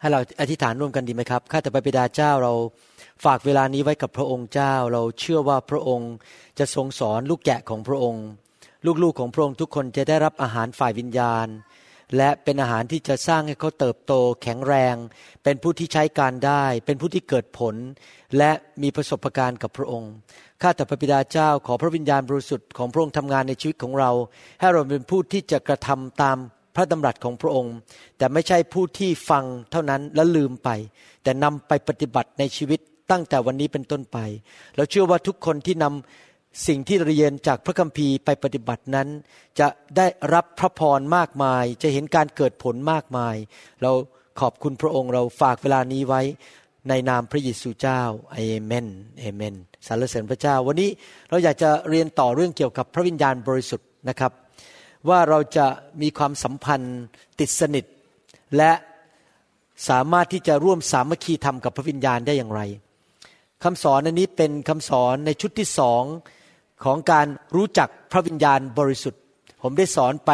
[0.00, 2.54] ให้เราอธิษฐานร่วมกันดีไหมครับ ข้าแต่พระบิดาเจ้าเรา
[3.24, 6.12] ฝากเวลานี้ไว้กับพระองค์เจ้า เราเชื่อว่าพระองค์
[6.58, 8.24] จะทรงสอนลูกแกะของพระองค์
[9.02, 11.46] ลูกๆของพระองค์ทุกคนจะได้รับอาหารฝ่ายวิญญาณ
[12.16, 14.96] และเป็นอาหารที่จะสร้างให้เขาเติบโต แข็งแรง
[15.44, 17.74] เป็นผู้ที่ใช้การได้ เป็นผู้ที่เกิดผล
[18.38, 18.50] และ
[18.82, 20.12] มีประสบการณ์กับพระองค์
[20.62, 24.10] ข้าแต่พระบิดาเจ้าขอพระวิญญาณบริสุทธิ์ของพระองค์ทำงานในชีวิตของเรา
[24.60, 26.38] ให้เราเป็นผู้ที่จะกระทำตาม
[26.74, 27.74] พระดำรัสของพระองค์
[28.18, 30.68] แต่ไม่ใช่ผู้ที่ฟังเท่านั้นแล้วลืมไป
[31.22, 34.18] แต่นำไปปฏิบัติในชีวิตตั้งแต่วันนี้เป็นต้นไป
[34.76, 39.08] เราเชื่อว่าทุกคนที่นำสิ่งที่เรียนจากพระคัมภีร์ไปปฏิบัตินั้น
[39.60, 43.36] จะได้รับพระพรมากมาย จะเห็นการเกิดผลมากมาย
[43.82, 43.92] เรา
[44.40, 46.22] ขอบคุณพระองค์เราฝากเวลานี้ไว้
[46.88, 48.00] ในนามพระเยซูเจ้า
[48.34, 48.86] เอเมน
[49.20, 49.54] เอเมน
[49.86, 50.90] สรรเสริญพระเจ้า วันนี้
[51.30, 54.32] เราอยากจะเรียนต่อเรื่องเกี่ยวกับพระวิญญาณบริสุทธิ์นะครับ
[55.08, 55.66] ว่าเราจะ
[56.02, 56.98] มีความสัมพันธ์
[57.40, 57.84] ติดสนิท
[58.56, 58.72] และ
[59.88, 62.60] สามารถที่จะร่วมสามัคคีธรรมกับพระวิญญาณได้อย่างไร
[63.64, 66.02] คำสอนอันนี้เป็นคำสอนในชุดที่สอง
[66.84, 67.26] ของการ
[67.56, 69.20] รู้จักพระวิญญาณบริสุทธิ์
[69.62, 70.30] ผมได้สอนไป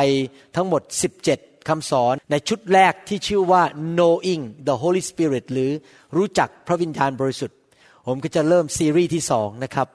[0.56, 0.82] ทั้งหมด
[1.26, 3.62] 17คำสอนในชุดแรกที่ชื่อว่า
[3.98, 5.70] knowing the Holy Spirit หรือ
[6.16, 7.58] รู้จักพระวิญญาณบริสุทธิ์
[8.06, 9.88] ผมก็จะเริ่มซีรีส์ที่สองนะครับ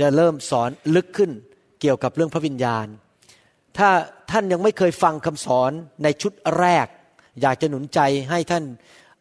[0.00, 1.30] จะเริ่มสอนลึกขึ้น
[1.80, 2.86] เกี่ยวกับเรื่องพระวิญญาณ
[3.78, 3.90] ถ้า
[4.30, 6.86] ท่านยังไม่เคยฟังคำสอนในชุดแรก
[7.40, 8.64] อยากจะหนุนใจให้ท่าน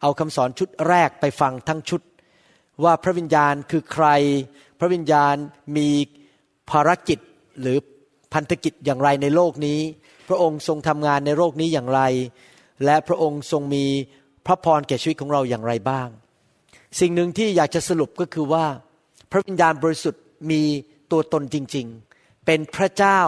[0.01, 2.01] เอาคำสอนชุดแรกไปฟังทั้งชุด
[2.83, 4.07] ว่าพระวิญญาณคือใคร
[4.79, 5.35] พระวิญญาณ
[5.77, 5.89] มี
[6.71, 7.19] ภารกิจ
[7.61, 7.77] หรือ
[8.33, 9.79] พันธกิจอย่างไรในโลกนี้
[10.27, 12.01] พระองค์ทรงทำงานในโลกนี้อย่างไร
[12.85, 13.85] และพระองค์ทรงมี
[14.45, 16.09] พระพรแก่ชีวิตของเราอย่างไรบ้าง
[16.99, 18.65] สิ่งหนึ่งที่อยากจะสรุปก็คือว่า
[19.31, 20.61] พระวิญญาณบริสุทธิ์มี
[21.11, 21.87] ตัวตนจริง
[22.17, 23.21] ๆ เป็นพระเจ้า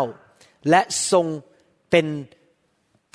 [0.70, 0.82] และ
[1.12, 1.26] ทรง
[1.92, 2.06] เป็น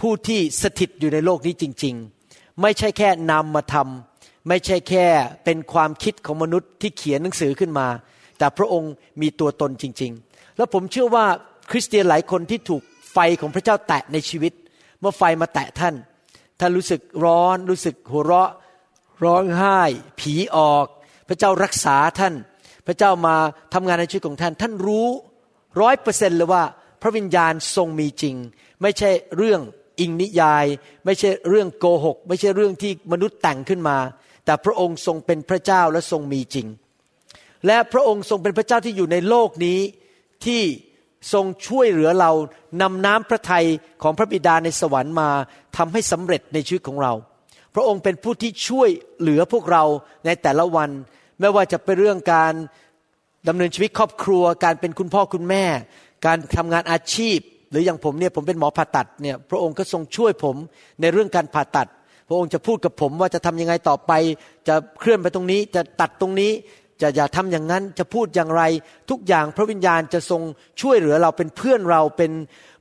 [0.00, 1.94] ผู้ที่สถิตอยู่ในโลกนี้จริง
[2.28, 5.06] ๆ ไม่ใช่แค่นำมาทำไม่ใช่แค่
[5.44, 7.88] เป็นความคิดของมนุษย์ที่เขียนหนังสือขึ้นมา
[8.38, 11.26] แต่พระองค์มีตัวตนจริง ๆ แล้วผมเชื่อว่า
[11.70, 12.82] คริสเตียนหลายคนที่ถูก
[13.12, 14.52] ไฟของพระเจ้าแตะในชีวิต
[15.00, 15.94] เมื่อไฟมาแตะท่าน
[16.60, 18.50] ท่านรู้สึกร้อน รู้สึกหัวเราะ
[19.24, 19.80] ร้องไห้
[20.20, 20.86] ผีออก
[21.28, 22.34] พระเจ้ารักษาท่าน
[22.86, 23.36] พระเจ้ามา
[23.74, 25.08] ทำงานในชีวิตของท่าน ท่านรู้
[25.80, 26.64] ร้อยเปอร์เซ็นต์เลยว่า
[27.04, 28.36] ระวิญญาณทรงมีจริง
[28.82, 29.60] ไม่ใช่เรื่อง
[30.00, 30.66] อิงนิยาย
[31.04, 33.98] ไม่ใช่เรื่องโกหก ไม่ใช่เรื่องที่มนุษย์แต่งขึ้นมา
[34.44, 36.66] แต่พระองค์ทรงเป็นพระเจ้าและทรงมีจริง
[37.66, 39.78] และพระองค์ทรงเป็นพระเจ้าที่อยู่ในโลกนี้
[40.44, 40.62] ที่
[41.32, 42.30] ทรงช่วยเหลือเรา
[42.82, 43.66] นำน้ำพระทัย
[44.02, 45.30] ของพระบิดาในสวรรค์มา
[45.76, 47.12] ทำให้สำเร็จในชีวิตของเรา
[47.74, 49.84] พระองค์เป็นผู้ที่ช่วยเหลือพวกเรา
[50.26, 50.90] ในแต่ละวัน
[51.40, 52.52] ไม่ว่าจะเป็นเรื่องการ
[53.48, 55.64] ดำเนินชีวิตครอบครัว การเป็นคุณพ่อคุณแม่
[56.26, 57.38] การทำงานอาชีพ
[57.70, 60.56] หรืออย่างผมเนี่ยผมเป็นหมอผ่าตัดเนี่ยพระองค์ก็ทรงช่วยผม
[61.00, 61.88] ในเรื่องการผ่าตัด
[62.28, 64.12] พระองค์จะพูดกับผมว่าจะทำยังไงต่อไป
[64.68, 66.52] จะเคลื่อนไปตรงนี้จะตัดตรงนี้
[67.02, 68.62] จะอย่าทำอย่างนั้นจะพูดอย่างไร
[69.10, 70.42] ทุกอย่างพระวิญญาณจะทรง
[70.80, 72.32] ช่วยเหลือเราเป็นเพื่อนเราเป็น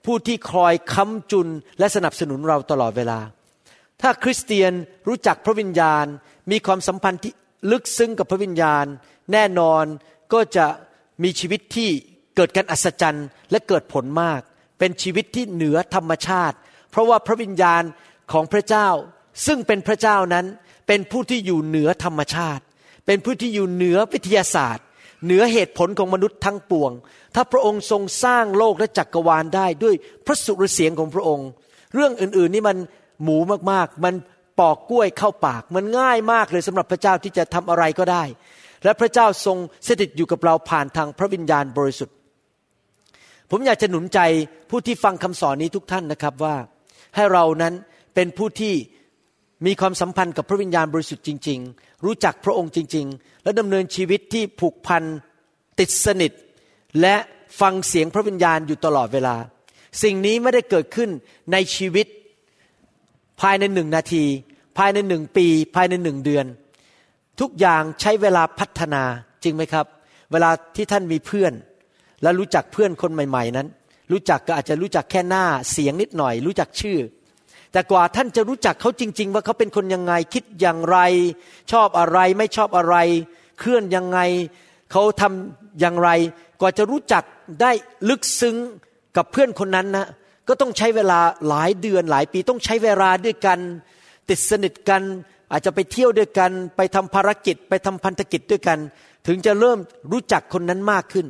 [0.06, 1.48] ผู้ที่คอยค้ำจุน
[1.80, 3.20] และสนับสนุนเราตลอดเวลา
[4.02, 4.72] ถ้าคริสเตียน
[5.08, 6.06] รู้จักพระวิญญาณ
[6.52, 7.34] มีความสัมพันธ์ที่
[7.72, 8.86] ลึกซึ้งกับพระวิญญาณ
[9.32, 9.86] แน่นอน
[10.34, 10.66] ก็จะ
[11.24, 11.90] มีชีวิตที่
[12.36, 14.42] เกิดการอัศจรรย์และเกิดผลมาก
[14.80, 16.56] เป็นชีวิตที่เหนือธรรมชาติ
[16.92, 17.84] เพราะว่าพระวิญญาณ
[18.32, 18.90] ของพระเจ้า
[19.46, 20.46] ซึ่งเป็นพระเจ้านั้น
[20.88, 22.64] เป็นผู้ที่อยู่เหนือธรรมชาติ
[23.06, 24.86] เป็นผู้ที่อยู่เหนือวิทยาศาสตร์
[25.26, 26.92] เหนือเหตุผลของมนุษย์ทั้งปวง
[27.36, 29.96] ถ้าพระองค์ทรงสร้างโลกและจักกรวาลได้ด้วย
[30.26, 31.48] พระสุรเสียงของพระองค์
[31.94, 32.78] เรื่องอื่นๆนี่มัน
[33.24, 33.38] หมู
[33.72, 34.14] มากๆ มัน
[34.60, 38.24] ปอกกล้วยเข้าปากมันง่ายมากเลยสำหรับพระเจ้าที่จะทำอะไรก็ได้
[38.84, 39.58] และพระเจ้าทรง
[39.88, 42.16] สถิตอยู่กับเราผ่านทางพระวิญญาณบริสุทธิ์
[43.56, 44.20] ผมอยากจะหนุนใจ
[44.70, 46.56] ผู้ที่ฟังคำสอนนี้ทุกท่านนะครับว่า
[47.16, 47.74] ให้เรานั้น
[48.16, 48.74] เป็นผู้ที่
[49.66, 55.04] มีความสัมพันธ์กับพระวิญญาณบริสุทธิ์จริง ๆ รู้จักพระองค์จริง ๆ และดำเนินชีวิตที่ผูกพัน
[55.80, 56.32] ติดสนิท
[57.02, 57.16] และ
[57.60, 59.36] ฟังเสียงพระวิญญาณอยู่ตลอดเวลา
[60.04, 61.10] สิ่งนี้ไม่ได้เกิดขึ้น
[61.52, 62.08] ในชีวิต
[63.42, 64.24] ภายในหนึ่งนาที
[64.78, 66.46] ภายในหนึ่งปี ภายในหนึ่งเดือน
[67.40, 69.04] ทุกอย่างใช้เวลาพัฒนา
[69.44, 69.86] จริงไหมครับ
[70.32, 71.54] เวลาที่ท่านมีเพื่อน
[72.24, 73.68] และรู้จักเพื่อนคนใหม่ ๆ นั้น
[74.12, 76.98] รู้จักก็อาจจะรู้จักแค่หน้าเสียงนิดหน่อย รู้จักชื่อ
[77.72, 80.98] แต่กว่าท่านจะรู้จักเขาจริง ๆ ว่าเขาเป็นคนยังไงคิดอย่างไร
[81.72, 82.96] ชอบอะไรไม่ชอบอะไร
[83.60, 84.20] เคลื่อนยังไง
[84.92, 86.10] เขาทำอย่างไร
[86.62, 87.24] กว่าจะรู้จัก
[87.62, 87.72] ได้
[88.10, 88.56] ลึกซึ้ง
[89.18, 90.08] กับเพื่อนคนนั้นนะ
[90.48, 93.60] ก็ต้องใช้เวลาหลายเดือนหลายปีต้องใช้เวลาด้วยกัน
[94.30, 95.02] ติดสนิทกัน
[95.52, 98.80] อาจจะไปเที่ยวด้วยกัน ไปทำภารกิจ ไปทำพันธกิจด้วยกัน
[99.28, 99.80] ถึงจะเริ่ม
[100.12, 101.28] รู้จักคนนั้นมากขึ้น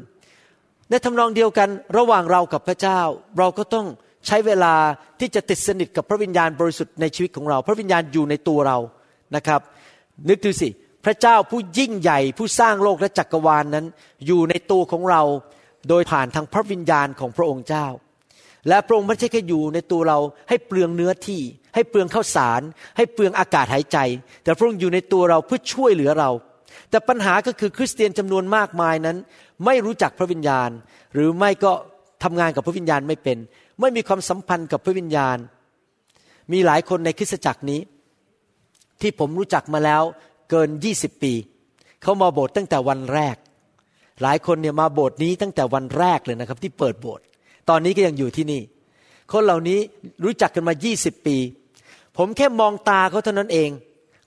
[0.90, 3.00] ในทำนองเดียวกันระหว่างเรากับพระเจ้า
[3.38, 3.88] เราก็ต้อง
[4.28, 4.74] ใช้เวลา
[5.20, 8.78] ที่จะติดสนิทกับพระวิญญาณบริสุทธิ์ในชีวิตของเรา พระวิญญาณอยู่ในตัวเรา
[9.36, 9.62] นะครับ
[10.30, 10.70] นึกดูสิ
[11.06, 13.86] พระเจ้าผู้ยิ่งใหญ่ผู้สร้างโลกและจักรวาลนนั้น
[14.26, 15.22] อยู่ในตัวของเรา
[15.90, 17.88] โดยผ่านทางพระวิญญาณของพระองค์เจ้า
[18.70, 20.20] และพระองค์ไม่ใช่แค่อยู่ในตัวเรา
[20.50, 21.42] ให้เปลืองเนื้อที่
[21.76, 22.62] ให้เปลืองข้าวสาร
[22.98, 23.98] ให้เปลืองอากาศหายใจ
[24.44, 26.30] แต่พระองค์อยู่ในตัวเราเพื่อช่วยเหลือเรา
[26.90, 29.18] แต่ปัญหาก็คือคริสเตียนจำนวนมากมายนั้น
[29.66, 30.70] ไม่รู้จักพระวิญญาณ
[31.14, 31.72] หรือไม่ก็
[32.24, 33.38] ทำงานกับพระวิญญาณไม่เป็น
[33.80, 35.38] ไม่มีความสัมพันธ์กับพระวิญญาณ
[36.52, 37.80] มีหลายคนในคริสตจักรนี้
[39.02, 40.04] ที่ผมรู้จักมาแล้ว
[40.50, 41.34] เกินยี่สิบปี
[42.02, 43.36] เขามาโบสถ์ตั้งแต่วันแรก
[44.22, 47.24] หลายคนเนี่ยมาโบสถ์นี้ตั้งแต่วันแรกเลยนะครับ ที่เปิดโบสถ์
[47.70, 48.62] ตอนนี้ก็ยังอยู่ที่นี่
[49.34, 49.80] คนเหล่านี้
[50.24, 51.38] รู้จักกันมายี่สิบปี
[52.18, 53.70] ผมแค่มองตาเขาเท่านั้นเอง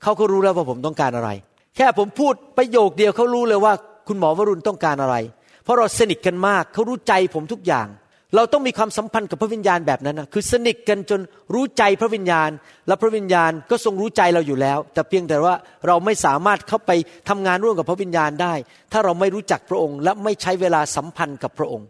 [0.03, 1.31] เขาก็รู้แล้วว่าผมต้องการอะไร
[1.77, 3.75] แค่ผมพูดประโยคเดียวเขารู้เลยว่า
[4.08, 5.17] คุณหมอวรุณต้องการอะไร
[5.64, 7.88] เพราะเราสนิทกันมากเขารู้ใจผมทุกอย่าง
[8.37, 11.20] เราต้องมีความสัมพันธ์กับพระวิญญาณแบบนั้นนะคือสนิทกันจน
[11.55, 12.50] รู้ใจพระวิญญาณ
[12.87, 15.55] และพระวิญญาณก็ทรงรู้ใจเราอยู่แล้ว แต่เพียงแต่ว่า
[15.87, 16.91] เราไม่สามารถเข้าไป
[17.29, 18.55] ทำงานร่วมกับพระวิญญาณได้
[18.93, 21.87] ถ้าเราไม่รู้จักพระองค์ และไม่ใช้เวลาสัมพันธ์กับพระองค์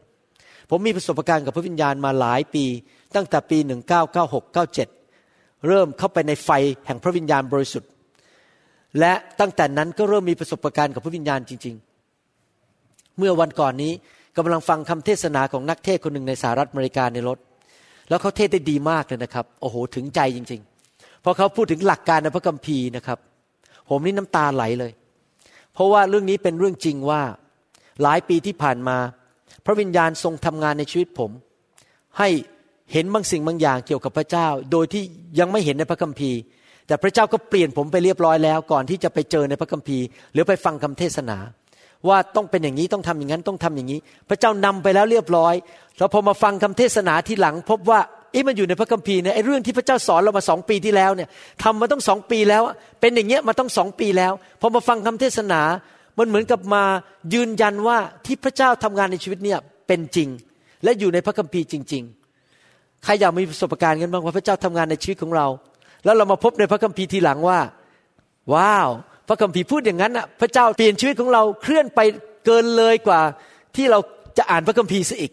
[0.71, 2.65] ผมมีประสบการณ์กับพระวิญญาณมาหลายปี
[3.15, 3.59] ตั้งแต่ปี
[4.03, 4.57] 1996
[5.07, 6.51] 97 เริ่มเข้าไปในไฟ
[6.87, 7.91] แห่งพระวิญญาณบริสุทธิ์
[9.01, 11.77] และตั้งแต่นั้นก็เริ่มมีประสบการณ์กับพระวิญญาณจริง
[13.19, 13.93] เมื่อวันก่อนนี้
[14.37, 17.39] กำลังฟังคำเทศนาของนักเทศคนหนึ่งในสหรัฐอเมริกาในรถ
[18.09, 23.19] แล้วเขาเทศได้ดีมากเลยนะครับ โอ้โห ถึงใจจริงๆ พอเขาพูดถึงหลักการในพระคัมภีร์นะครับ
[23.89, 24.93] ผมนี่น้ำตาไหลเลย
[25.75, 27.23] เพราะว่าเรื่องนี้เป็นเรื่องจริงว่า
[28.03, 28.97] หลายปีที่ผ่านมา
[29.65, 31.31] พระวิญญาณทรงทำงานในชีวิตผม
[32.19, 32.29] ให้
[32.93, 35.03] เห็นบางสิ่งบางอย่างเกี่ยวกับพระเจ้า โดยที่
[35.39, 36.39] ยังไม่เห็นในพระคัมภีร์
[36.87, 41.39] แต่พระเจ้าก็เปลี่ยนผมไปเรียบร้อยแล้ว ก่อนที่จะไปเจอในพระคัมภีร์ หรือไปฟังคำเทศนา
[42.09, 43.99] ว่าต้องเป็นอย่างนี้ต้องทำอย่างนั้นต้องทำอย่างนี้
[44.29, 45.55] พระเจ้านำไปแล้วเรียบร้อย
[45.99, 48.01] เราพอมาฟังคำเทศนาทีหลัง พบว่า
[48.33, 51.29] เอ๊ะมันอยู่ในพระคัมภีร์เนี่ยไอ้เรื่องที่พระเจ้าสอนเรามาสองปีที่แล้วเนี่ย
[51.63, 52.63] ทำมาต้องสองปีแล้ว
[53.01, 55.61] เป็นอย่างเงี้ยมาต้องสองปีแล้วพอมาฟังคำเทศนา
[56.19, 56.83] มันเหมือนกับมา
[57.35, 60.29] ยืนยันว่าที่พระเจ้าทำงานในชีวิตเนี่ยเป็นจริง
[60.85, 62.03] และอยู่ในพระคัมภีร์จริง
[62.53, 65.47] ๆ ใครอยากมีประสบการณ์กันบ้างว่าพระเจ้าทำงานในชีวิตของเรา
[66.05, 67.59] แล้วเรามาพบในพระคัมภีร์ทีหลังว่า
[68.55, 68.89] ว้าว
[69.29, 72.01] พระคัมภีร์พูดอย่างนั้นอะพระเจ้าเปลี่ยนชีวิตของเราเคลื่อนไป
[72.47, 73.21] เกินเลยกว่า
[73.77, 73.99] ที่เรา
[74.39, 75.33] จะอ่านพระคัมภีร์ซะอีก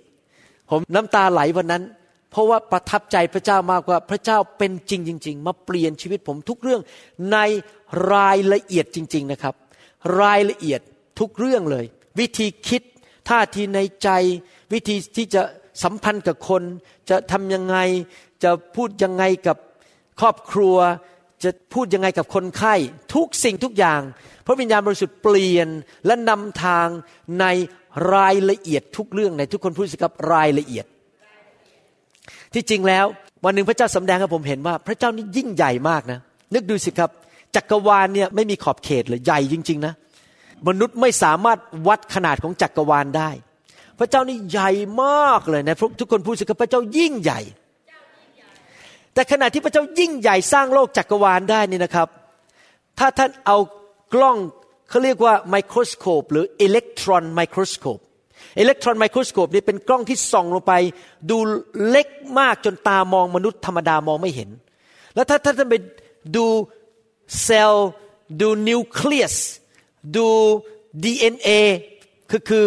[0.69, 1.83] ผมน้ำตาไหลวันนั้น
[2.31, 6.81] เพราะว่าประทับใจพระเจ้ามากว่าพระเจ้าเป็นจริงจริง ๆ มาเปลี่ยนชีวิตผมทุกเรื่อง
[7.31, 7.37] ใน
[8.13, 9.55] รายละเอียดจริง ๆนะครับ
[10.21, 10.81] รายละเอียด
[11.19, 11.85] ทุกเรื่องเลย
[12.19, 12.81] วิธีคิด
[13.29, 14.09] ท่าทีในใจ
[14.73, 15.41] วิธีที่จะ
[15.83, 16.63] สัมพันธ์กับคน
[17.09, 17.77] จะทำยังไง
[18.43, 19.57] จะพูดยังไงกับ
[20.19, 20.77] ครอบครัว
[21.43, 22.75] จะพูดยังไงกับคนไข้
[23.15, 24.01] ทุกสิ่งทุกอย่าง
[24.45, 25.67] พระวิญญาณบริสุทธิ์เปลี่ยน
[26.05, 26.87] และนำทาง
[27.39, 27.45] ใน
[28.13, 30.85] รายละเอียดทุกเรื่องในทุกคนพูดสิครับรายละเอียด
[32.53, 33.05] ที่จริงแล้ว
[33.45, 36.19] วันหนึ่งพระเจ้าสำแดงให้ผมเห็นว่า พระเจ้านี่ยิ่งใหญ่มากนะ
[36.53, 37.09] นึกดูสิครับ
[37.55, 39.93] จักรวาลเนี่ยไม่มีขอบเขตเลยใหญ่จริง ๆ นะ
[40.67, 43.29] มนุษย์ไม่สามารถวัดขนาดของจักรวาลได้
[44.00, 44.71] พระเจ้านี่ใหญ่
[45.03, 47.39] มากเลยนะทุกคนพูดสิครับพระเจ้ายิ่งใหญ่
[49.13, 52.08] แต่ขณะที่พระเจ้ายิ่งใหญ่สร้างโลกจักรวาลได้นี่นะครับ
[53.00, 53.58] ถ้าท่านเอา
[54.13, 54.38] กล้อง
[54.89, 58.00] เขาเรียกว่า microscope หรือ electron microscope
[58.60, 60.74] electron microscope นี่เป็นกล้องที่ส่องลงไป
[61.29, 61.38] ดู
[61.89, 62.08] เล็ก
[62.39, 64.50] มากจนตามองมนุษย์ธรรมดามองไม่เห็น
[65.15, 65.75] แล้วถ้าท่านไป
[66.36, 66.46] ดู
[67.43, 67.89] เซลล์
[68.41, 69.36] ดูนิวเคลียส
[70.17, 70.27] ดู
[71.03, 71.50] DNA
[72.29, 72.65] คือคือ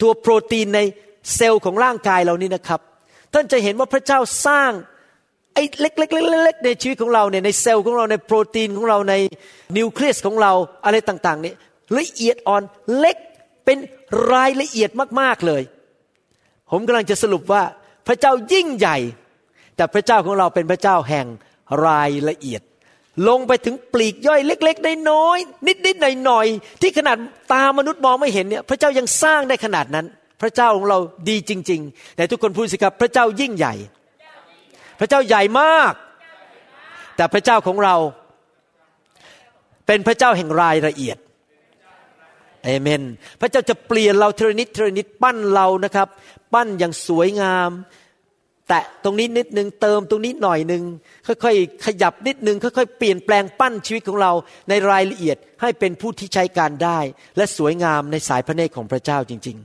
[0.00, 0.80] ตัวโปรตีนใน
[1.34, 2.80] เซลล์ของร่างกายเรานี่นะครับ
[3.32, 4.72] ท่านจะเห็นว่าพระเจ้าสร้าง
[5.60, 9.14] อ้เล็กๆๆในชีวิตของเราเนี่ยในเซลล์ของเราในโปรตีนของเราใน
[9.76, 10.52] นิวเคลียสของเรา
[10.84, 11.56] อะไรต่างๆเนี่ย
[11.98, 12.62] ละเอียดอ่อน
[12.98, 13.16] เล็ก
[13.64, 13.78] เป็น
[14.32, 14.90] รายละเอียด
[15.20, 15.62] มากๆเลย
[16.70, 17.62] ผมกำลังจะสรุปว่า
[18.06, 18.98] พระเจ้ายิ่งใหญ่
[19.76, 21.26] แต่พระเจ้าของเราเป็นพระเจ้าแห่ง
[21.86, 22.62] รายละเอียด
[23.28, 27.16] ลงไปถึงปลีกย่อยเล็กๆน้อยๆนิดๆหน่อยๆที่ขนาด
[27.52, 30.06] ตามนุษย์มองไม่เห็นเนี่ยพระเจ้ายังสร้างได้ขนาดนั้น
[30.42, 30.98] พระเจ้าของเรา
[31.28, 33.74] ดีจริง ๆ แต่ทุกคนพูดสิครับพระเจ้ายิ่งใหญ่
[35.00, 35.92] พระเจ้าใหญ่มาก
[37.16, 37.96] แต่พระเจ้าของเรา
[39.86, 41.18] เป็นพระเจ้าแห่งรายละเอียด
[42.64, 43.02] เอเมน
[43.40, 46.08] พระเจ้าจะเปลี่ยนเราเทรนิดเทรนิดปั้นเรานะครับ
[46.54, 47.70] ปั้นอย่างสวยงาม
[48.68, 50.82] แตะตรงนี้นิดนึงเติมตรงนี้หน่อยหนึ่ง
[51.26, 54.32] ค่อยๆขยับนิดนึงค่อยๆเปลี่ยนแปลงปั้นชีวิตของเรา
[54.68, 56.98] ในรายละเอียดให้เป็นผู้ที่ใช้การได้
[57.36, 59.56] และสวยงามในสายพระเนตรของพระเจ้าจริง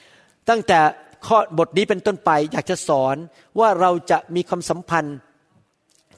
[0.00, 0.78] ๆ ตั้งแต่
[1.26, 3.16] ข้อบทนี้เป็นต้นไปอยากจะสอน
[3.58, 5.16] ว่าเราจะมีความสัมพันธ์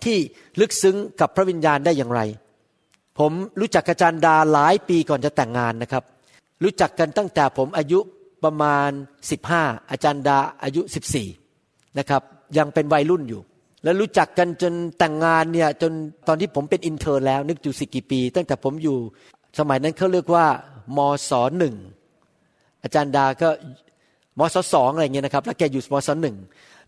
[0.05, 0.19] ที่
[0.61, 2.21] ลึกซึ้งกับพระวิญญาณได้อย่างไร
[3.19, 6.05] ผมรู้จักอาจารย์ดาหลายปีก่อนจะแต่งงานนะครับ
[6.63, 7.99] รู้จักกันตั้งแต่ผมอายุ
[8.45, 8.91] ประมาณ
[9.41, 10.83] 15 อาจารย์ดาอายุ
[11.39, 12.23] 14นะครับ
[12.59, 13.41] ยังเป็นวัยรุ่นอยู่
[13.85, 15.93] แล้วรู้จักกันจนแต่งงานเนี่ยจน
[16.29, 18.99] ตอนที่ผมเป็น intern แล้วนึกอยู่สิกี่ปี ตั้งแต่ผมอยู่
[19.59, 20.47] สมัยนั้นเขาเรียกว่า
[20.97, 20.99] ม
[21.29, 21.75] ศหนึ่ง
[22.83, 23.49] อาจารย์ดาก็
[24.39, 26.37] มศสองอะไรเงี้ยนะครับ แล้วแกอยู่มศหนึ่ง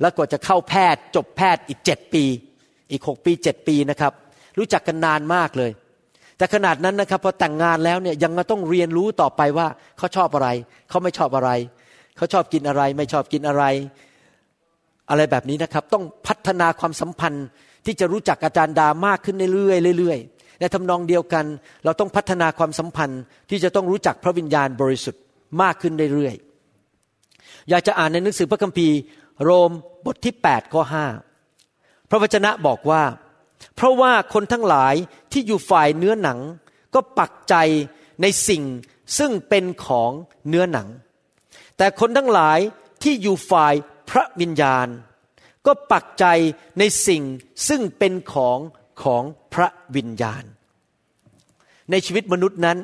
[0.01, 2.25] แล้วกว่าจะเข้าแพทย์ จบแพทย์อีกเจ็ดปี
[2.91, 4.13] อีกหกปีเจ็ดปีนะครับ
[4.59, 5.71] รู้จักกันนานมากเลย
[6.39, 9.67] แต่ขนาดนั้นนะครับพอแต่งงานแล้วเนี่ยยังต้องเรียนรู้ต่อไปว่า
[9.99, 10.49] เขาชอบอะไร
[10.89, 11.51] เขาไม่ชอบอะไร
[12.17, 13.65] เขาชอบกินอะไร ไม่ชอบกินอะไร
[15.11, 17.47] อะไรแบบนี้นะครับ ต้องพัฒนาความสัมพันธ์
[17.87, 21.45] ที่จะรู้จักอาจารย์ดามากขึ้นเรื่อยๆเรื่อยๆในทำนองเดียวกัน
[21.85, 25.23] เราต้องพัฒนาความสัมพันธ์ที่จะต้องรู้จักพระวิญญาณบริสุทธิ์
[25.63, 26.48] มากขึ้นเรื่อยๆ
[27.69, 28.97] อยากจะอ่านในหนังสือพระคัมภีร์
[29.43, 29.71] โรม
[30.07, 30.83] บทที่8ข้อ
[31.47, 33.03] 5พระวจนะบอกว่า
[33.75, 34.95] เพราะว่าคนทั้งหลาย
[35.33, 36.39] ที่อยู่ฝ่ายเนื้อหนัง
[36.95, 37.55] ก็ปักใจ
[38.23, 38.63] ในสิ่ง
[39.19, 40.11] ซึ่งเป็นของ
[40.49, 40.89] เนื้อหนัง
[41.77, 42.59] แต่คนทั้งหลาย
[43.03, 43.75] ที่อยู่ฝ่าย
[44.11, 44.87] พระวิญญาณ
[45.67, 46.25] ก็ปักใจ
[46.79, 47.23] ในสิ่ง
[47.69, 48.59] ซึ่งเป็นของ
[49.03, 49.23] ของ
[49.55, 50.45] พระวิญญาณ
[51.91, 52.79] ในชีวิตมนุษย์นั้น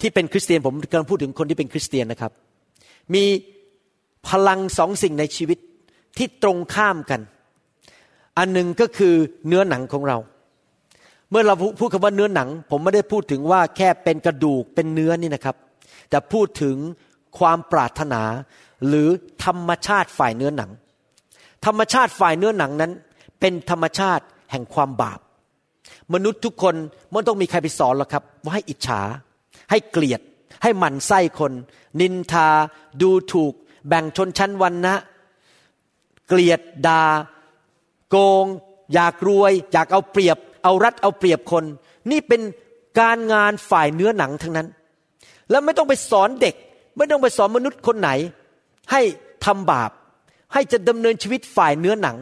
[0.00, 2.32] ที่เป็นคริสเตียนผมกำลังพูดถึงคนที่เป็นคริสเตียนนะครับ
[3.14, 3.24] มี
[4.28, 5.58] พลังสองสิ่งในชีวิต
[6.16, 7.20] ที่ตรงข้ามกัน
[8.38, 9.14] อันหนึ่งก็คือ
[9.46, 10.18] เนื้อหนังของเรา
[11.30, 15.56] เมื่อเราพูดคำว่าเนื้อหนัง ผมไม่ได้พูดถึงว่าแค่เป็นกระดูกเป็นเนื้อนี่นะครับ
[16.10, 16.76] แต่พูดถึง
[17.38, 18.22] ความปรารถนา
[18.86, 19.08] หรือ
[19.44, 20.70] ธรรมชาติฝ่ายเนื้อหนัง
[21.66, 22.92] ธรรมชาติฝ่ายเนื้อหนังนั้น
[23.40, 25.20] เป็นธรรมชาติแห่งความบาป
[26.14, 26.74] มนุษย์ทุกคน
[27.12, 29.00] มันต้องมีใครไปสอนหรอกครับ ว่าให้อิจฉา
[29.70, 30.20] ให้เกลียด
[30.62, 31.52] ให้หมั่นไส้คน
[32.00, 32.48] นินทา
[33.02, 33.54] ดูถูก
[33.88, 34.94] แบ่งชนชั้นวันนะ
[36.28, 37.02] เกลียดดา่า
[38.10, 38.46] โกง
[38.94, 41.64] อยากรวย อยากเอาเปรียบ เอารัดเอาเปรียบคน
[42.10, 42.40] นี่เป็น
[43.00, 44.68] การงานฝ่ายเนื้อหนังทั้งนั้น
[45.50, 46.54] แล้วไม่ต้องไปสอนเด็ก
[46.96, 48.10] ไม่ต้องไปสอนมนุษย์คนไหน
[48.90, 49.00] ให้
[49.44, 49.90] ทำบาป
[50.52, 52.16] ให้จะดำเนินชีวิตฝ่ายเนื้อหนัง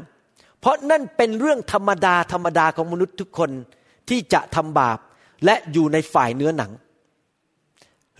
[0.60, 3.50] เพราะนั่นเป็นเรื่องธรรมดาธรรมดาของมนุษย์ทุกคน
[4.08, 4.98] ที่จะทำบาป
[5.44, 6.70] และอยู่ในฝ่ายเนื้อหนัง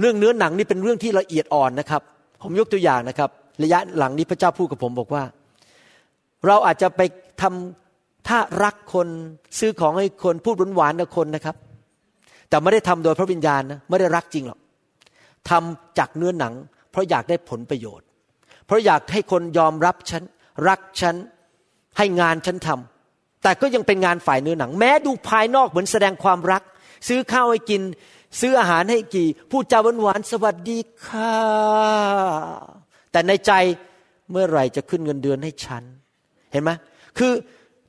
[0.01, 2.03] เรื่องเนื้อหนังนี่เป็นเรื่องที่ละเอียดอ่อนนะครับ
[2.43, 3.31] ผมยกตัวอย่างนะครับ
[3.63, 5.23] ระยะหลังนี้พระเจ้าพูดกับผมบอกว่า
[6.47, 7.01] เราอาจจะไป
[7.43, 9.09] ทำถ้ารักคน
[9.59, 11.57] ซื้อของให้คนพูดหวานๆกับคนนะครับ
[12.49, 14.59] แต่ไม่ได้ทำโดยพระวิญญาณนะไม่ได้รักจริงหรอก
[15.51, 16.55] ทำจากเนื้อหนัง
[16.91, 18.07] เพราะอยากได้ผลประโยชน์
[18.67, 20.23] เพราะอยากให้คนยอมรับฉัน
[20.69, 21.15] รักฉัน
[21.99, 26.63] ให้งานฉันทำแต่ก็ยังเป็นงานฝ่ายเนื้อหนัง แม้ดูภายนอกเหมือนแสดงความรัก
[27.09, 27.83] ซื้อข้าวให้กิน
[28.41, 31.35] ซื้ออาหารให้กี่ พูดจาหวานๆสวัสดีค่ะ
[33.13, 33.53] แต่ในใจ
[34.31, 35.83] เมื่อไหร่จะขึ้นเงินเดือนให้ฉัน
[36.53, 36.71] เห็นไหม
[37.19, 37.33] คือ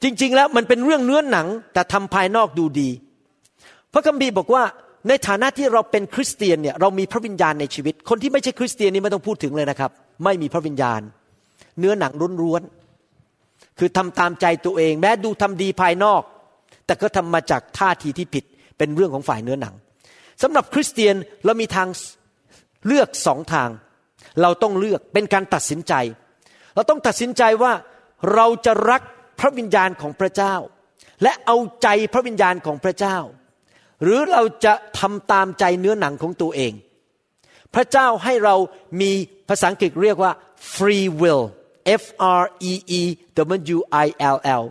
[0.03, 2.89] จริง ๆ แล้วมันเป็นเรื่องเนื้อนหนัง แต่ทำภายนอกดูดี
[3.93, 4.63] พระคัมภีร์บอกว่า
[5.08, 9.91] ในฐานะที่เราเป็นคริสเตียนเนี่ยเรามีพระวิญญาณในชีวิต คนที่ไม่ใช่คริสเตียนนี่ไม่ต้องพูดถึงเลยนะครับ
[10.24, 11.01] ไม่มีพระวิญญาณ
[11.79, 12.12] เนื้อหนัง
[12.43, 16.22] ร้วนๆคือทำตามใจตัวเอง แม้ดูทำดีภายนอก
[16.86, 18.43] แต่ก็ทำมาจากท่าทีที่ผิด
[18.77, 19.75] เป็นเรื่องของฝ่ายเนื้อหนัง
[20.41, 21.15] สำหรับคริสเตียน
[21.46, 21.88] เรามีทาง
[22.88, 23.69] เลือกสองทาง
[24.41, 25.93] เราต้องเลือกเป็นการตัดสินใจ
[26.75, 27.74] เราต้องตัดสินใจว่า
[28.34, 29.01] เราจะรัก
[29.39, 30.55] พระวิญญาณของพระเจ้า
[31.24, 33.17] และเอาใจพระวิญญาณของพระเจ้า
[34.03, 36.74] หรือเราจะทำตามใจเนื้อหนังของตัวเอง
[37.74, 38.55] พระเจ้าให้เรา
[39.01, 39.12] มี
[39.50, 40.31] ภาษาอังกฤษเรียกว่า
[40.75, 41.43] free will
[42.01, 42.03] F
[42.41, 43.01] R E E
[43.75, 44.63] W I L L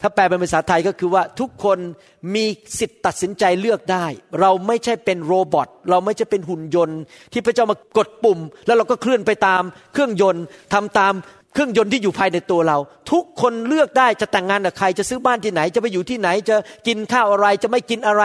[0.00, 1.78] ถ้าแปลเป็นภาษาไทยก็คือว่าทุกคน
[2.34, 2.44] มี
[2.78, 4.06] สิทธิ์ตัดสินใจเลือกได้
[4.40, 7.00] เราไม่ใช่เป็นโรบอทเราไม่ใช่เป็นหุ่นยนต์
[7.32, 11.14] ที่พระเจ้ามากดปุ่ม แล้วเราก็เคลื่อนไปตามเครื่องยนต์ทำตาม
[11.52, 12.78] เครื่องยนต์ที่อยู่ภายในตัวเรา
[13.12, 18.24] ทุกคนเลือกได้จะแต่งงานกับใครจะซื้อบ้านที่ไหน จะไปอยู่ที่ไหนจะกินข้าวอะไรจะไม่กินอะไร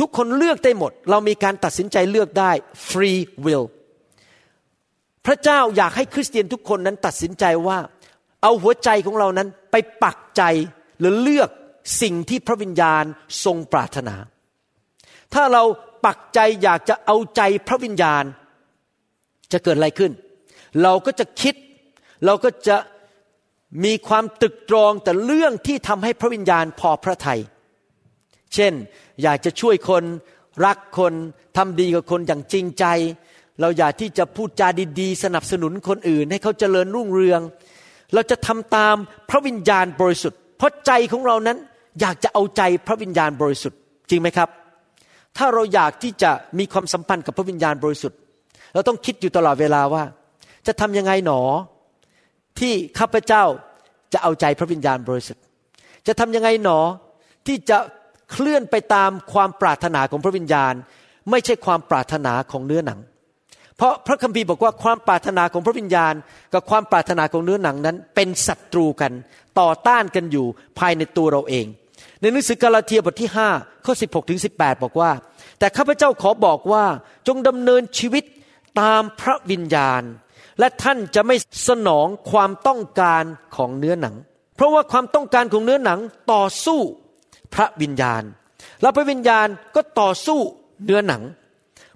[0.00, 2.50] ทุกคนเลือกได้หมด เรามีการตัดสินใจเลือกได้
[2.88, 3.66] free will
[5.26, 7.78] พระเจ้าอยากให้คริสเตียนทุกคนนั้นตัดสินใจว่า
[8.42, 10.42] เอาหัวใจของเรานั้นไปปักใจ
[11.00, 11.50] หรือเลือก
[12.02, 13.04] สิ่งที่พระวิญญาณ
[13.44, 14.16] ทรงปรารถนา
[15.34, 15.62] ถ้าเรา
[16.04, 18.24] ปักใจอยากจะเอาใจพระวิญญาณ
[19.52, 20.12] จะเกิดอะไรขึ้น
[20.82, 21.54] เราก็จะคิด
[22.26, 22.76] เราก็จะ
[23.84, 27.40] มีความตึกตรองแต่เรื่องที่ทำให้พระวิญญาณพอพระทยัย
[28.54, 28.72] เช่น
[29.22, 30.04] อยากจะช่วยคน
[30.64, 31.12] รักคน
[31.56, 32.84] ทำดีกับคนอย่างจริงใจ
[33.60, 34.68] เราอยากที่จะพูดจา
[35.00, 37.40] ดีๆ สนับสนุนคนอื่น ให้เขาเจริญรุ่งเรือง
[38.14, 38.96] เราจะทำตาม
[39.30, 41.58] พระวิญญาณบริสุทธิ์ เพราะใจของเรานั้น
[42.00, 43.78] อยากจะเอาใจพระวิญญาณบริสุทธิ์
[44.10, 44.48] จริงไหมครับ
[45.36, 48.18] ถ้าเราอยากที่จะมีความสัมพันธ์กับพระวิญญาณบริสุทธิ์
[48.74, 50.04] เราต้องคิดอยู่ตลอดเวลาว่า
[50.66, 51.40] จะทำยังไงหนอ
[52.58, 53.42] ที่ข้าพเจ้า
[54.12, 55.42] จะเอาใจพระวิญญาณบริสุทธิ์
[56.06, 56.80] จะทำยังไงหนอ
[57.46, 57.78] ที่จะ
[58.32, 60.74] เคลื่อนไปตามความปรารถนาของพระวิญญาณ
[61.30, 63.00] ไม่ใช่ความปรารถนาของเนื้อหนัง
[63.76, 66.14] เพราะพระคัมภีร์บอกว่าความปรารถนาของพระวิญญาณ
[66.52, 69.12] กับความปรารถนาของเนื้อหนังนั้น เป็นศัตรูกัน
[69.60, 70.46] ต่อต้านกันอยู่
[70.78, 71.66] ภายในตัวเราเอง
[72.20, 75.10] ในหนังสือกาลาเทียบทที่5ข้อ16ถึง18 บอกว่า
[75.58, 76.84] แต่ข้าพเจ้าขอบอกว่า
[77.28, 78.24] จงดำเนินชีวิต
[78.80, 80.02] ตามพระวิญญาณ
[80.58, 81.36] และท่านจะไม่
[81.68, 83.24] สนองความต้องการ
[83.56, 84.14] ของเนื้อหนัง
[84.56, 85.98] เพราะว่าความต้องการของเนื้อหนัง
[86.32, 86.80] ต่อสู้
[87.54, 88.22] พระวิญญาณ
[88.82, 90.40] และพระวิญญาณก็ต่อสู้
[90.84, 91.22] เนื้อหนัง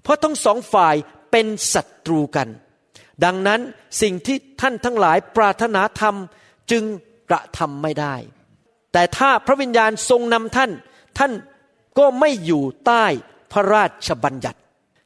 [0.03, 0.95] เพราะทั้งสองฝ่าย
[1.31, 2.47] เป็นศัตรูกัน
[3.25, 3.59] ดังนั้น
[4.01, 6.83] สิ่งที่ท่านทั้งหลายปรารถนาทำจึง
[7.29, 8.15] กระทำไม่ได้
[8.93, 10.71] แต่ถ้าพระวิญญาณทรงนำท่าน
[11.17, 11.31] ท่าน
[11.97, 13.05] ก็ไม่อยู่ใต้
[13.51, 14.59] พระราชบัญญัติ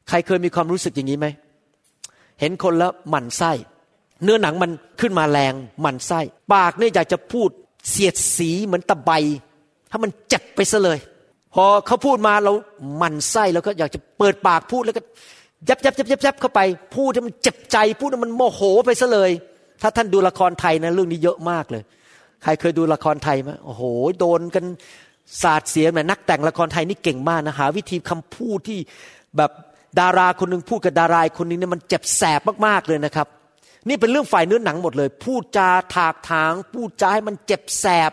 [0.10, 1.28] ใครเคยมีความรู้สึกอย่างนี้ไหม
[2.40, 3.52] เห็นคนแล้วหมั่นไส้
[4.24, 6.20] เนื้อหนังมันขึ้นมาแรงหมั่นไส้
[6.54, 7.50] ปากเนี่ยอยากจะพูด
[7.90, 9.12] เสียดสีเหมือนตะไบ
[9.92, 11.00] ถ้ามันเจ็บไปซะเลย
[11.54, 12.54] พอเขาพูดมาเรา
[12.98, 15.02] หมั่นไส้แล้วก็อยากจะเปิดปากพูดแล้วก็
[15.70, 16.62] ยับยับยับยับยับเข้าไป
[16.96, 19.32] พูดให้มันเจ็บใจ พูดให้มันโมโหไปซะเลย
[19.82, 21.84] ถ้าท่านดูละครไทยนะเรื่องนี้เยอะมากเลย
[22.44, 23.84] ใครเคยดูละครไทยไหมโอ้โห
[24.20, 24.66] โดนกัน
[25.44, 28.80] ศาสตร์เสียแม่นักแต่งละครไทยนี่เก่งมากนะหา วิธีคำพูดที่
[29.38, 29.52] แบบ
[30.00, 33.28] ดาราคนหนึ่งพูดกับดาราคนนึงเนี่ยมันเจ็บแสบมากๆเลยนะครับ
[33.88, 38.12] นี่เป็นเรื่องฝ่ายเนื้อหนังหมดเลย พูดจาถากถาง พูดจาให้มันเจ็บแสบ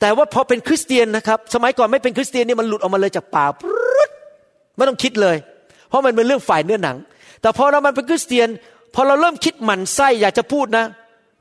[0.00, 3.52] แต่ว่าพอเป็นคริสเตียนนะครับ สมัยก่อนไม่เป็นคริสเตียนนี่มันหลุดออกมาเลยจากปาก
[4.76, 5.36] ไม่ต้องคิดเลย
[5.88, 6.96] เพราะมันเป็นเรื่องฝ่ายเนื้อหนัง
[7.40, 8.48] แต่พอเรามันเป็นคริสเตียน
[8.94, 10.84] พอเราเริ่มคิดหมันไส้อยากจะพูดนะ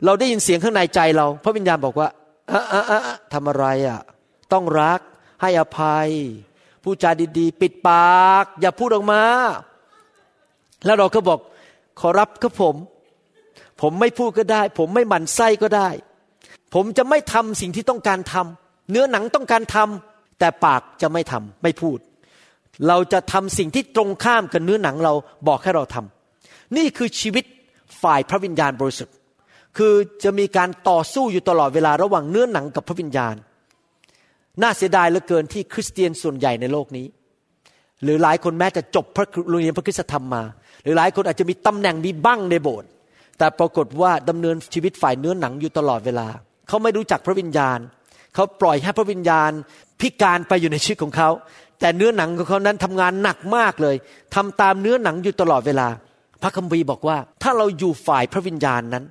[0.05, 2.07] เราได้ยินเสียงข้างในใจเรา พระวิญญาณบอกว่า
[2.51, 3.99] อะอะอะทำอะไรอะ่ะ
[4.53, 4.99] ต้องรัก
[5.41, 6.09] ให้อภัย
[6.83, 9.21] พูดจาดีๆ ปิดปาก อย่าพูดออกมา
[10.85, 11.39] แล้วเราก็บอก
[11.99, 12.75] ขอรับครับผม
[13.81, 15.89] ผมไม่พูดก็ได้ ผมไม่หมั่นไส้ก็ได้
[16.73, 21.97] ผมจะไม่ทำสิ่งที่ต้องการทำเนื้อหนังต้องการทำแต่ปากจะไม่ทำไม่พูด
[22.87, 25.13] เราจะทำสิ่งที่ตรงข้ามกับเนื้อหนังเรา
[25.47, 27.43] บอกให้เราทำนี่คือชีวิต
[28.01, 29.15] ฝ่ายพระวิญญาณบริสุทธิ์
[29.77, 33.35] คือจะมีการต่อสู้อยู่ตลอดเวลาระหว่างเนื้อหนังกับพระวิญญาณ
[34.61, 37.05] น่าเสียดายเหลือเกินที่คริสเตียนส่วนใหญ่ในโลกนี้
[38.03, 40.43] หรือหลายคนแม้จะจบพระโรงเรียนพระคุณธรรมมา
[40.83, 42.89] หรือหลายคนอาจจะมีตำแหน่งมีบั้งในโบสถ์
[43.37, 46.27] แต่ปรากฏว่าดำเนินชีวิตฝ่ายเนื้อหนังอยู่ตลอดเวลา
[46.67, 47.79] เขาไม่รู้จักพระวิญญาณ
[48.35, 49.51] เขาปล่อยให้พระวิญญาณ
[49.99, 51.29] พิการไปอยู่ในชีวิตของเขา
[51.79, 53.95] แต่เนื้อหนังของเขานั้นทำงานหนักมากเลย
[54.35, 55.87] ทำตามเนื้อหนังอยู่ตลอดเวลา
[56.41, 59.03] พระคัมภีร์บอกว่า ถ้าเราอยู่ฝ่ายพระวิญญาณนั้น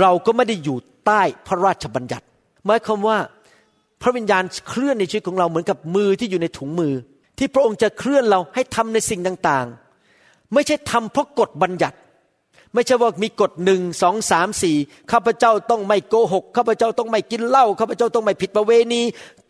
[0.00, 2.24] เราก็ไม่ได้อยู่ใต้พระราชบัญญัติ
[2.66, 3.18] หมายความว่า
[4.02, 6.94] พระวิญญาณเคลื่อนในชีวิตของเราเหมือนกับมือที่อยู่ในถุงมือ
[7.38, 11.96] ที่พระองค์จะเคลื่อนเราให้ทำในสิ่งต่างๆ ไม่ใช่ทำเพราะกฎบัญญัติ
[12.74, 14.76] ไม่ใช่ว่ามีกฎหนึ่งสองสามสี่
[15.12, 19.02] ข้าพเจ้าต้องไม่โกหกข้าพเจ้าต้องไม่กินเหล้าข้าพเจ้าต้องไม่ผิดประเวณี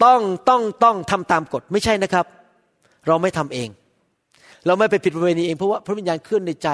[0.05, 2.27] ต้องต้องต้องทำตามกฎไม่ใช่นะครับ
[3.07, 3.69] เราไม่ทำเอง
[4.67, 6.69] เราไม่ไปผิดประเวณีเองเพราะว่าพระวิญญาณเคลื่อนในใจ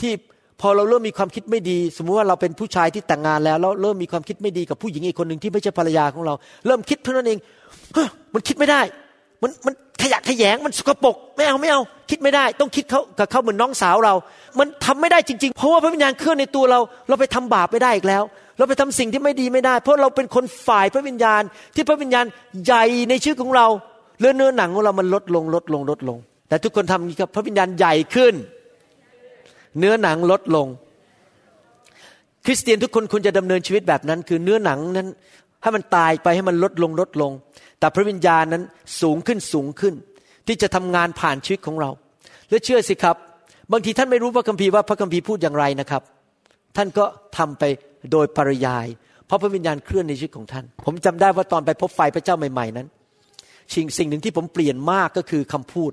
[0.00, 0.12] ที่
[0.60, 6.34] พอเราเริ่มมีความคิดไม่ดี สมมุติว่าเราเป็นผู้ชายที่แต่งงานแล้วแล้วเริ่มมีความคิดไม่ดีกับผู้หญิงอีกคนหนึ่งที่ไม่ใช่ภรรยาของเรา
[6.66, 7.38] เริ่มคิดเท่านั้นเอง
[8.34, 8.80] มันคิดไม่ได้
[9.46, 11.80] มันมันขยะขยงมันสกปรกไม่เอาไม่เอา
[12.10, 14.14] คิดไม่ได้ ต้องคิดเขากับเขาเหมือนน้องสาวเรา
[14.58, 18.22] มันทำไม่ได้จริง ๆ เพราะว่าพระวิญญาณเคลื่อนในตัวเรา เราไปทำบาปไม่ได้อีกแล้ว
[18.58, 21.42] เราไปทำสิ่งที่ไม่ดีไม่ได้ เพราะเราเป็นคนฝ่ายพระวิญญาณ
[21.74, 22.24] ที่พระวิญญาณ
[22.64, 23.66] ใหญ่ในชีวิตของเรา
[24.20, 28.34] เลือเนื้อหนังของเรามันลดลงลดลงลดลง แต่ทุกคนทำนี้ครับพระวิญญาณใหญ่ขึ้น
[29.78, 30.66] เนื้อหนังลดลง
[32.44, 35.08] คริสเตียนทุกคนควรจะดำเนินชีวิตแบบนั้น คือเนื้อหนังนั้น
[35.62, 37.32] ให้มันตายไปให้มันลดลงลดลง
[37.78, 38.62] แต่พระวิญญาณนั้น
[39.00, 39.94] สูงขึ้นสูงขึ้น
[40.46, 41.90] ที่จะทำงานผ่านชีวิตของเรา
[42.50, 43.16] และเชื่อสิครับ
[43.72, 46.02] บางทีท่านไม่รู้พระคัมภีร์ว่าพระคัมภีร์พูดอย่างไรนะครับ
[46.76, 47.04] ท่านก็
[47.36, 47.64] ทำไป
[48.12, 48.86] โดยปริยาย
[49.26, 52.88] เพราะพระวิญญาณเคลื่อนในชีวิตของท่าน ผมจำได้ว่าตอนไปพบไฟพระเจ้าใหม่ๆนั้น
[53.74, 55.92] สิ่งสิ่งหนึ่งที่ผมเปลี่ยนมากก็คือคำพูด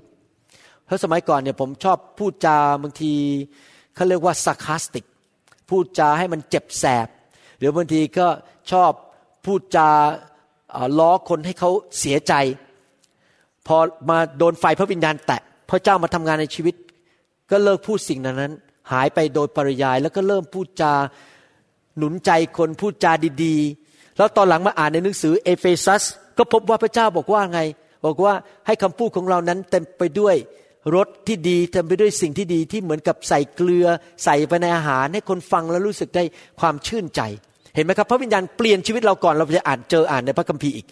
[0.86, 3.12] เพราะสมัยก่อนเนี่ยผมชอบพูดจาบางที
[3.94, 5.04] เขาเรียกว่าสักคาสติก
[5.70, 7.08] พูดจาให้มันเจ็บแสบ
[7.58, 8.26] หรือบางทีก็
[8.72, 8.90] ชอบ
[9.46, 9.88] พูดจา
[10.98, 12.34] ล้อคนให้เขาเสียใจ
[13.66, 13.76] พอ
[14.10, 16.74] มาโดนไฟพระวิญญาณแตะพระเจ้ามาทำงานในชีวิต
[17.50, 18.52] ก็เลิกพูดสิ่งนั้น
[18.92, 20.92] หายไปโดยปริยาย แล้วก็เริ่มพูดจา
[21.98, 23.12] หนุนใจคนพูดจา
[23.44, 26.02] ดีๆ แล้วตอนหลังมาอ่านในหนังสือเอเฟซัส
[26.38, 27.60] ก็พบว่าพระเจ้าบอกว่าไง
[28.04, 28.34] บอกว่า
[28.66, 30.36] ให้คำพูดของเรานั้นเต็มไปด้วย
[30.94, 33.86] รสที่ดีเต็มไปด้วยสิ่งที่ดีที่เหมือนกับใส่เกลือ
[34.24, 36.24] ใส่ไปในอาหารให้คนฟังแล้วรู้สึกได้
[36.60, 37.20] ความชื่นใจ
[37.74, 40.86] เห็นไหมครับพระวิญญาณเปลี่ยนชีวิตเราก่อนเราจะอ่านเจออ่านในพระคัมภีร์อีก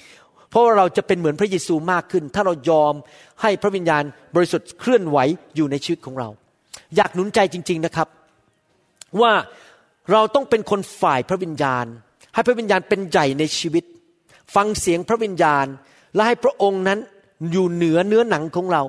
[0.50, 2.94] เพราะว่าเราจะเป็นเหมือนพระเยซูมากขึ้น ถ้าเรายอม
[3.42, 4.02] ให้พระวิญญาณ
[4.34, 5.18] บริสุทธิ์เคลื่อนไหว
[5.56, 6.28] อยู่ในชีวิตของเรา
[6.96, 8.08] อยากหนุนใจจริง ๆนะครับ
[9.20, 9.32] ว่า
[10.12, 11.86] เราต้องเป็นคนฝ่ายพระวิญญาณ
[12.34, 13.84] ให้พระวิญญาณเป็นใหญ่ในชีวิต
[14.54, 15.66] ฟังเสียงพระวิญญาณ
[16.14, 16.98] และให้พระองค์นั้น
[17.52, 18.82] อยู่เหนือเนื้อหนังของเรา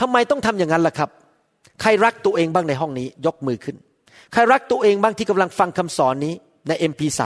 [0.00, 1.10] ทำไมต้องทำอย่างนั้นล่ะครับ
[1.80, 3.76] ใครรักตัวเองบ้างในห้องนี้ยกมือขึ้น
[4.32, 6.34] ใครรักตัวเองบ้างที่กำลังฟังคำสอนนี้
[6.68, 7.20] ใน MP3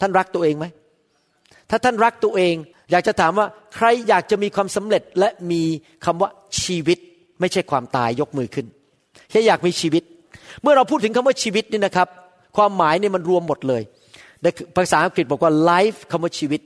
[0.00, 0.66] ท่านรักตัวเองไหม
[1.70, 2.54] ถ้าท่านรักตัวเอง
[2.90, 5.62] อยากจะถามว่าใครอยากจะมีความสำเร็จและมี
[6.04, 6.30] คำว่า
[6.62, 6.98] ชีวิต
[7.40, 8.66] ไม่ใช่ความตายยกมือขึ้น
[9.30, 10.02] แค่อยากมีชีวิต
[10.62, 12.08] เมื่อเราพูดถึงคำว่าชีวิตนี่นะครับ
[12.56, 13.82] ความหมายนี่มันรวมหมดเลย
[14.76, 16.60] ภาษาอังกฤษบอกว่า life คำว่าชีวิต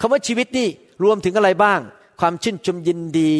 [0.00, 0.68] คำว่าชีวิตนี่
[1.04, 1.80] รวมถึงอะไรบ้าง
[2.20, 3.32] ความชื่นชมยินดี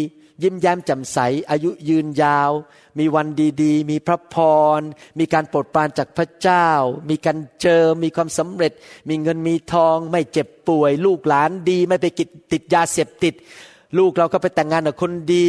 [0.42, 1.18] ยิ้มแย้มแจ่มใส
[1.50, 2.50] อายุยืนยาว
[2.98, 3.26] มีวัน
[3.62, 4.36] ดีๆ มีพระพ
[4.78, 4.80] ร
[5.18, 6.68] มีการโปรดปรานจากพระเจ้า
[7.10, 8.72] มีการเจอ มีความสำเร็จ
[9.08, 13.34] มีเงินมีทอง ไม่เจ็บป่วย ลูกหลานดี ไม่ไปกิดติดยาเสพติด
[13.98, 15.46] ลูกเราก็ไปแต่งงานกับคนดี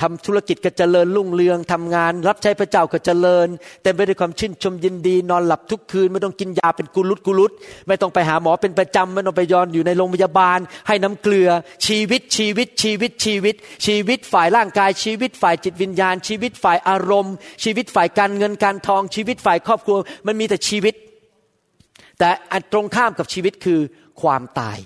[0.00, 3.48] ทำธุรกิจก็เจริญรุ่งเรืองทำงาน รับใช้พระเจ้าก็เจริญ
[3.82, 7.52] เต็มไปด้วยความชื่นชมยินดี นอนหลับทุกคืน ไม่ต้องกินยาเป็นกุลุตกุลุต
[7.88, 11.48] ไม่ต้องไปหาหมอเป็นประจำไม่ต้องไปยอนอยู่ในโรงพยาบาล ให้น้ำเกลือ
[11.86, 13.54] ชีวิตชีวิตชีวิตชีวิต
[13.86, 20.94] ชีวิตฝ่ายร่างกาย ชีวิตฝ่ายจิตวิญญาณ ชีวิตฝ่ายอารมณ์ ชีวิตฝ่ายการเงินการทอง ชีวิตฝ่ายครอบครัว มันมีแต่ชีวิต
[22.18, 23.80] แต่อันตรงข้ามกับชีวิตคือ
[24.20, 24.78] ความตาย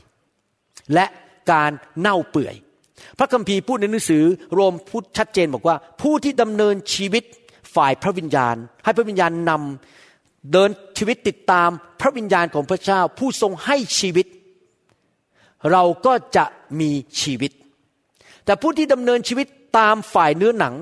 [0.94, 1.06] และ
[1.52, 1.70] การ
[2.00, 2.54] เน่าเปื่อย
[3.20, 7.24] พระคัมภีร์พูดในหนังสือโรมพูดชัดเจนบอกว่า ผู้ที่ดำเนินชีวิต
[7.74, 11.68] ฝ่ายพระวิญญาณ ให้พระวิญญาณนำเดินชีวิตติดตาม
[12.00, 14.26] พระวิญญาณของพระเจ้า ผู้ทรงให้ชีวิต
[15.70, 16.44] เราก็จะ
[16.80, 17.52] มีชีวิต
[18.44, 19.46] แต่ผู้ที่ดำเนินชีวิต
[19.78, 20.74] ตามฝ่ายเนื้อหนัง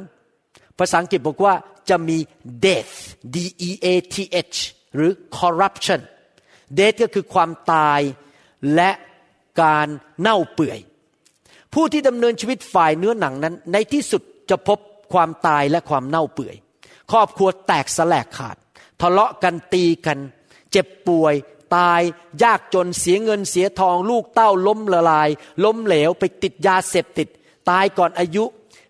[0.79, 1.55] ภาษาอังกฤษบอกว่า
[1.89, 2.19] จะมี
[2.65, 2.95] death
[3.35, 3.37] d
[3.69, 4.17] e a t
[4.55, 4.59] h
[4.95, 6.01] หรือ corruption
[6.79, 8.01] death ก็คือความตาย
[8.75, 8.91] และ
[9.63, 9.89] การ
[10.21, 10.79] เน่าเปื่อย
[11.75, 14.79] ผู้ที่ดำเนินชีวิตฝ่ายเนื้อหนังนั้น ในที่สุดจะพบ
[15.13, 16.57] ความตายและความเน่าเปื่อย
[17.11, 18.57] ครอบครัวแตกสลายขาด
[19.01, 20.19] ทะเลาะกันตีกัน
[20.73, 21.35] เจ็บป่วย
[21.77, 22.01] ตาย
[22.43, 25.29] ยากจนเสียเงินเสียทอง ลูกเต้าล้มละลาย
[25.65, 27.29] ล้มเหลวไปติดยาเสพติด
[27.71, 28.45] ตายก่อนอายุ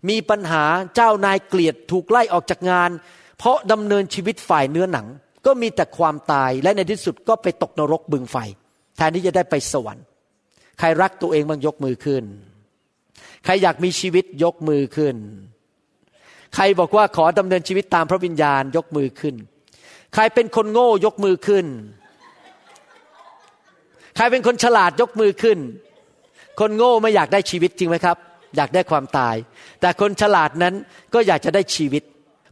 [0.08, 0.64] มีปัญหา
[0.94, 2.90] เจ้านายเกลียดถูกไล่ออกจากงาน
[3.38, 5.06] เพราะดำเนินชีวิตฝ่ายเนื้อหนัง
[5.46, 8.36] ก็มีแต่ความตายและในที่สุดก็ไปตกนรกบึงไฟ
[8.96, 10.04] แทนที่จะได้ไปสวรรค์
[10.78, 12.24] ใครรักตัวเองบ้างยกมือขึ้น
[13.44, 15.16] ใครอยากมีชีวิตยกมือขึ้น
[16.55, 19.35] ใครบอกว่าขอดำเนินชีวิตตามพระวิญญาณยกมือขึ้น
[20.14, 21.66] ใครเป็นคนโง่ยกมือขึ้น
[24.16, 25.59] ใครเป็นคนฉลาดยกมือขึ้น
[26.61, 28.16] คนโง่ไม่อยากได้ชีวิตจริงไหมครับ
[28.57, 29.37] อยากได้ความตาย
[29.81, 30.74] แต่คนฉลาดนั้น
[31.14, 32.03] ก็อยากจะได้ชีวิต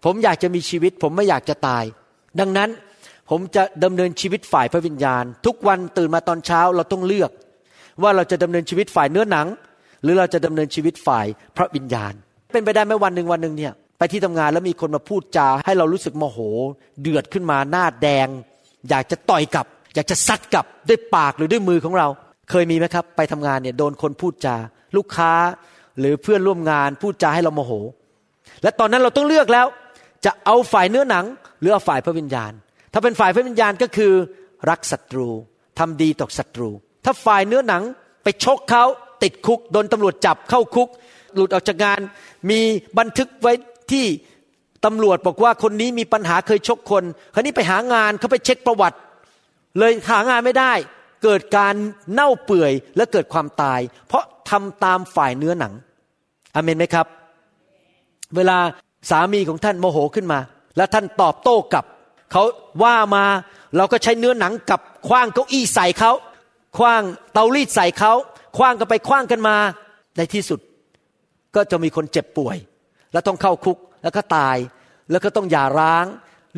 [0.04, 1.84] ผมอยากจะมีชีวิต ผมไม่อยากจะตาย
[2.40, 2.70] ดังนั้น
[3.30, 7.30] ผมจะดำเนินชีวิตฝ่ายพระวิญญาณ ทุกวันตื่นมาตอนเช้าเราต้องเลือก
[8.02, 9.46] ว่าเราจะดำเนินชีวิตฝ่ายเนื้อหนัง
[10.06, 12.12] หรือเราจะดำเนินชีวิตฝ่ายพระวิญญาณ
[12.52, 16.38] เป็นไปได้ไหมวันหนึ่งวันหนึ่งเนี่ยไปที่ทำงานแล้วมีคนมาพูดจา ให้เรารู้สึกโมโห
[17.02, 18.28] เดือดขึ้นมาหน้าแดง
[18.88, 22.08] อยากจะต่อยกลับ อยากจะซัดกลับด้วยปากหรือด้วยมือของเรา
[22.50, 24.56] เคยมีไหมครับ ไปทำงานเนี่ยโดนคนพูดจา
[24.96, 25.32] ลูกค้า
[25.98, 27.72] หรือเพื่อนร่วมงานพูดจาให้เราโมโห
[28.62, 29.66] และตอนนั้นเราต้องเลือกแล้ว
[30.24, 31.24] จะเอาฝ่ายเนื้อหนัง
[31.60, 32.52] หรือเอาฝ่ายพระวิญญาณ
[32.92, 34.12] ถ้าเป็นฝ่ายพระวิญญาณก็คือ
[34.70, 35.28] รักศัตรู
[35.78, 36.70] ทำดีต่อศัตรู
[37.04, 37.82] ถ้าฝ่ายเนื้อหนัง
[38.24, 38.84] ไปชกเขา
[39.22, 40.88] ติดคุกโดนตำรวจจับเข้าคุก
[41.34, 42.00] หลุดออกจากงาน
[42.50, 42.60] มี
[42.98, 43.52] บันทึกไว้
[43.92, 44.06] ที่
[44.84, 48.98] ตำรวจบอกว่าคนนี้มีปัญหาเคยชกคนคราวนี้ไปหางานเขาไปเช็คประวัติ
[49.78, 50.72] เลยหางานไม่ได้
[51.24, 51.74] เกิดการ
[52.12, 55.72] เน่าเปื่อยและเกิดความตาย เพราะทำตามฝ่ายเนื้อหนัง
[56.54, 57.06] อเมนไหมครับ
[58.36, 58.58] เวลา
[59.10, 60.38] สามีของท่านโมโหขึ้นมา
[60.76, 61.84] แล้วท่านตอบโต้กลับ
[62.32, 62.42] เขา
[62.82, 63.24] ว่ามา
[63.76, 66.12] เราก็ใช้เนื้อหนังกับคว้างเก้าอี้ใส่เขา
[66.78, 67.02] คว้าง
[67.32, 68.12] เตารีดใส่เขา
[68.56, 69.56] คว้างกันไปคว้างกันมา
[70.16, 70.60] ในที่สุด
[71.56, 72.56] ก็จะมีคนเจ็บป่วย
[73.12, 74.56] แล้วต้องเข้าคุกแล้วก็ตาย
[75.10, 76.04] แล้วก็ต้องหย่าร้าง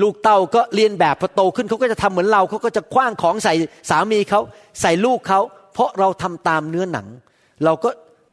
[0.03, 3.55] ลูกเต้าก็เรียนแบบพอโตขึ้นเขาก็จะทำเหมือนเราเขาก็จะคว้างของใส่
[3.91, 4.41] สามีเขา
[4.81, 5.41] ใส่ลูกเขา
[5.75, 7.07] เพราะเราทำตามเนื้อหนัง
[7.65, 7.89] เราก็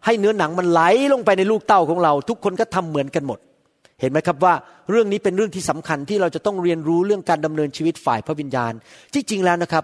[0.06, 0.82] ให้เนื้อหนังมันไหล
[1.13, 3.39] ลงไปในลูกเต้าของเรา ทุกคนก็ทำเหมือนกันหมด
[4.01, 4.54] เห็นไหมครับว่า
[4.91, 8.73] เรื่องนี้เป็นเรื่องที่สำคัญที่เราจะต้องเรียนรู้เรื่องการดำเนินชีวิตฝ่ายพระวิญญาณ
[9.13, 9.84] ที่จริงแล้วนะครับ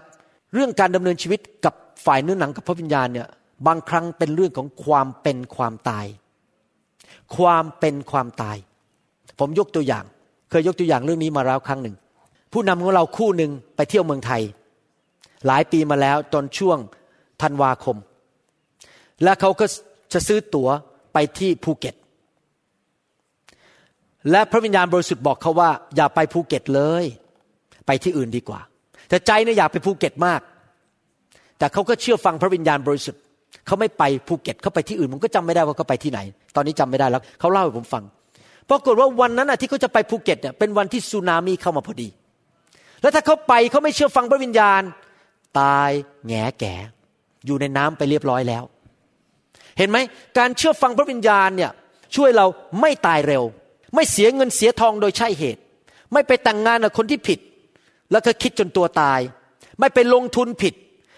[0.54, 1.74] เรื่องการดำเนินชีวิตกับ
[2.06, 3.28] ฝ่ายเนื้อหนังกับพระวิญญาณเนี่ย
[3.66, 6.06] บางครั้งเป็นเรื่องของความเป็นความตาย
[7.36, 8.56] ความเป็นความตาย
[9.38, 10.04] ผมยกตัวอย่าง
[10.50, 11.96] เคยยกตัวอย่างเรื่องนี้มาแล้วครั้งหนึ่ง
[12.52, 14.42] ผู้นำของเราคู่หนึ่งไปเที่ยวเมืองไทย
[15.46, 16.78] หลายปีมาแล้วตอนช่วง
[17.42, 17.96] ธันวาคม
[19.22, 19.66] และเขาก็
[20.12, 20.68] จะซื้อตั๋ว
[21.12, 21.94] ไปที่ภูเก็ต
[24.30, 27.04] และพระวิญญาณบริสุทธิ์บอกเขาว่า อย่าไปภูเก็ตเลย
[27.86, 28.60] ไปที่อื่นดีกว่า
[29.08, 30.40] แต่ใจเนี่ยอยากไปภูเก็ตมาก
[31.58, 33.22] แต่เขาก็เชื่อฟังพระวิญญาณบริสุทธิ์
[33.66, 36.20] เขาไม่ไปภูเก็ตเขาไปที่อื่น ผมก็จำไม่ได้ว่าเขาไปที่ไหน
[36.56, 38.02] ตอนนี้จำไม่ได้แล้วเขาเล่าให้ผมฟัง
[38.70, 42.08] ปรากฏว่าวันนั้นที่เขาจะไปภูเก็ตเนี่ยเป็นวันที่สึนามิเข้ามาพอดี
[43.02, 44.82] แล้วถ้าเขาไปเขาไม่เชื่อฟังพระวิญญาณ
[45.60, 45.90] ตาย
[46.26, 46.74] แงแก่
[47.46, 48.64] อยู่ในน้ำไปเรียบร้อยแล้ว
[49.78, 49.98] เห็นไหม
[50.38, 51.70] การเชื่อฟังพระวิญญาณเนี่ย
[52.16, 52.46] ช่วยเรา
[52.80, 53.42] ไม่ตายเร็ว
[53.94, 55.60] ไม่เสียเงินเสียทองโดยใช่เหตุ
[56.12, 57.38] ไม่ไปแต่งงานกับคนที่ผิด
[58.10, 59.20] แล้วก็คิดจนตัวตาย
[59.80, 60.74] ไม่ไปลงทุนผิด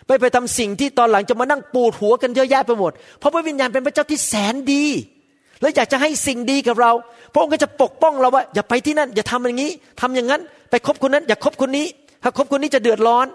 [0.06, 4.84] ไม่ไปทำสิ่งที่ตอนหลังจะมานั่งปูดหัวกันเยอะแยะไปหมด เพราะพระวิญญาณเป็นพระเจ้าที่แสนดี
[5.60, 6.92] แล้วอยากจะให้สิ่งดีกับเรา
[7.32, 10.40] พระองค์ก็จะปกป้องเราว่า อย่าไปที่นั่น อย่าทำอย่างนี้ทำอย่างนั้น
[10.70, 11.86] ไปคบคนนั้น อย่าคบคนนี้
[12.22, 13.26] ถ้าคบคนนี้จะเดือดร้อน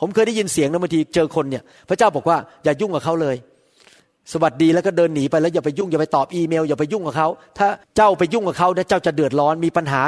[0.00, 3.36] ผมเคยได้ยินเสียงนะบางทีเจอคนเนี่ย พระเจ้าบอกว่าอย่ายุ่งกับเขาเลย
[4.32, 10.02] สวัสดีแล้วก็เดินหนีไปแล้วอย่าไปยุ่งอย่าไปตอบอีเมลอย่าไปยุ่งกับเขา ถ้าเจ้าไปยุ่งกับเขาเนี่ยเจ้าจะเดือดร้อนมีปัญหา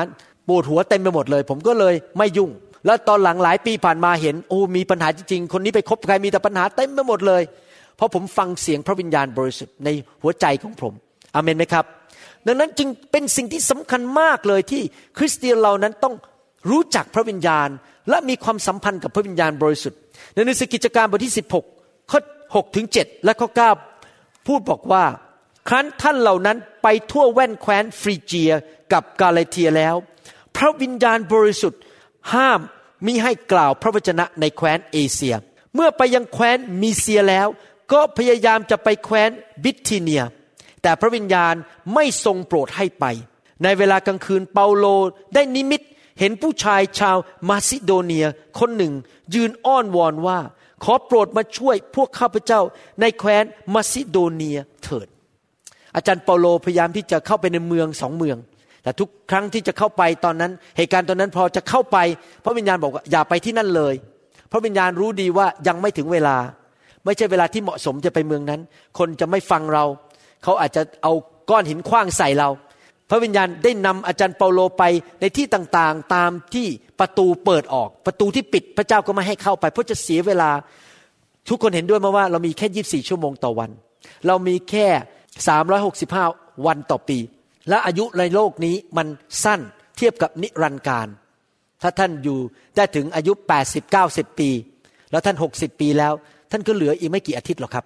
[0.48, 2.50] ปวดหัวเต็มไปหมดเลย ผมก็เลยไม่ยุ่ง
[2.86, 7.42] แล้วตอนหลังหลายปีผ่านมาเห็นโอ้มีปัญหาจริงๆคนนี้ไปคบใครมีแต่ปัญหาเต็มไปหมดเลย
[7.96, 9.88] เพราะผมฟังเสียงพระวิญญาณบริสุทธิ์ใน
[10.22, 10.92] หัวใจของผม
[11.34, 11.84] อเมนไหมครับ
[12.46, 14.82] ดังนั้นจึงเป็นสิ่งที่สำคัญมากเลยที่
[15.18, 16.14] คริสเตียนเรานั้นต้อง
[16.70, 17.68] รู้จักพระวิญญาณ
[18.10, 19.98] และมีความสัมพันธ์กับพระวิญญาณบริสุทธิ์
[20.34, 21.34] ในหนังสือกิจการบทที่
[21.72, 22.20] 16ข้อ
[22.52, 23.48] 6ถึง7และข้อ
[23.98, 25.04] 9พูดบอกว่า
[25.68, 28.52] ครั้นท่านเหล่านั้นไปทั่วแว่นแคว้นฟรีเจีย
[28.92, 29.94] กับกาเลเทียแล้ว
[30.56, 31.80] พระวิญญาณบริสุทธิ์
[32.34, 32.60] ห้าม
[33.06, 35.34] มิให้กล่าวพระวจนะในแคว้นเอเชีย
[35.74, 37.48] เมื่อไปยังแคว้นมีเซียแล้ว
[37.92, 39.30] ก็พยายามจะไปแคว้น
[39.64, 40.22] บิททีเนีย
[40.82, 41.54] แต่พระวิญญาณ
[41.94, 43.04] ไม่ทรงโปรดให้ไป
[43.62, 44.86] ในเวลากลางคืนเปาโล
[45.34, 45.82] ได้นิมิต
[46.18, 47.16] เห็นผู้ชายชาว
[47.48, 48.26] มาซิโดเนีย
[48.58, 48.92] คนหนึ่ง
[49.34, 50.38] ยืนอ้อนวอนว่า
[50.84, 52.60] ขอโปรดมาช่วยพวกข้าพเจ้า
[53.00, 55.06] ในแคว้นมาซิโดเนียเถิด
[55.94, 58.36] อาจารย์เปาโลพยายามที่จะเข้าไปในเมืองสองเมือง
[58.84, 61.98] แต่ทุกครั้งที่จะเข้าไปตอนนั้น เหตุการณ์ตอนนั้นพอจะเข้าไป
[62.44, 63.94] พระวิญญาณบอกว่าอย่าไปที่นั่นเลย
[64.52, 66.36] พระวิญญาณรู้ดีว่ายังไม่ถึงเวลา
[67.04, 68.60] ไม่ใช่เวลาที่เหมาะสมจะไปเมืองนั้น
[68.98, 69.84] คนจะไม่ฟังเรา
[70.42, 71.12] เขาอาจจะเอา
[71.50, 72.48] ก้อนหินคว้างใส่เรา
[73.10, 74.82] พระวิญญาณได้นำอาจารย์เปาโลไป
[75.20, 76.66] ในที่ต่างๆ ตามที่
[77.00, 80.50] ประตูเปิดออก ประตูที่ปิดพระเจ้าก็ไม่ให้เข้าไป เพราะจะเสียเวลา
[81.48, 83.70] ทุกคนเห็นด้วยมาว่าเรามีแค่ยีิบสี่ชั่วโมงต่อวัน
[84.26, 84.86] เรามีแค่
[85.48, 86.24] สามร้อยหกสิบห้า
[86.66, 87.18] วันต่อปี
[87.68, 89.06] และอายุในโลกนี้มัน
[89.44, 89.60] สั้น
[89.96, 91.08] เทียบกับนิรันดร์การ
[91.82, 92.38] ถ้าท่านอยู่
[92.76, 94.50] ได้ถึงอายุแปดสิบเก้าสิบปี
[95.10, 96.12] แล้วท่านหกสิบปีแล้ว
[96.50, 97.84] ท่านก็เหลืออีกไม่กี่อาทิตย์หรอกครับ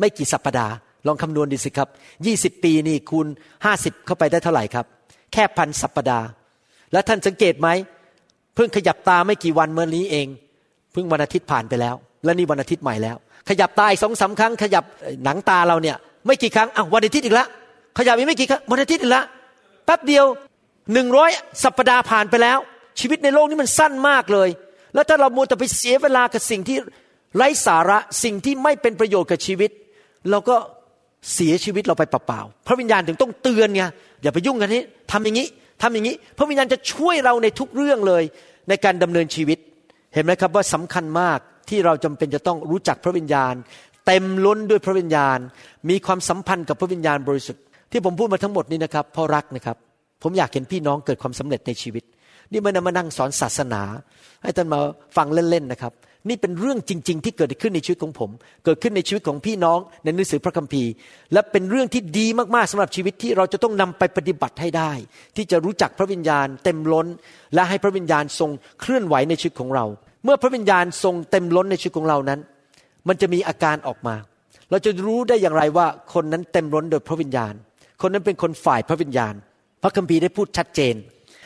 [0.00, 0.72] ไม่กี่สัปปดาห์
[1.06, 1.88] ลองคำนวณดูสิครับ
[2.26, 3.26] ยี่สิบปีนี่คูณ
[3.64, 4.86] ห้าสิบเข้าไปได้เท่าไหร่ครับ
[5.32, 6.26] แค่พันสัปปดาห์
[6.92, 7.68] และท่านสังเกตไหม
[8.54, 10.26] เพิ่งขยับตาไม่กี่วันเมื่อนี้เอง
[10.92, 13.16] เพิ่งวันอาทิตย์ผ่านไปแล้ว และนี่วันอาทิตย์ใหม่แล้ว
[13.48, 14.84] ขยับตาอีกสองสาครั้ง ขยับ
[15.24, 17.48] หนังตาเราเนี่ย ไม่กี่ครั้งอะวันอาทิตย์อีกแล้ว
[17.98, 19.24] ขยับอีกไม่กี่ครั้งวันอาทิตย์อีกแล้ว
[19.84, 20.24] แป๊บเดียว
[20.92, 21.30] หนึ่งร้อย
[21.62, 22.58] สัปปดาห์ผ่านไปแล้ว
[23.00, 24.48] ชีวิตในโลกนี้มันสั้นมากเลย
[24.94, 26.76] แล้วถ้าเรามัวแต่ไปเสียเวลากับสิ่งที่
[27.36, 29.70] ไร้สาระสิ่งที่ไม่เป็นประโยชน์กับชีวิต
[30.30, 30.56] เราก็
[31.34, 33.82] เสียชีวิตเราไปเปล่าๆพระวิญญาณถึงต้องเตือนไง
[34.22, 35.46] อย่าไปยุ่งกันนี้ทำอย่างนี้
[35.82, 38.22] ทำอย่างนี้ พระวิญญาณจะช่วยเราในทุกเรื่องเลย
[38.68, 39.58] ในการดำเนินชีวิต
[40.14, 43.54] เห็นไหมครับว่าสำคัญมากที่เราจำเป็นจะต้องรู้จักพระวิญญาณ
[44.06, 45.38] เต็มล้นด้วยพระวิญญาณ
[45.88, 49.76] มีความสัมพันธ์กับพระวิญญาณบริสุทธิ์ ที่ผมพูดมาทั้งหมดนี้นะครับเพราะรักนะครับ
[50.22, 52.04] ผมอยากเห็นพี่น้องเกิดความสำเร็จในชีวิต
[52.52, 53.82] นี่ไม่ได้มานั่งสอนศาสนา
[54.42, 54.80] ให้ท่านมา
[55.16, 55.92] ฟังเล่นๆนะครับ
[56.28, 58.30] นี่เป็นเรื่องจริง ๆ ที่เกิดขึ้นในชีวิตของผม
[58.64, 60.90] เกิดขึ้นในชีวิตของพี่น้องในหนังสือพระคัมภีร์
[61.32, 64.92] และเป็นเรื่องที่ดีมากๆสำหรับชีวิตที่เราจะต้องนำไปปฏิบัติให้ได้
[65.36, 67.06] ที่จะรู้จักพระวิญญาณเต็มล้น
[67.54, 68.50] และให้พระวิญญาณทรง
[68.80, 69.84] เคลื่อนไหวในชีวิตของเรา
[70.24, 72.40] เมื่อพระวิญญาณทรงเต็มล้นในชีวิตของเรานั้น
[73.08, 74.14] มันจะมีอาการออกมา
[74.70, 77.54] เราจะรู้ได้อย่างไรว่าคนนั้นเต็มล้นโดยพระวิญญาณ
[78.02, 79.34] คนนั้นเป็นคนฝ่ายพระวิญญาณ
[79.82, 80.94] พระคัมภีร์ได้พูดชัดเจน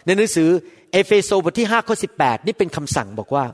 [0.04, 0.48] ในหนังสือ
[0.92, 3.44] เอเฟโซบทที่5ข้อ18 นี่เป็นคำสั่งบอกว่า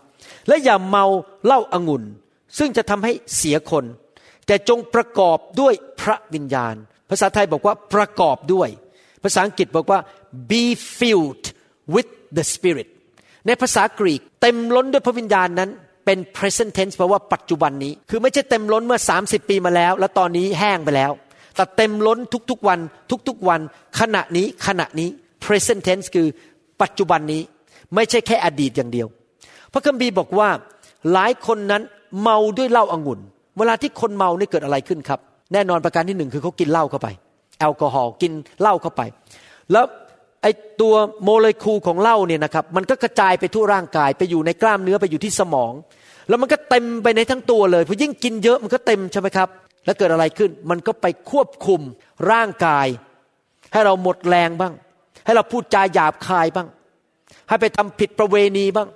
[0.48, 1.04] และอย่าเมา
[1.46, 2.04] เหล้าอางุ่น
[2.58, 3.84] ซึ่งจะทำให้เสียคน
[4.46, 6.74] แต่จงประกอบด้วยพระวิญญาณ
[7.10, 8.68] ภาษาไทยบอกว่าประกอบด้วย
[9.22, 10.00] ภาษาอังกฤษบอกว่า
[10.50, 10.62] be
[10.98, 11.44] filled
[11.94, 12.88] with the spirit
[13.46, 15.70] ในภาษากรีกเต็มล้นด้วยพระวิญญาณนั้น
[16.06, 21.12] เป็น present tense แปลว่าปัจจุบันนี้ คือไม่ใช่เต็มล้นเมื่อ 30 ปีมาแล้ว แล้วตอนนี้แห้งไปแล้ว
[21.56, 22.18] แต่เต็มล้น
[22.50, 22.78] ทุกๆวัน
[23.28, 23.60] ทุกๆวัน
[24.00, 25.08] ขณะนี้ขณะนี้
[25.44, 26.26] present tense คือ
[26.82, 27.42] ปัจจุบันนี้
[27.94, 29.06] ไม่ใช่แค่อดีตอย่างเดียว
[29.72, 30.48] พระคัมภีร์บอกว่า
[31.12, 31.82] หลายคนนั้น
[32.22, 33.20] เมาด้วยเหล้าอางุ่น
[33.58, 35.20] เวลาที่คนเมาเนี่เกิดอะไรขึ้นครับ
[35.52, 37.08] แน่นอนประการที่หนึ่งคือเขากินเหล้าเข้าไป
[37.58, 39.02] แอลกอฮอล์กินเหล้าเข้าไป
[39.72, 39.84] แล้ว
[40.42, 40.46] ไอ
[40.80, 45.72] ตัวโมเลกุลของเหล้าเนี่ยนะครับมันก็กระจายไปทั่วร่างกายไปอยู่ในกล้ามเนื้อไปอยู่ที่สมอง
[46.28, 49.48] แล้วมันก็เต็มไปในทั้งตัวเลยพอยิ่งกินเยอะมันก็เต็มใช่ไหมครับ
[49.84, 51.80] แล้วเกิดอะไรขึ้น มันก็ไปควบคุม
[52.30, 52.86] ร่างกาย
[53.72, 54.74] ให้เราหมดแรงบ้าง
[55.24, 56.68] ให้เราพูดจาหยาบคายบ้าง
[57.48, 58.88] ให้ไปทำผิดประเวณีบ้าง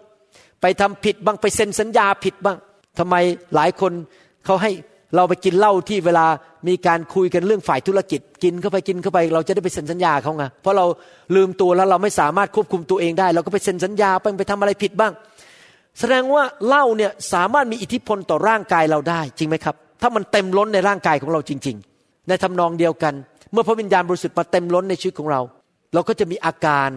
[0.63, 2.57] ไปทำผิดบ้างไปเซ็นสัญญาผิดบ้าง
[2.99, 3.15] ทำไม
[3.55, 3.93] หลายคน
[4.45, 4.71] เขาให้
[5.17, 6.27] เราไปกินเหล้าที่เวลา
[6.69, 10.87] มีการคุยกันเรื่องฝ่ายธุรกิจ กินเข้าไปกินเข้าไป เราจะได้ไปเซ็นสัญญาเขาไงเพราะเรา
[11.37, 15.13] ลืมตัวแล้วเราไม่สามารถควบคุมตัวเองได้ เราก็ไปเซ็นสัญญาไปไปทำอะไรผิดบ้าง
[16.01, 23.15] แสดงว่าเหล้าเนี่ยสามารถมีอิทธิพลต่อร่างกายเราได้จริงไหมครับ ถ้ามันเต็มล้นในร่างกายของเราจริง ๆ ในทำนองเดียวกัน
[23.53, 25.41] เมื่อพระวิญญาณบริสุทธิ์มาเต็มล้นในชีวิตของเรา
[25.95, 26.89] เราก็จะมีอาการ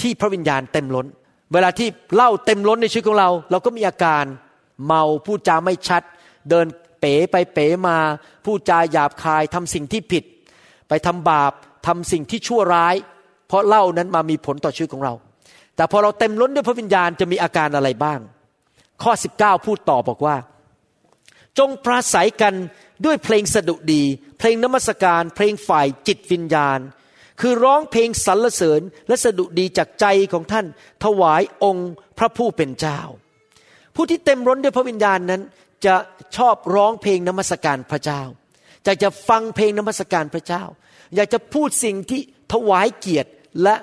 [0.00, 1.06] ที่พระวิญญาณเต็มล้น
[1.52, 4.24] เวลาที่เหล้าเต็มล้นในชีวิตของเรา เราก็มีอาการ
[4.86, 6.02] เมาพูดจาไม่ชัด
[6.50, 6.66] เดิน
[7.00, 7.96] เป๋ไปเป๋มา
[8.44, 10.24] พูดจาหยาบคายทำสิ่งที่ผิด
[10.88, 11.52] ไปทำบาป
[11.86, 12.94] ทำสิ่งที่ชั่วร้าย
[13.48, 15.14] เพราะเหล้านั้นมามีผลต่อชีวิตของเรา
[15.76, 18.18] แต่พอเราเต็มล้นด้วยพระวิญญาณจะมีอาการอะไรบ้าง
[19.02, 20.36] ข้อ 19 พูดต่อบอกว่า
[21.58, 22.54] จงปราศัยกัน
[23.04, 24.02] ด้วยเพลงสดุดี
[24.38, 26.80] เพลงนมัสการ เพลงฝ่ายจิตวิญญาณ
[27.40, 30.66] คือร้องเพลงสรรเสริญและสดุดีจากใจของท่าน
[31.04, 33.00] ถวายองค์พระผู้เป็นเจ้า
[33.94, 35.42] ผู้ที่เต็มร้นด้วยพระวิญญาณนั้น
[35.86, 35.94] จะ
[36.36, 38.22] ชอบร้องเพลงนมัสการพระเจ้า
[38.84, 40.62] อยากจะฟังเพลงนมัสการพระเจ้า
[41.14, 42.20] อยากจะพูดสิ่งที่
[42.52, 43.30] ถวายเกียรติ
[43.62, 43.74] และ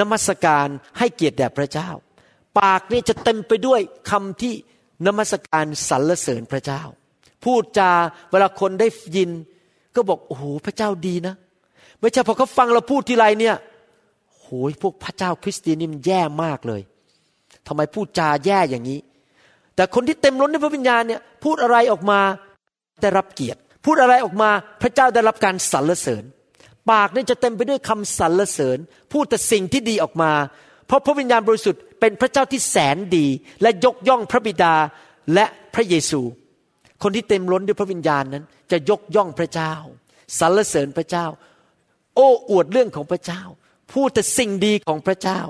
[0.00, 1.90] นมัสการให้เกียรติแด่พระเจ้า
[2.60, 4.54] ปากนี่จะเต็มไปด้วยคำที่
[5.06, 6.82] นมัสการสรรเสริญพระเจ้า
[7.44, 7.90] พูดจา
[8.30, 9.30] เวลาคนได้ยิน
[9.94, 11.34] ก็บอกโอ้โหพระเจ้าดีนะ
[12.00, 13.56] ไม่ใช่พอเขาฟังเราพูดทีไรเนี่ย
[14.40, 16.82] โหยพวกพระเจ้าคริสเตียนนี่มันแย่มากเลย
[17.66, 19.00] ทำไมพูดจาแย่อย่างนี้
[19.76, 22.20] แต่คนที่เต็มล้นด้วยพระวิญญาณเนี่ยพูดอะไรออกมา
[23.02, 24.50] ได้รับเกียรติ พูดอะไรออกมา
[24.82, 26.24] พระเจ้าได้รับการสรรเสริญ
[26.90, 28.78] ปากนี่จะเต็มไปด้วยคำสรรเสริญ
[29.12, 30.32] พูดแต่สิ่งที่ดีออกมา
[30.86, 33.26] เพราะพระวิญญาณบริสุทธิ์เป็นพระเจ้าที่แสนดี
[33.62, 34.74] และยกย่องพระบิดา
[35.34, 36.20] และพระเยซู
[37.02, 39.74] คนที่เต็มล้นด้วยพระวิญญาณนั้น จะยกย่องพระเจ้า
[40.38, 41.26] สรรเสริญพระเจ้า
[42.14, 43.42] โอ้อวดเรื่องของพระเจ้า
[43.92, 45.40] พูดแต่สิ่งดีของพระเจ้า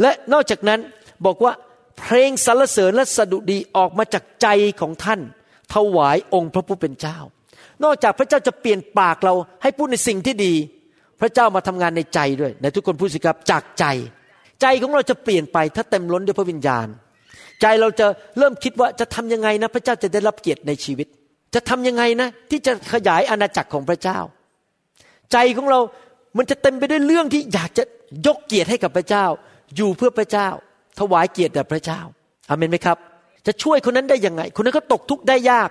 [0.00, 0.80] และนอกจากนั้น
[1.26, 1.52] บอกว่า
[1.98, 4.48] เพลงสรรเสริญและสดุดีออกมาจากใจ
[4.80, 5.20] ของท่าน
[5.74, 7.18] ถวายองค์พระผู้เป็นเจ้า
[7.84, 10.54] นอกจากพระเจ้าจะเปลี่ยนปากเราให้พูดในสิ่งที่ดี
[11.20, 13.84] พระเจ้ามาทำงานในใจด้วยในทุกคนพูดสิครับจากใจ
[14.62, 16.86] ใจของเราจะเปลี่ยนไปถ้าเต็มล้นด้วยพระวิญญาณ
[17.60, 18.06] ใจเราจะ
[18.38, 21.06] เริ่มคิดว่าจะทำยังไงนะ พระเจ้าจะได้รับเกียรติในชีวิต
[21.54, 24.18] จะทำยังไงนะ ที่จะขยายอาณาจักรของพระเจ้า
[25.32, 25.80] ใจของเรา
[26.38, 27.84] มันจะเต็มไปด้วยเรื่องที่อยากจะ
[28.26, 29.24] ยกเกียรติให้กับพระเจ้า
[29.76, 30.48] อยู่เพื่อพระเจ้า
[30.98, 32.00] ถวายเกียรติแด่พระเจ้า
[32.48, 32.98] อาเมนไหมครับ
[33.46, 35.70] จะช่วยคนนั้นได้ยังไง คนนั้นก็ตกทุกข์ได้ยาก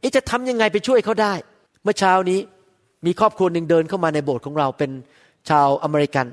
[0.00, 1.32] เอ๊ะจะทำยังไงไปช่วยเขาได้
[1.82, 2.40] เมื่อเช้านี้
[3.06, 4.90] มีครอบครัวหนึ่งเดินเข้ามาในโบสถ์ของเราเป็น
[5.48, 6.26] ชาวอเมริกัน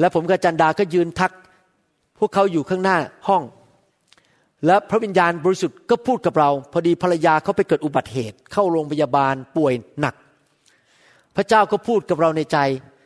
[0.00, 1.32] และผมกับจันดาก็ยืนทัก
[2.18, 2.96] พวกเขาอยู่ข้างหน้า
[3.28, 3.42] ห้อง
[4.66, 10.14] และพระวิญญาณบริสุทธิ์ก็พูดกับเรา พอดีภรรยาเขาไปเกิดอุบัติเหตุ เข้าโรงพยาบาลป่วยหนัก
[11.36, 12.58] พระเจ้าก็พูดกับเราในใจ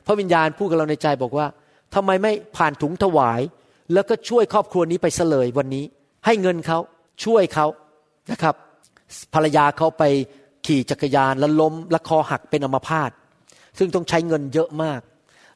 [0.06, 1.46] พระวิญญาณพูดกับเราในใจบอกว่า
[1.94, 3.40] ทำไมไม่ผ่านถุงถวาย
[3.92, 5.84] แล้วก็ช่วยครอบครัวนี้ไปเสลยวันนี้
[6.26, 6.78] ให้เงินเขา
[7.24, 7.66] ช่วยเขา
[8.30, 8.54] นะครับ
[9.34, 10.02] ภรรยาเขาไป
[10.66, 13.10] ขี่จักรยานแล้วล้มและคอหักเป็นอัมพาต
[13.78, 15.00] ซึ่งต้องใช้เงินเยอะมาก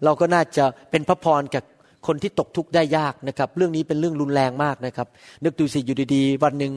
[0.05, 1.65] เราก็น่าจะเป็นพระพรกับ
[2.07, 5.07] คนที่ตกทุกข์ได้ยากนะครับ เรื่องนี้เป็นเรื่องรุนแรงมากนะครับ
[5.45, 6.73] นึกดูสิอยู่ดีๆ วันหนึ่ง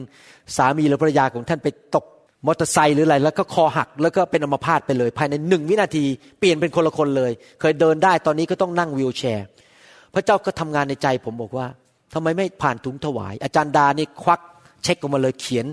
[0.56, 2.04] สามีหรือภรรยาของท่านไปตก
[2.46, 6.04] มอเตอร์ไซค์หรืออะไร แล้วก็คอหักแล้วก็เป็นอัมพาตไปเลย ภายในหนึ่งวินาที
[6.38, 9.46] เปลี่ยนเป็นคนละคนเลย เคยเดินได้ตอนนี้ก็ต้องนั่งวีลแชร์
[10.14, 11.66] พระเจ้าก็ทำงานในใจผมบอกว่า
[12.14, 14.40] ทำไมไม่ผ่านถุงถวาย อาจารย์ดานี่ควัก
[14.82, 15.66] เช็คออกมาเลยเขียน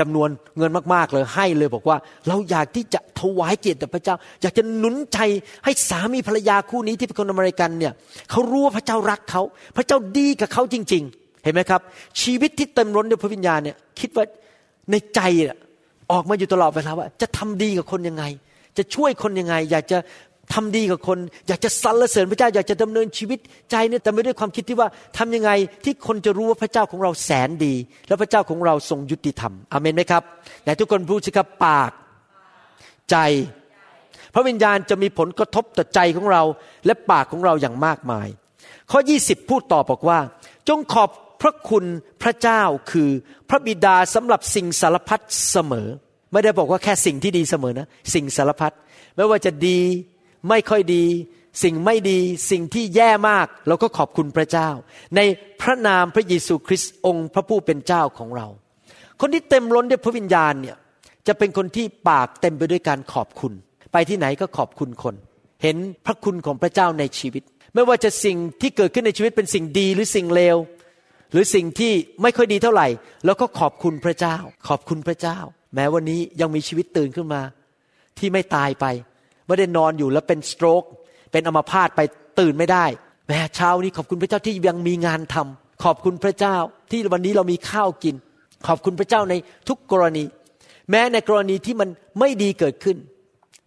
[0.00, 0.28] จำนวน
[0.58, 1.96] เงินมากๆเลยให้เลยบอกว่า
[2.28, 5.18] เราอยากที่จะถวายเกียรติแด่พระเจ้า อยากจะหนุนใจ
[5.64, 7.92] ให้สามีภรรยาคู่นี้ที่เป็นคนอเมริกันเนี่ย
[8.30, 9.42] เขารู้ว่าพระเจ้ารักเขา
[9.76, 11.80] พระเจ้าดีกับเขาจริง ๆ เห็นไหมครับ
[12.22, 14.24] ชีวิตที่เต็มล้นด้วยพระวิญญาณเนี่ยคิดว่า
[14.90, 15.20] ในใจ
[16.12, 18.24] ออกมาอยู่ตลอดเวลาว่า จะทำดีกับคนยังไง
[18.78, 19.98] จะช่วยคนยังไง อยากจะ
[20.54, 23.38] ทำดีกับคน อยากจะสรรเสริญพระเจ้าอยากจะดำเนินชีวิต
[23.70, 25.50] ใจเนี่ยแต่ไม่ด้วยความคิดที่ว่าทำยังไง
[25.84, 27.74] ที่คนจะรู้ว่าพระเจ้าของเราแสนดี
[28.08, 30.22] และพระเจ้าของเราทรงยุติธรรมอเมนไหมครับ
[30.62, 31.90] ไหนทุกคนพูดสิครับปาก
[33.10, 33.16] ใจ
[34.34, 36.42] พระวิญญาณจะมีผลกระทบต่อใจของเรา
[36.86, 38.28] และปากของเราอย่างมากมาย
[38.90, 40.18] ข้อ 20 พูดต่อบอกว่า
[40.68, 41.10] จงขอบ
[41.42, 41.84] พระคุณ
[42.22, 43.10] พระเจ้าคือ
[43.48, 45.20] พระบิดาสำหรับสิ่งสารพัด
[45.50, 45.88] เสมอ
[46.32, 48.72] ไม่ได้บอกว่าแค่สิ่งที่ดีเสมอนะ สิ่งสารพัด
[49.16, 49.78] ไม่ว่าจะดี
[50.48, 51.04] ไม่ค่อยดี
[51.62, 52.18] สิ่งไม่ดี
[52.50, 54.68] สิ่งที่แย่มากเราก็ขอบคุณพระเจ้า
[55.16, 55.20] ใน
[55.60, 58.46] พระนามพระเยซูคริสต์องค์พระผู้เป็นเจ้าของเรา
[59.20, 60.76] คนที่เต็มล้นด้วยพระวิญญาณเนี่ย
[61.26, 63.52] จะเป็นคนที่ปากเต็มไปด้วยการขอบคุณ
[63.92, 65.14] ไปที่ไหนก็ขอบคุณคน
[65.62, 65.76] เห็น
[66.06, 67.42] พระคุณของพระเจ้าในชีวิต
[67.74, 70.56] ไม่ว่าจะสิ่งที่เกิดขึ้นในชีวิตเป็นสิ่งดีหรือสิ่งเลว
[71.32, 72.88] หรือสิ่งที่ไม่ค่อยดีเท่าไหร่
[73.24, 74.36] แล้วก็ขอบคุณพระเจ้า
[74.68, 75.38] ขอบคุณพระเจ้า
[75.74, 77.42] แม้วันนี้ยังมีชีวิตตื่นขึ้นมา
[78.18, 78.86] ที่ไม่ตายไป
[79.46, 80.82] ไม่ได้นอนอยู่แล้วเป็นสโตรก
[81.32, 82.00] เป็นอัมพาตไป
[82.40, 82.84] ตื่นไม่ได้
[83.28, 86.56] แม่เช้านี้ขอบคุณพระเจ้าที่ยังมีงานทำขอบคุณพระเจ้า
[86.90, 88.14] ที่วันนี้เรามีข้าวกิน
[88.66, 89.34] ขอบคุณพระเจ้าใน
[89.68, 90.24] ทุกกรณี
[90.90, 91.88] แม้ในกรณีที่มัน
[92.20, 92.96] ไม่ดีเกิดขึ้น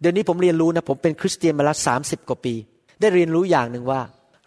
[0.00, 2.54] เดี๋ยวนี้ผมเรียนรู้นะผมเป็นคริสเตียนมาแล้วสาสิบกว่าปี
[3.00, 4.00] ได้เรียนรู้อย่างหนึ่งว่า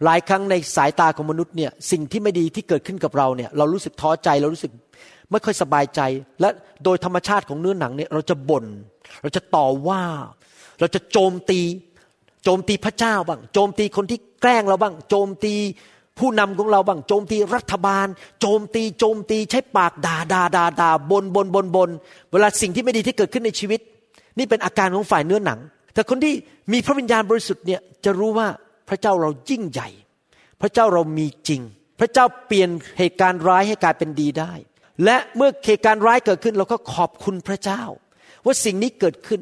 [0.06, 4.72] หลายครั้งในสายตาของมนุษย์เนี่ยสิ่งที่ไม่ดีที่เกิดขึ้นกับเราเนี่ยเรารู้สึกท้อใจเรารู้สึก
[5.32, 6.02] ไม่ค่อยสบายใจ
[6.42, 6.50] และ
[6.84, 8.66] โดยธรรมชาติของเนื้อหนังเนี่ยเราจะบน่น
[9.22, 10.02] เราจะต่อว่า
[10.80, 11.62] เราจะโจมตี
[12.44, 15.54] โจมตีพระเจ้าบ้าง โจมตีคนที่แกล้งเราบ้าง โจมตี
[16.20, 18.08] ผู้นำของเราบ้าง โจมตีรัฐบาล
[18.40, 21.90] โจมตีโจมตีใช้ปากด่าด่าด่าด่าบนบนบนบน
[22.32, 23.80] เวลาสิ่งที่ไม่ดีที่เกิดขึ้นในชีวิต
[24.38, 25.60] นี่เป็นอาการของฝ่ายเนื้อหนัง
[25.94, 26.34] แต่คนที่
[26.72, 28.48] มีพระวิญญาณบริสุทธิ์เนี่ยจะรู้ว่า
[28.90, 29.90] พระเจ้าเรายิ่งใหญ่
[30.62, 31.62] พระเจ้าเรามีจริง
[32.00, 32.70] พระเจ้าเปลี่ยน
[33.00, 34.54] เหตุการณ์ร้ายให้กลายเป็นดีได้
[35.04, 37.82] และเมื่อเหตุการณ์ร้ายเกิดขึ้น เราก็ขอบคุณพระเจ้า
[38.46, 39.42] ว่าสิ่งนี้เกิดขึ้น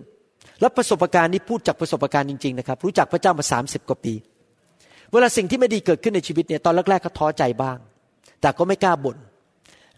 [0.61, 4.13] และประสบการณ์นี้พูดจากประสบการณ์จริงๆนะครับ รู้จักพระเจ้ามาสามสิบกว่าปี
[5.11, 7.77] เวลาสิ่งที่ไม่ดีเกิดขึ้นในชีวิตเนี่ยตอนแรกๆก็ท้อใจบ้าง
[8.41, 9.17] แต่ก็ไม่กล้าบน่น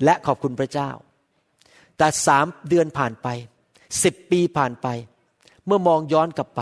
[0.03, 0.89] และขอบคุณพระเจ้า
[1.97, 3.27] แต่สามเดือนผ่านไป
[4.03, 4.87] สิบปีผ่านไป
[5.65, 6.61] เมื่อมองย้อนกลับไป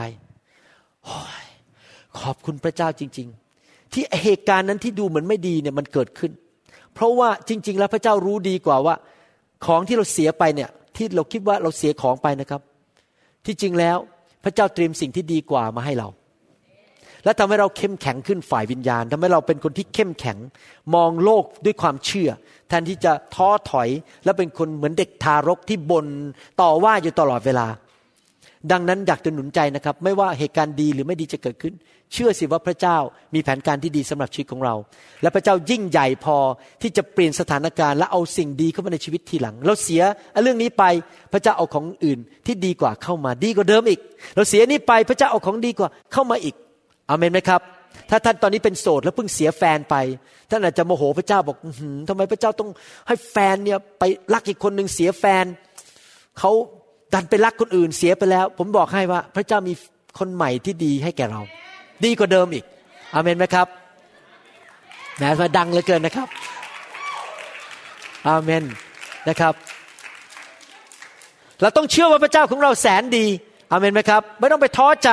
[2.19, 3.27] ขอบคุณพระเจ้าจริง
[3.61, 6.31] ๆ ที่เหตุการณ์นั้นที่ดูเหมือนไม่ดีเนี่ยมันเกิดขึ้น
[6.93, 8.95] เพราะว่าจริง ๆ แล้วพระเจ้ารู้ดีกว่าว่า
[9.65, 12.61] ของที่เราเสียไปเนี่ยที่เราคิดว่าเราเสียของไปนะครับ
[13.45, 13.97] ที่จริงแล้ว
[14.43, 16.07] พระเจ้าเตรียมสิ่งที่ดีกว่ามาให้เรา
[17.23, 20.37] และทำให้เราเข้มแข็งขึ้นฝ่ายวิญญาณทำให้เราเป็นคนที่เข้มแข็ง
[20.95, 22.29] มองโลกด้วยความเชื่อ
[22.69, 23.89] แทนที่จะท้อถอย
[24.25, 26.07] และเป็นคนเหมือนเด็กทารกที่บ่น
[26.61, 27.67] ต่อว่าอยู่ตลอดเวลา
[28.71, 31.73] ดังนั้นอยากจะหนุนใจนะครับ ไม่ว่าเหตุการณ์ดีหรือไม่ดีจะเกิดขึ้น
[32.13, 32.97] เชื่อสิว่าพระเจ้า
[33.33, 34.75] มีแผนการที่ดีสำหรับชีวิตของเรา
[35.21, 36.37] และพระเจ้ายิ่งใหญ่พอ
[36.81, 40.01] ที่จะเปลี่ยนสถานการณ์และเอาสิ่งดีเข้ามาในชีวิตทีหลัง เราเสีย
[40.43, 40.83] เรื่องนี้ไป
[41.33, 43.99] พระเจ้าเอาของอื่นที่ดีกว่าเข้ามาดีกว่าเดิมอีก
[44.35, 46.55] เราเสียนี้ไปพระเจ้าเอาของดีกว่าเข้ามาอีก
[47.09, 47.61] อเมนไหมครับ
[48.09, 49.95] ถ้าท่านตอนนี้เป็นโสดแล้วเพิ่งเสียแฟนไป
[50.49, 51.57] ท่านอาจจะโมโหพระเจ้าบอก
[52.09, 52.69] ทำไมพระเจ้าต้อง
[53.07, 54.03] ให้แฟนเนี่ยไป
[54.33, 55.45] รักอีกคนหนึ่งเสียแฟน
[56.39, 56.51] เขา
[57.13, 59.73] ดันไปรักคนอื่นเสียไปแล้ว ผมบอกให้ว่าพระเจ้ามี
[60.19, 61.41] คนใหม่ที่ดีให้แก่เรา
[62.05, 62.65] ดีกว่าเดิมอีก
[63.13, 63.67] อเมนไหมครับ
[65.17, 66.27] แหมมาดังเหลือเกินนะครับ
[68.27, 68.63] อาเมน
[69.29, 69.53] นะครับ
[71.61, 73.25] เราต้องเชื่อว่าพระเจ้าของเราแสนดี
[73.71, 75.09] อเมนไหมครับไม่ต้องไปท้อใจ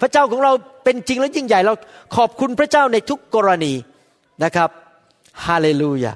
[0.00, 0.52] พระเจ้าของเรา
[0.84, 1.74] เป็นจริงและยิ่งใหญ่เรา
[2.16, 3.74] ขอบคุณพระเจ้าในทุกกรณี
[4.44, 4.70] นะครับ
[5.46, 6.12] ฮาเลลูยา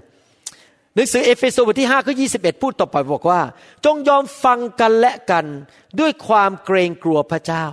[0.95, 3.41] หนังสือเอเฟโซบทที่5ข้อ21 พูดต่อไปบอกว่า
[3.85, 5.45] จงยอมฟังกันและกัน
[6.01, 7.67] ด้วยความเกรงกลัวพระเจ้า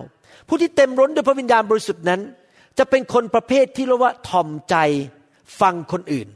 [0.50, 2.22] ผู้ที่เต็มร้นด้วยพระวิญญาณบริสุทธิ์นั้น
[2.78, 4.76] จะเป็นคนประเภทที่เรียกว่าถ่อมใจ
[5.60, 6.28] ฟังคนอื่น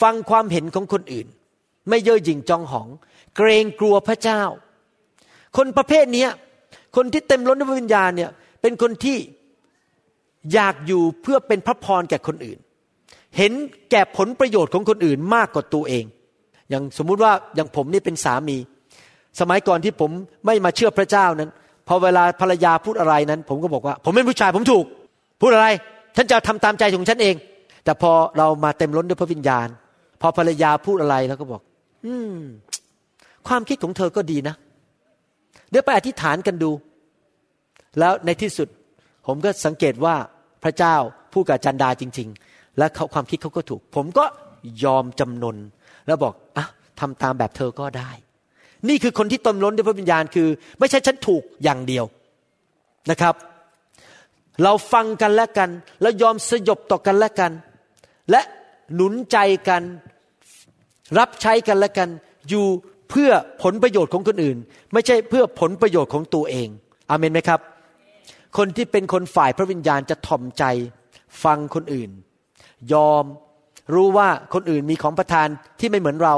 [0.00, 1.26] ฟังความเห็นของคนอื่น
[1.88, 2.88] ไม่เย่อหยิ่งจองหอง
[3.36, 4.42] เกรงกลัวพระเจ้า
[5.56, 6.26] คนประเภทนี้
[6.96, 8.30] คนที่เต็มล้นด้วยพระวิญญาณเนี่ย
[8.62, 9.18] เป็นคนที่
[10.52, 12.58] อยากอยู่เพื่อเป็นพระพรแก่คนอื่น
[13.36, 13.52] เห็น
[13.90, 16.04] แก่ผลประโยชน์ของคนอื่นมากกว่าตัวเอง
[16.70, 18.56] อย่างสมมุติว่าอย่างผมนี่เป็นสามี
[19.40, 20.10] สมัยก่อนที่ผม
[20.46, 21.50] ไม่มาเชื่อพระเจ้านั้น
[21.92, 24.84] อเวลาภรรยาพูดอะไรนั้น ผมก็บอกว่า ผมเป็นผู้ชายผมถูก
[25.40, 25.66] พูดอะไร
[26.16, 27.34] ฉันจะทำตามใจของฉันเอง
[27.84, 29.68] แต่พอเรามาเต็มล้นด้วยพระวิญญาณ
[30.20, 31.62] พอภรรยาพูดอะไรแล้วก็บอก
[32.06, 32.36] อืม
[33.48, 34.54] ความคิดของเธอก็ดีนะ
[35.70, 36.70] เดี๋ยวไปอธิษฐานกันดู
[37.98, 38.68] แล้วในที่สุด
[39.26, 40.14] ผมก็สังเกตว่า
[40.64, 40.94] พระเจ้า
[41.32, 44.24] พูดกับจันดาจริง ๆ และเขาความคิดเขาก็ถูก ผมก็
[44.84, 45.56] ยอมจำนน
[46.06, 46.66] แล้วบอกอะ
[47.00, 48.10] ทำตามแบบเธอก็ได้
[48.88, 52.04] นี่คือคนที่ตนล้นด้วยพระวิญญาณคือ ไม่ใช่ฉันถูกอย่างเดียว
[53.10, 53.34] นะครับ
[54.62, 55.70] เราฟังกันและกัน
[56.02, 57.52] แล้วยอมสยบต่อกันและกัน
[58.30, 58.40] และ
[58.94, 59.82] หนุนใจกัน
[61.18, 62.08] รับใช้กันและกัน
[62.48, 62.66] อยู่
[63.10, 63.30] เพื่อ
[63.62, 64.58] ผลประโยชน์ของคนอื่น
[64.92, 66.68] ไม่ใช่เพื่อผลประโยชน์ของตัวเอง
[67.10, 67.60] อเมนไหมครับ
[68.56, 70.64] คนที่เป็นคนฝ่ายพระวิญญาณจะถ่อมใจ
[71.44, 72.10] ฟังคนอื่น
[72.92, 73.24] ยอม
[73.94, 75.48] รู้ว่าคนอื่นมีของประทาน
[75.80, 76.34] ที่ไม่เหมือนเรา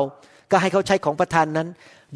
[0.51, 1.68] ก็ให้เขาใช้ของประทานนั้น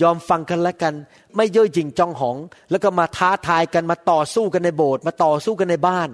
[0.02, 0.94] ยอมฟังกันและกัน
[1.36, 2.36] ไม่เย่อหยิ่งจองหอง
[2.70, 6.08] แล้วก็มาท้าทายกันมาต่อสู้กันในโบสถ์มาต่อสู้กันในบ้าน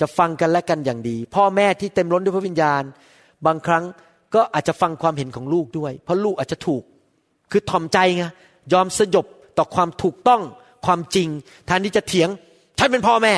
[0.00, 2.82] จะฟังกันและกันอย่างดี พ่อแม่ที่เต็มล้นด้วยพระวิญญาณ
[3.46, 3.84] บางครั้ง
[4.34, 6.82] ก็อาจจะฟังความเห็นของลูกด้วย เพราะลูกอาจจะถูก
[7.50, 8.24] คือถ่อมใจไง
[8.72, 9.26] ยอมสยบ
[9.58, 10.42] ต่อความถูกต้อง
[10.86, 11.28] ความจริง
[11.66, 12.28] แทนที่จะเถียง
[12.78, 13.34] ฉันเป็นพ่อแม่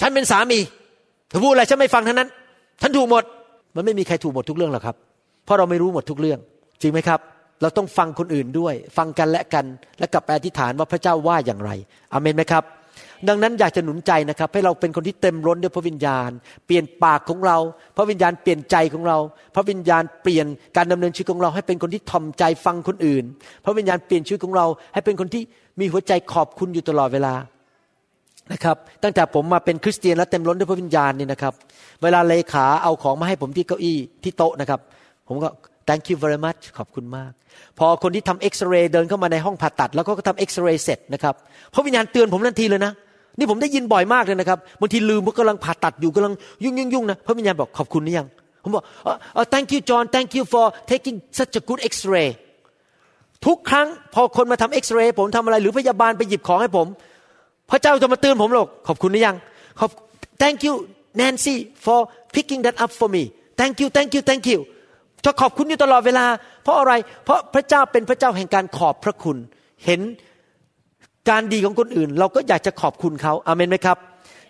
[0.00, 0.58] ฉันเป็นสามี
[1.28, 2.28] เธอพูดอะไรฉันไม่ฟังทั้งนั้น
[2.82, 3.24] ฉันถูกหมด
[3.74, 4.96] มันไม่มีใครถูกหมดทุกเรื่องหรอกครับ
[5.44, 6.38] เพราะเราไม่รู้หมดทุกเรื่อง
[6.80, 7.20] จริงไหมครับ
[7.62, 9.64] เราต้องฟังคนอื่นด้วย ฟังกันและกัน
[9.98, 11.70] และกลับไปอธิษฐานว่าพระเจ้าว่าอย่างไร
[12.12, 12.64] อเมนไหมครับ
[13.28, 16.30] ดังนั้นอยากจะหนุนใจนะครับ ให้เราเป็นคนที่เต็มล้นด้วยพระวิญญาณ
[16.66, 17.56] เปลี่ยนปากของเรา
[17.96, 19.18] พระวิญญาณเปลี่ยนใจของเรา
[19.54, 20.46] พระวิญญาณเปลี่ยน
[20.76, 23.24] การดำเนินชีวิตของเราให้เป็นคนที่ทอมใจฟังคนอื่น
[23.64, 25.42] พระวิญญาณเปลี่ยนชีวิตของเรา ให้เป็นคนที่
[25.80, 27.34] มีหัวใจขอบคุณอยู่ตลอดเวลา
[28.52, 31.54] นะครับตั้งแต่ผมมาเป็นคริสเตียนและเต็มล้นด้วยพระวิญญาณนี่นะครับ
[32.02, 34.80] เวลาเลขาเอาของมาให้ผมที่เก้าอี้ที่โต๊ะนะครับ
[35.28, 35.48] ผมก็
[35.88, 37.32] thank you very much ขอบคุณมาก
[37.78, 41.34] พอคนที่ทำเอ็กซเรย์เดินเข้ามาในห้องผ่าตัด แล้วก็ทำเอ็กซเรย์เสร็จนะครับ
[41.74, 42.92] พระวิญญาณเตือนผมทันทีเลยนะ
[43.38, 46.32] นี่ผมได้ยินบ่อยมากเลยนะครับบางทีลืมว่ากำลังผ่าตัดอยู่กำลัง
[46.64, 48.26] ยุ่งยุ่งยุ่งนะพระวิญญาณบอกขอบคุณนี่ยัง
[48.62, 48.84] ผมบอก
[49.52, 52.28] thank you John thank you for taking such a good X-ray
[53.46, 56.86] ทุกครั้งพอคนมาทำเอ็กซเรย์ผมทำอะไรหรือพยาบาลไปหยิบของให้ผม
[57.70, 59.36] พระเจ้าจะมาเตือนผมหรอกขอบคุณนี่ยัง
[59.78, 59.90] ขอบ
[60.42, 60.74] thank you
[61.20, 61.98] Nancy for
[62.34, 63.22] picking that up for me
[63.60, 64.60] thank you thank you thank you
[65.24, 66.24] จะขอบคุณอยู่ตลอดเวลา
[66.62, 66.92] เพราะอะไร
[67.24, 69.36] เพราะพระเจ้าเป็นพระเจ้าแห่งการขอบพระคุณ
[69.84, 70.00] เห็น
[71.30, 73.98] การดีของคนอื่น เราก็อยากจะขอบคุณเขาอาเมนไหมครับ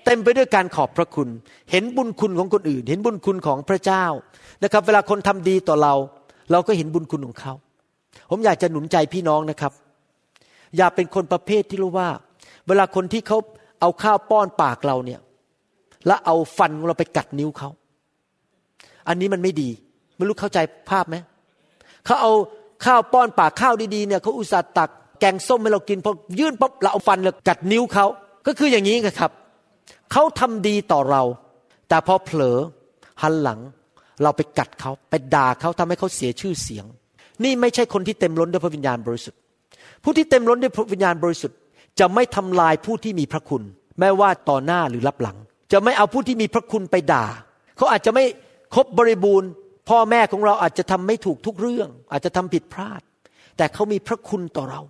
[0.05, 1.29] เต็มไปด้วยการขอบพระคุณ
[1.71, 4.05] เห็นบุญคุณของคนอื่น เห็นบุญคุณของพระเจ้า
[4.63, 5.95] นะครับ เวลาคนทำดีต่อเรา
[6.53, 7.53] เราก็เห็นบุญคุณของเขา
[8.31, 9.73] ผมอยากจะหนุนใจพี่น้องนะครับ
[10.77, 12.09] อย่าเป็นคนประเภทที่รู้ว่า
[12.67, 13.39] เวลาคนที่เขา
[13.81, 15.21] เอาข้าวป้อนปากเราเนี่ย
[16.07, 17.71] แล้วเอาฟันของเราไปกัดนิ้วเขา
[19.09, 19.71] อันนี้มันไม่ดี
[20.19, 20.59] ไม่รู้เข้าใจ
[20.91, 21.17] ภาพไหม
[22.05, 22.33] เขาเอา
[22.85, 24.91] ข้าวป้อนปากข้าวดีๆเนี่ยเขาอุตส่าห์ตัก
[25.21, 28.07] แกงส้มให้เรากินพอยื่นปั๊บเราเอาฟันเลยกัดนิ้วเขา
[28.47, 29.33] ก็คืออย่างนี้ครับ
[30.13, 31.23] เขาทำดีต่อเรา
[31.89, 32.59] แต่พอเผลอ
[33.23, 33.61] หันหลัง
[34.23, 36.85] เราไปกัดเขาไปด่าเขาทำให้เขาเสียชื่อเสียง
[37.45, 39.39] นี่ไม่ใช่คนที่เต็มล้นด้วยพระวิญญาณบริสุทธิ์
[40.05, 41.59] ผู้ที่เต็มล้นด้วยพระวิญญาณบริสุทธิ์
[41.99, 43.63] จะไม่ทำลายผู้ที่มีพระคุณ
[44.01, 45.37] แม้ว่าต่อหน้าหรือรับหลัง
[45.73, 47.25] จะไม่เอาผู้ที่มีพระคุณไปด่า
[47.77, 48.25] เขาอาจจะไม่
[48.75, 49.49] ครบบริบูรณ์
[49.89, 53.01] พ่อแม่ของเราอาจจะทำไม่ถูกทุกเรื่อง อาจจะทำผิดพลาด
[53.57, 54.81] แต่เขามีพระคุณต่อเรา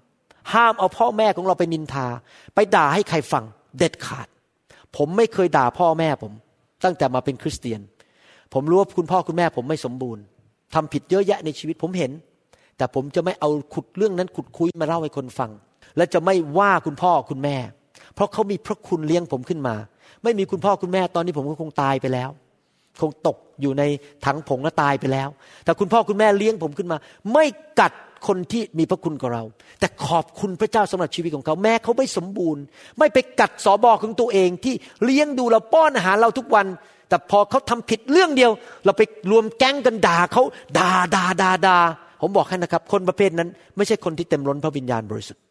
[0.53, 2.07] ห้ามเอาพ่อแม่ของเราไปนินทา
[2.55, 3.45] ไปด่าให้ใครฟัง
[3.79, 4.29] เด็ดขาด
[4.97, 6.33] ผมไม่เคยด่าพ่อแม่ผม
[6.85, 7.81] ตั้งแต่มาเป็นคริสเตียน
[8.53, 10.23] ผมรู้ว่าคุณพ่อคุณแม่ผมไม่สมบูรณ์
[10.75, 12.13] ทำผิดเยอะแยะในชีวิตผมเห็น
[12.77, 15.51] แต่ผมจะไม่เอาขุดเรื่องนั้นขุดคุยมาเล่าให้คนฟัง
[15.97, 17.57] และจะไม่ว่าคุณพ่อคุณแม่
[18.15, 19.75] เพราะเขามีพระคุณเลี้ยงผมขึ้นมา
[20.23, 22.31] ไม่มีคุณพ่อคุณแม่ตอนนี้ผมก็คงตายไปแล้ว
[23.01, 23.83] คงตกอยู่ใน
[24.25, 25.29] ถังผงและตายไปแล้ว
[25.65, 26.99] แต่คุณพ่อคุณแม่เลี้ยงผมขึ้นมา
[27.33, 27.45] ไม่
[27.81, 27.93] กัด
[28.27, 29.45] คนที่มีพระคุณกับเรา
[29.81, 32.63] แต่ขอบคุณพระเจ้าสำหรับชีวิตของเขา แม้เขาไม่สมบูรณ์
[32.99, 34.75] ไม่ไปกัดสอบอของตัวเองที่
[35.05, 36.67] เลี้ยงดูเราป้อนอาหารเราทุกวัน
[37.09, 38.51] แต่พอเขาทำผิดเรื่องเดียว
[38.85, 40.43] เราไปรวมแก๊งกันด่าเขา
[40.79, 41.79] ด่าด่าด่าด่า
[42.21, 45.43] ผมบอกให้นะครับ คนประเภทนั้น ไม่ใช่คนที่เต็มล้นพระวิญญาณบริสุทธิ์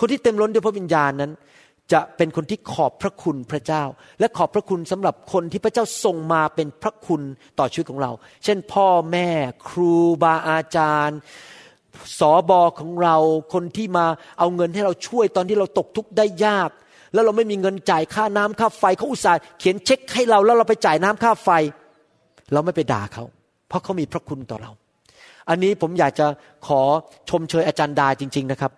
[0.00, 1.32] คนที่เต็มล้นด้วยพระวิญญาณนั้น
[1.92, 3.84] จะเป็นคนที่ขอบพระคุณพระเจ้า
[4.20, 7.22] และขอบพระคุณสำหรับคนที่พระเจ้าส่งมาเป็นพระคุณ
[7.58, 8.10] ต่อชีวิตของเรา
[8.44, 9.28] เช่น พ่อแม่
[9.68, 11.18] ครูบาอาจารย์
[12.18, 13.16] สอบอของเรา
[13.54, 14.06] คนที่มา
[14.38, 16.70] เอาเงินให้เราช่วยตอนที่เราตกทุกข์ได้ยาก
[17.12, 21.50] แล้วเราไม่มีเงินจ่ายค่าน้ำค่าไฟเขาอุตส่าห์เขียนเช็คให้เราแล้วเราไปจ่ายน้ำค่าไฟ
[22.52, 23.24] เราไม่ไปด่าเขา
[23.68, 24.70] เพราะเขามีพระคุณต่อเรา
[25.48, 26.26] อันนี้ผมอยากจะ
[26.66, 26.80] ขอ
[27.30, 28.72] ชมเชยอาจารย์ดาจริง ๆนะครับ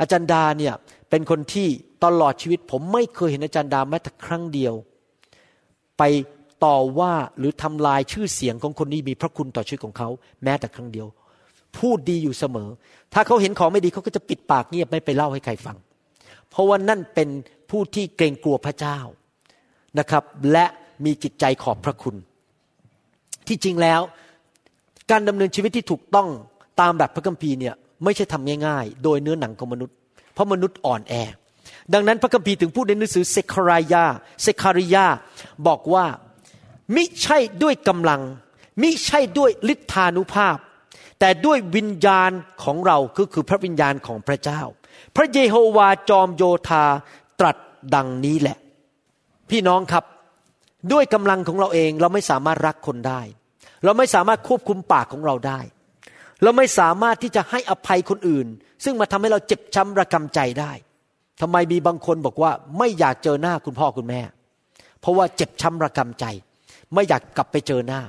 [0.00, 0.74] อาจารย์ดาเนี่ย
[1.10, 1.68] เป็นคนที่
[2.04, 4.74] ตลอดชีวิต ผมไม่เคยเห็นอาจารย์ดาแม้แต่ครั้งเดียว
[5.98, 6.02] ไป
[6.64, 10.08] ต่อว่าหรือทำลายชื่อเสียงของคนนี้มีพระคุณต่อชีวิตของเขา
[10.44, 11.06] แม้แต่ครั้งเดียว
[11.78, 12.68] พูดดีอยู่เสมอ
[13.14, 15.76] ถ้าเขาเห็นของไม่ดีเขาก็จะปิดปากเงียบไม่ไปเล่าให้ใครฟัง
[16.50, 17.28] เพราะว่านั่นเป็น
[17.70, 18.98] ผู้ที่เกรงกลัวพระเจ้า
[19.98, 20.66] นะครับ และ
[21.04, 22.16] มีจิตใจขอบพระคุณ
[23.46, 24.00] ที่จริงแล้ว
[25.10, 26.28] การดำเนินชีวิตที่ถูกต้อง
[26.80, 29.96] ตามแบบพระคัมภีร์เนี่ยไม่ใช่ทำง่าย ๆ โดยเนื้อหนังของมนุษย์
[30.40, 31.14] ราะมนุษย์อ่อนแอ
[31.94, 34.04] ดังนั้นพระคัมภีร์ถึงพูดในหนังสือเซคารายา
[34.42, 35.06] เซคาริยา
[35.66, 36.06] บอกว่า
[36.94, 38.20] มิใช่ด้วยกำลัง
[38.82, 40.56] มิใช่ด้วยฤทธานุภาพ
[41.20, 42.30] แต่ด้วยวิญญาณ
[42.62, 44.60] ของเราก็คือพระวิญญาณของพระเจ้า
[45.16, 46.84] พระเยโฮวาจอมโยธา
[47.40, 47.56] ตรัส
[47.94, 48.58] ดังนี้แหละ
[49.50, 50.04] พี่น้องครับ
[50.92, 53.20] ด้วยกำลังของเราเองเราไม่สามารถรักคนได้
[53.84, 55.60] เราไม่สามารถควบคุมปากของเราได้
[56.42, 58.46] เราไม่สามารถที่จะให้อภัยคนอื่น
[58.84, 60.72] ซึ่งมาทำให้เราเจ็บช้ำระกำใจได้
[61.40, 64.22] ทำไมมีบางคนบอกว่า ไม่อยากเจอหน้าคุณพ่อคุณแม่
[65.00, 66.24] เพราะว่าเจ็บช้ำระกำใจ
[66.94, 68.00] ไม่อยากกลับไปเจอหน้า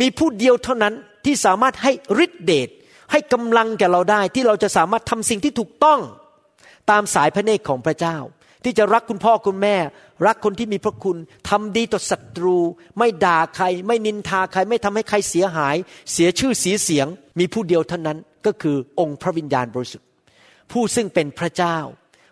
[0.00, 0.94] มีผู้เดียวเท่านั้น
[1.24, 1.92] ที่สามารถให้
[2.24, 2.68] ฤทธิเดช
[3.10, 6.00] ให้กำลังแก่เราได้ที่เราจะสามารถทำสิ่งที่ถูกต้อง
[6.90, 8.16] ตามสายพระเนตรของพระเจ้า
[8.64, 9.76] ที่จะรักคุณพ่อคุณแม่
[10.26, 11.16] รักคนที่มีพระคุณ
[11.48, 12.56] ทำดีต่อศัตรู
[12.98, 15.76] ไม่ด่าใคร ไม่นินทาใคร ไม่ทำให้ใครเสียหาย
[16.12, 17.06] เสียชื่อเสียเสียง
[17.38, 20.06] มีผู้เดียวเท่านั้นก็คือองค์พระวิญญาณบริสุทธิ์
[20.72, 21.76] ผู้ซึ่งเป็นพระเจ้า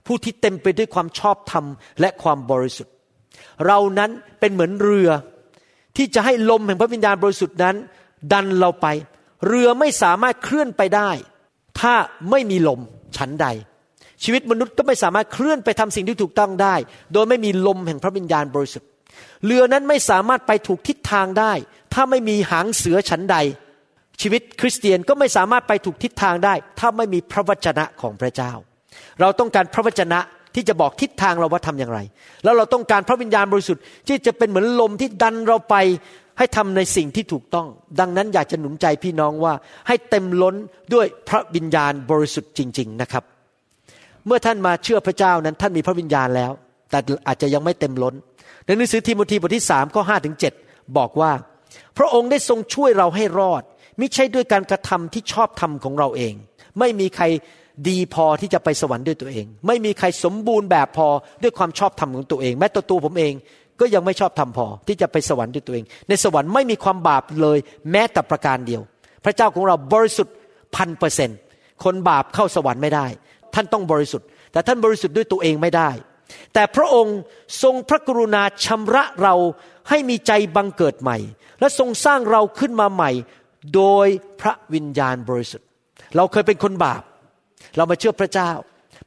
[0.06, 1.64] ผู้ที่เต็มไปด้วยความชอบธรรม
[2.00, 2.94] และความบริสุทธิ์
[3.66, 4.10] เรานั้น
[4.40, 5.10] เป็นเหมือนเรือ
[5.96, 7.76] ที่จะให้ลมแห่งพระวิญญาณบริสุทธิ์นั้น
[8.32, 8.86] ดันเราไป
[9.46, 11.10] เรือไม่สามารถเคลื่อนไปได้
[11.80, 11.94] ถ้า
[12.30, 12.80] ไม่มีลม
[13.16, 13.46] ฉันใด
[14.24, 16.74] ชีวิตมนุษย์ก็ไม่สามารถเคลื่อนไปทำสิ่งที่ถูกต้องได้
[17.12, 18.88] โดยไม่มีลมแห่งพระวิญญาณบริสุทธิ์
[19.44, 21.52] เรือนั้นไม่สามารถไปถูกทิศทางได้
[21.94, 23.36] ถ้าไม่มีหางเสือฉันใด
[24.20, 28.52] ชีวิตคริสเตียนก็ไม่สามารถไปถูกทิศทางได้ ถ้าไม่มีพระวจนะของพระเจ้า
[29.20, 30.20] เราต้องการพระวจนะ
[30.54, 32.00] ที่จะบอกทิศทางเราว่าทำอย่างไร
[32.44, 35.76] แล้วเราต้องการพระวิญญาณบริสุทธิ์ที่จะเป็นเหมือนลมที่ดันเราไป
[36.38, 37.66] ให้ทำในสิ่งที่ถูกต้อง
[38.00, 39.52] ดังนั้นอยากจะหนุนใจพี่น้องว่า
[39.88, 40.54] ให้เต็มล้น
[40.94, 43.24] ด้วยพระวิญญาณบริสุทธิ์จริง ๆ นะครับ
[44.28, 46.52] เมื่อท่านมาเชื่อพระเจ้านั้น ท่านมีพระวิญญาณแล้ว
[46.90, 48.14] แต่อาจจะยังไม่เต็มล้น
[48.64, 50.52] ในหนังสือทิโมธีบทที่สามข้อห้าถึงเจ็ด
[50.96, 51.32] บอกว่า
[51.98, 53.62] พระองค์ได้ทรงช่วยเราให้รอด
[53.98, 56.34] ไม่ใช่ด้วยการกระทำที่ชอบธรรมของเราเอง
[56.78, 57.24] ไม่มีใคร
[57.88, 61.08] ดีพอที่จะไปสวรรค์ด้วยตัวเอง ไม่มีใครสมบูรณ์แบบพอ
[61.42, 63.34] ด้วยความชอบธรรมของตัวเอง แม้ตัวตัวผมเอง
[63.80, 67.58] ก็ยังไม่ชอบทำพอที่จะไปสวรรค์ด้วยตัวเอง ในสวรรค์ไม่มีความบาปเลย
[67.92, 68.82] แม้แต่ประการเดียว
[69.24, 70.34] พระเจ้าของเราบริสุทธิ์
[70.76, 71.30] พันเปอร์เซน
[71.84, 73.06] คนบาปเข้าสวรรค์ไม่ได้
[73.54, 75.90] ท่านต้องบริสุทธิ์ แต่ท่านบริสุทธิ์ด้วยตัวเองไม่ได้
[76.54, 77.18] แต่พระองค์
[77.62, 79.34] ทรงพระกรุณาชำระเรา
[79.88, 81.18] ให้มีใจบังเกิดใหม่
[81.60, 83.10] และทรงสร้างเราขึ้นมาใหม่
[83.74, 84.06] โดย
[84.40, 85.66] พระวิญญาณบริสุทธิ์
[86.16, 87.02] เราเคยเป็นคนบาป
[87.76, 88.50] เรามาเชื่อพระเจ้า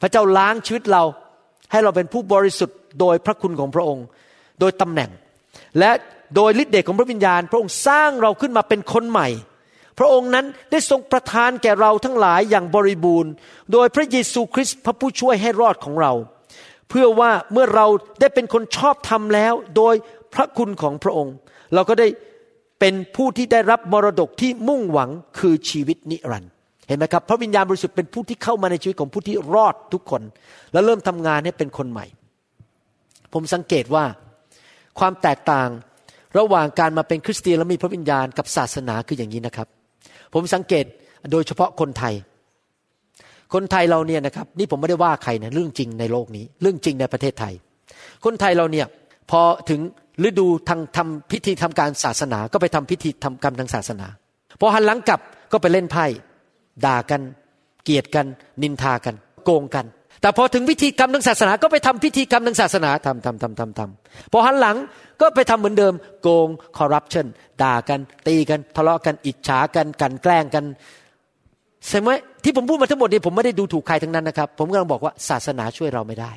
[0.02, 1.04] พระเจ้าล้างชีวิตเรา
[1.72, 4.06] ให้เราเป็นผู้บริสุทธิ์ โดยพระคุณของพระองค์
[4.60, 5.12] โดยตำแหน่ง
[5.80, 5.92] และ
[6.36, 9.28] โดยฤทธิ์เดชของพระวิญญาณ พระองค์สร้างเราขึ้นมาเป็นคนใหม่
[10.00, 13.32] พระองค์นั้นได้ทรงประทานแก่เราทั้งหลายอย่างบริบูรณ์
[13.72, 16.14] โดยพระเยซูคริสต์พระผู้ช่วยให้รอดของเรา
[16.90, 17.86] เพื่อว่าเมื่อเรา
[18.20, 19.96] ได้เป็นคนชอบธรรมแล้ว โดย
[20.34, 21.36] พระคุณของพระองค์
[21.74, 22.08] เราก็ได้
[22.80, 26.52] เป็นผู้ที่ได้รับมรดกที่มุ่งหวังคือชีวิตนิรันดร์
[26.88, 30.22] เห็นไหมครับพระวิญญาณบริสุทธิ์เป็นผู้ที่เข้ามาในชีวิตของผู้ที่รอดทุกคน
[30.74, 32.06] และเริ่มทำงานให้เป็นคนใหม่
[33.34, 34.06] ผมสังเกตว่า
[35.00, 35.70] ความแตกต่าง
[36.38, 39.68] ระหว่างการมาเป็นคริสเตียนและมีพระวิญญาณกับศาสนาคืออย่างนี้นะครับ
[40.34, 40.86] ผมสังเกต
[41.32, 42.14] โดยเฉพาะคนไทย
[43.54, 47.54] คนไทยเราเนี่ยนะครับนี่ผมไม่ได้ว่าใครนะเรื่องจริงในโลกนี้ เรื่องจริงในประเทศไทย
[48.26, 48.88] คนไทยเราเนี่ย
[49.32, 49.82] พอถึง
[50.28, 54.08] ฤดูทางทำพิธีทำการศาสนา ก็ไปทำพิธีทำกรรมทางศาสนา
[54.60, 55.20] พอหันหลังกลับ
[55.52, 56.06] ก็ไปเล่นไพ่
[56.86, 57.22] ด่ากัน
[57.84, 58.26] เกลียดกัน
[58.62, 59.86] นินทากัน โกงกัน
[60.22, 64.78] แต่พอถึงพิธีกรรมทางศาสนาก็ไปทำพิธีกรรมทางศาสนาทำทำทำทำทำพอหันหลัง
[65.22, 66.48] ก็ไปทำเหมือนเดิมโกง
[66.78, 67.28] คอร์รัปชัน
[67.62, 70.66] ด่ากัน ตีกัน ทะเลาะกันอิจฉากันกันแกล้งกัน
[71.88, 72.10] ใช่ไหม
[72.44, 76.32] ที่ผมพูดมาทั้งหมดนี่ผมไม่ได้ดูถูกใครทั้งนั้นนะครับ ผมกำลังบอกว่าศาสนาช่วยเราไม่ได้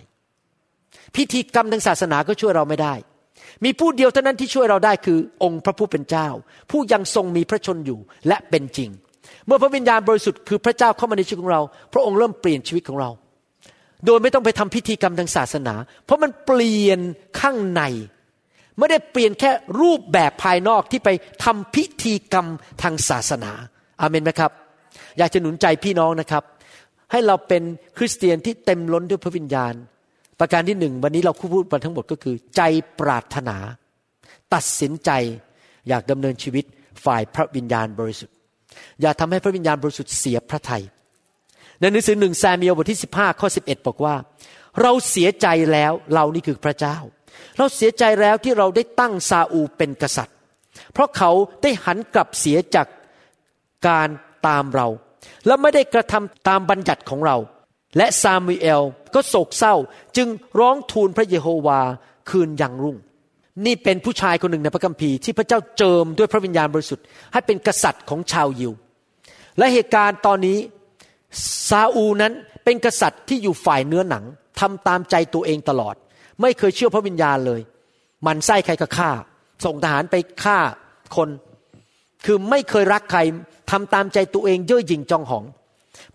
[1.17, 2.95] พิธีกรรมทางศาสนาก็ช่วยเราไม่ได้
[3.65, 6.29] มีผู้เดียวเท่านั้นที่ช่วยเราได้คือ องค์พระผู้เป็นเจ้า
[6.71, 8.91] ผู้ยังทรงมีพระชนอยู่และเป็นจริง
[9.47, 11.63] เมื่อพระวิญญาณบริสุทธิ์คือพระเจ้าเข้ามาในชีวิตของเรา
[11.93, 13.11] พระองค์เริ่มเปลี่ยนชีวิตของเรา
[14.07, 15.75] โดยไม่ต้องไปทำพิธีกรรมทางศาสนา
[16.05, 16.99] เพราะมันเปลี่ยน
[17.41, 17.83] ข้างใน
[18.79, 19.51] ไม่ได้เปลี่ยนแค่
[19.81, 21.11] รูปแบบภายนอกที่ไป
[21.45, 22.47] ทำพิธีกรรม
[22.83, 23.53] ทางศาสนา
[24.01, 24.53] อาเมนไหมครับ
[25.19, 26.43] อยากจะหนุนใจพี่น้องนะครับ
[27.11, 27.63] ให้เราเป็น
[27.99, 29.75] คริสเตียนที่เต็มล้นด้วยพระวิญญาณ
[30.41, 32.63] ประการที่หนึ่งวันนี้เราคูพูดมาทั้งหมดก็คือ ใจ
[33.01, 33.57] ปรารถนา
[34.55, 35.11] ตัดสินใจ
[35.89, 36.65] อยากดำเนินชีวิต
[37.05, 38.37] ฝ่ายพระวิญญาณบริสุทธิ์
[39.03, 40.83] อย่าทำให้พระวิญญาณบริสุทธิ์เสียพระทยัย
[41.81, 44.15] ในหนังสือหนึ่งซมเมียลบทที่ 15 ข้อ 11 บอกว่า
[44.83, 46.97] เราเสียใจแล้วเรานี่คือพระเจ้า
[47.59, 50.37] เราเสียใจแล้วที่เราได้ตั้งซาอูเป็นกษัตริย์
[50.93, 51.31] เพราะเขา
[51.63, 52.87] ได้หันกลับเสียจาก
[53.87, 54.09] การ
[54.47, 54.89] ตามเรา
[55.47, 57.37] และไม่ได้กระทำตามบัญญัติของเรา
[57.97, 58.83] และซามูเอล
[59.15, 59.75] ก็โศกเศร้า
[60.17, 61.81] จึงร้องทูลพระเยโฮวา
[62.31, 62.97] คืนยังรุ่ง
[63.67, 68.73] นี่เป็นผู้ชายคนหนึ่งในพระคัมภีร์ที่พระเจ้าเจิมด้วยพระวิญญาณบริสุทธิ์ให้เป็นกษัตริย์ของชาวยิว
[69.59, 70.59] และเหตุการณ์ตอนนี้
[71.69, 72.33] ซาอูนั้น
[72.65, 74.25] เป็นกษัตริย์ที่อยู่ฝ่ายเนื้อหนัง
[74.61, 75.95] ทำตามใจตัวเองตลอด
[76.41, 77.61] ไม่เคยเชื่อพระวิญญาณเลย
[78.27, 79.11] มันไส้ใครก็ฆ่า
[79.65, 80.15] ส่งทหารไป
[80.45, 80.59] ฆ่า
[81.17, 81.29] คน
[82.25, 83.21] คือไม่เคยรักใคร
[83.71, 85.45] ทำตามใจตัวเองเย่อหยิ่งจองหอง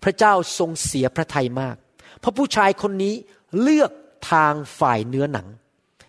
[0.02, 1.76] พระเจ้าทรงเสียพระทัยมาก
[2.20, 3.14] เพราะผู้ชายคนนี้
[3.60, 3.90] เลือก
[4.30, 5.46] ทางฝ่ายเนื้อหนัง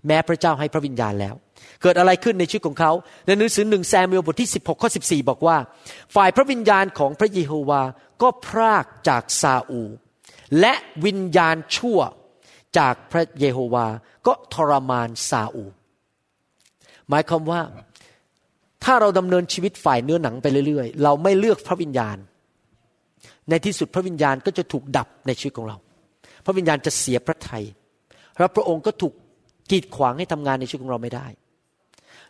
[0.08, 1.36] แม้พระเจ้าให้พระวิญญาณแล้ว
[1.82, 2.92] เกิดอะไรขึ้นในชีวิตของเขา
[3.26, 5.58] ในหนังสือหนึ่งแซมเอลบทที่ 16 ข้อ 14 บอกว่า
[6.16, 7.82] ฝ่ายพระวิญญาณของพระเยโฮวา
[8.22, 9.82] ก็พรากจากซาอู
[10.60, 10.74] และ
[11.06, 12.00] วิญญาณชั่ว
[12.78, 13.88] จากพระเยโฮวา
[14.28, 15.66] ก็ทรมานซาอู
[17.10, 17.62] หมายความว่า
[18.84, 22.18] ถ้าเราดำเนินชีวิตฝ่ายเนื้อหนังไปเรื่อยๆ เราไม่เลือกพระวิญญาณ
[23.50, 25.78] ในที่สุดพระวิญญาณก็จะถูกดับในชีวิตของเรา
[26.46, 27.64] พระวิญญาณจะเสียพระทยัย
[28.38, 29.14] แล้วพระองค์ก็ถูก
[29.72, 31.28] กีดขวางให้ทำงานในชีวิตของเราไม่ได้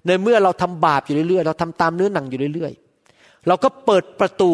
[0.07, 4.51] ในเมื่อเราทำบาปอยู่เรื่อยๆ เราทำตามเนื้อหนังอยู่เรื่อยๆ เราก็เปิดประตู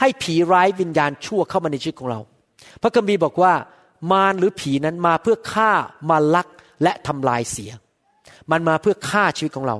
[0.00, 2.20] ให้ผีร้ายวิญญาณชั่วเข้ามาในชีวิตของเรา
[2.82, 3.52] พระคัมภีร์บอกว่า
[4.12, 5.70] มารหรือผีนั้นมาเพื่อฆ่า
[6.10, 6.46] มาลัก
[6.82, 7.70] และทำลายเสีย
[8.50, 9.76] มันมาเพื่อฆ่าชีวิตของเรา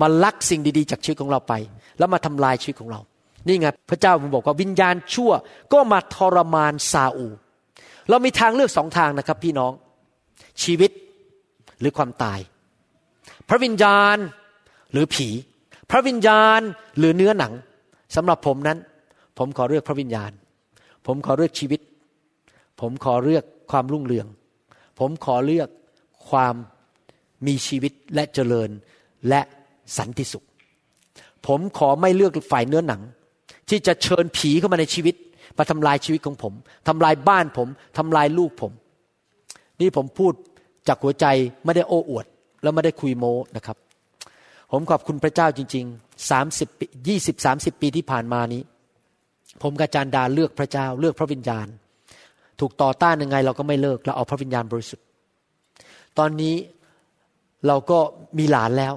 [0.00, 1.52] มาลักสิ่งดีๆ จากชีวิตของเราไป
[1.98, 3.00] แล้วมาทำลายชีวิตของเรา
[3.46, 5.32] นี่ไงพระเจ้าผมบอกว่าวิญญาณชั่ว
[5.72, 7.26] ก็มาทรมานซาอู
[8.10, 9.72] เรามีทางเลือกสองทางนะครับ พี่น้อง
[10.62, 10.90] ชีวิต
[11.80, 12.38] หรือความตาย
[13.48, 14.16] พระวิญญาณ
[14.92, 15.28] หรือผี
[15.90, 16.60] พระวิญญาณ
[16.98, 17.52] หรือเนื้อหนัง
[18.16, 18.78] สำหรับผมนั้น
[19.38, 20.30] ผมขอเลือกพระวิญญาณ
[21.06, 21.80] ผมขอเลือกชีวิต
[22.80, 24.26] ผมขอเลือกความรุ่งเรือง
[24.98, 25.68] ผมขอเลือก
[26.28, 26.54] ความ
[27.46, 28.70] มีชีวิตและเจริญ
[29.28, 29.40] และ
[29.98, 30.46] สันติสุข
[31.46, 33.02] ผมขอไม่เลือกฝ่ายเนื้อหนัง
[33.68, 35.14] ที่จะเชิญผีเข้ามาในชีวิต
[35.58, 36.52] มาทำลายชีวิตของผม
[36.88, 37.68] ทำลายบ้านผม
[37.98, 38.72] ทำลายลูกผม
[39.80, 40.32] นี่ผมพูด
[40.88, 41.26] จากหัวใจ
[41.64, 42.26] ไม่ได้โอ้อวด
[42.64, 43.76] แล้วไม่ได้คุยโม้นะครับ
[44.72, 46.68] ผมขอบคุณพระเจ้าจริงๆสามสิบ
[47.08, 48.62] ยี่สิบสามสิบปีที่ผ่านมานี้
[49.62, 51.66] ผมกับจารดาเลือกพระเจ้าเลือกพระวิญญาณ
[52.60, 55.06] ถูกต่อต้านยังไง เราก็ไม่เลิกเราเอาพระวิญญาณบริสุทธิ์
[56.18, 56.54] ตอนนี้
[57.66, 57.98] เราก็
[58.38, 58.94] มีหลานแล้ว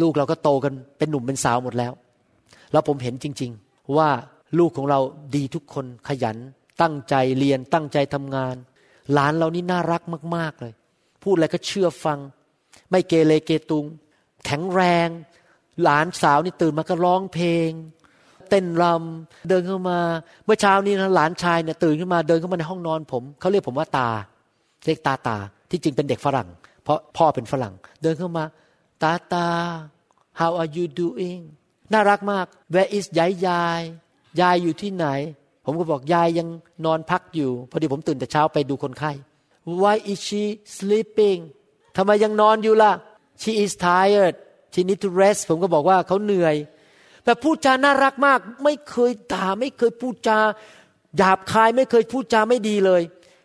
[0.00, 1.92] ลูกเราก็โตกันเป็นหนุ่มเป็นสาวหมดแล้ว
[2.72, 4.08] แล้วผมเห็นจริง ๆ ว่า
[4.58, 5.00] ลูกของเรา
[5.36, 6.36] ดีทุกคนขยัน
[6.80, 8.54] ตั้งใจเรียนตั้งใจทำงาน
[9.12, 10.02] หลานเรานี่น่ารัก
[10.36, 10.72] มาก ๆเลย
[11.22, 12.18] พูดอะไรก็เชื่อฟัง
[12.90, 13.84] ไม่เกเรเกตุง
[14.44, 15.08] แข็งแรง
[15.82, 17.70] หลานสาวนี่ตื่นมาก็ร้องเพลง
[18.48, 19.98] เต้นรำเดินเข้ามา
[20.44, 24.08] เมื่อเช้านี้นะหลานชายเนี่ยตื่นขึ้นมาเดินเข้ามาในห้องนอนผมเขาเรียกผมว่าตา
[24.86, 25.36] เรียกตาตา
[25.70, 26.48] ที่จริงเป็นเด็กฝรั่ง
[26.82, 28.44] เพราะพ่อเป็นฝรั่ง เดินเข้ามา
[29.02, 29.48] ตาตา
[30.40, 31.40] how are you doing
[31.92, 33.82] น่ารักมาก where is ยายยาย
[34.40, 35.06] ยายอยู่ที่ไหน
[35.64, 36.48] ผมก็บอกยายยัง
[36.84, 39.12] นอนพักอยู่ พอดีผมตื่นแต่เช้าไปดูคนไข้
[39.82, 40.42] why is she
[40.76, 41.40] sleeping
[42.02, 42.92] ทำไมยังนอนอยู่ล่ะ
[43.42, 44.34] she is tired
[44.72, 46.56] she need to rest ผมก็บอกว่าเขาเหนื่อย
[47.24, 50.38] แต่พูดจาน่ารักมาก ไม่เคยด่าไม่เคยพูดจา
[51.16, 53.02] หยาบคายไม่เคยพูดจาไม่ดีเลย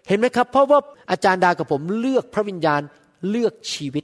[0.08, 0.80] เห็นไหมครับ เพราะว่า
[1.12, 2.82] อาจารย์ดากับผมเลือกพระวิญญาณ
[3.30, 4.04] เลือกชีวิต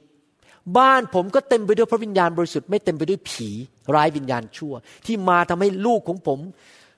[0.78, 3.48] บ้านผมก็เต็มไปด้วยพระวิญญาณบริสุทธิ์ไม่เต็มไปด้วยผี
[3.94, 4.74] ร้ายวิญญาณชั่ว
[5.06, 6.38] ที่มาทำให้ลูกของผม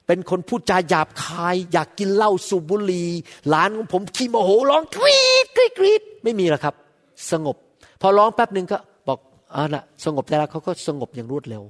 [0.06, 3.08] เป็นคนพูดจาหยาบคาย อยากกินเหล้าสูบบุหรี่
[3.48, 6.74] หลานของผมขี้โมโหร้องกรีดกรีดกรีดไม่มีแล้วครับ
[7.30, 7.56] สงบ
[8.00, 9.18] พอร้องแป๊บหนึ่งก็บอก
[9.54, 11.62] อ่านะสงบแต่แล้วเขาก็สงบอย่างรวดเร็ว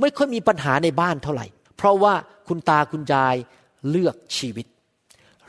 [0.00, 1.46] ไม่ค่อยมีปัญหาในบ้านเท่าไหร่
[1.76, 2.14] เพราะว่า
[2.48, 3.36] คุณตาคุณยาย
[3.90, 4.66] เลือกชีวิต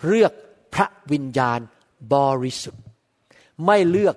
[0.07, 0.33] เลือก
[0.73, 1.59] พระวิญญาณ
[2.13, 2.83] บริสุทธิ์
[3.65, 4.15] ไม่เลือก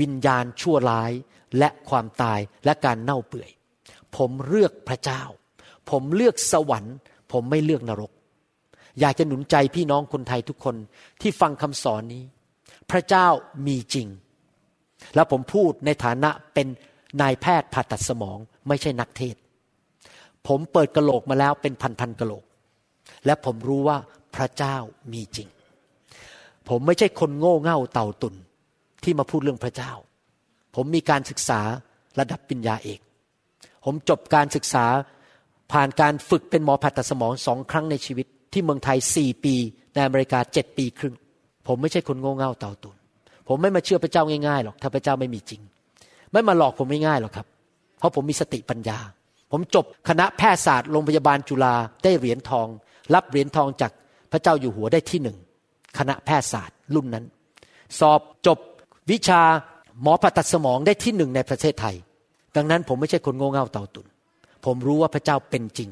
[0.00, 1.12] วิญญาณชั่วร้าย
[1.58, 3.50] และความตายและการเน่าเปื่อย
[4.16, 5.22] ผมเลือกพระเจ้า
[5.90, 6.96] ผมเลือกสวรรค์
[7.32, 8.12] ผมไม่เลือกนรก
[9.00, 10.76] อยากจะหนุนใจพี่น้องคนไทยทุกคน
[11.20, 12.24] ที่ฟังคำสอนนี้
[12.90, 13.26] พระเจ้า
[13.66, 14.06] มีจริง
[15.16, 16.66] แล้วผมพูดในฐานะเป็น
[17.20, 18.38] นายแพทย์ผ่าตัดสมอง
[18.68, 19.36] ไม่ใช่นักเทศ
[20.46, 22.44] ผมเปิดกระโหลกมาแล้วเป็นพันพันกระโหลก
[23.26, 23.98] และผมรู้ว่า
[24.36, 24.76] พระเจ้า
[25.12, 25.48] มีจริง
[26.68, 28.34] ผมไม่ใช่คนโง่เง่าเต่าตุน
[29.04, 29.92] ที่มาพูดเรื่องพระเจ้า
[30.74, 31.60] ผมมีการศึกษา
[32.18, 33.00] ระดับปัญญาเอก
[33.84, 34.86] ผมจบการศึกษา
[35.72, 39.54] ผ่านการฝึกเป็นหมอผ่าตัดสมองสองครั้งในชีวิต ที่เมืองไทยสี่ปี
[39.94, 41.14] ในอเมริกาเจ็ดปีครึ่ง
[41.66, 42.96] ผมไม่ใช่คนโง่เง่าเต่าตุน
[43.48, 45.60] ผมไม่มาเชื่อพระเจ้าง่ายๆหรอกถ้าพระเจ้าไม่มีจริง
[46.32, 47.46] ไม่มาหลอกผมง่ายๆหรอกครับ
[47.98, 48.98] เพราะผมมีสติปัญญา
[49.52, 51.74] ผมจบคณะแพทยศาสตร์โรงพยาบาลจุฬา
[52.04, 52.66] ได้เหรียญทอง
[53.14, 53.92] รับเหรียญทองจาก
[54.32, 55.36] พระเจ้าอยู่หัวได้ที่หนึ่ง
[55.98, 57.24] คณะแพทยศาสตร์รุ่นนั้น
[57.98, 58.58] สอบจบ
[59.10, 59.40] วิชา
[60.02, 61.96] หมอผ่าตัดสมองได้ที่หนึ่งในประเทศไทย
[62.56, 64.06] ดังนั้นผมไม่ใช่คนโง่เง่าเต่าตุน
[64.64, 65.90] ผมรู้ว่าพระเจ้าเป็นจริง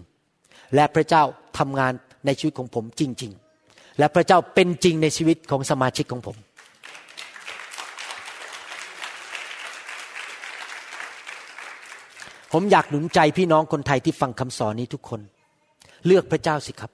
[0.74, 1.22] และพระเจ้า
[1.58, 1.92] ทำงาน
[2.26, 3.32] ในชีวิตของผมจริง
[3.64, 6.36] ๆ และพระเจ้าเป็นจริงในชีวิตของสมาชิกของผม
[12.56, 15.20] ผมอยากหนุนใจพี่น้องคนไทยที่ฟังคำสอนนี้ทุกคน
[16.06, 16.90] เลือกพระเจ้าสิครับ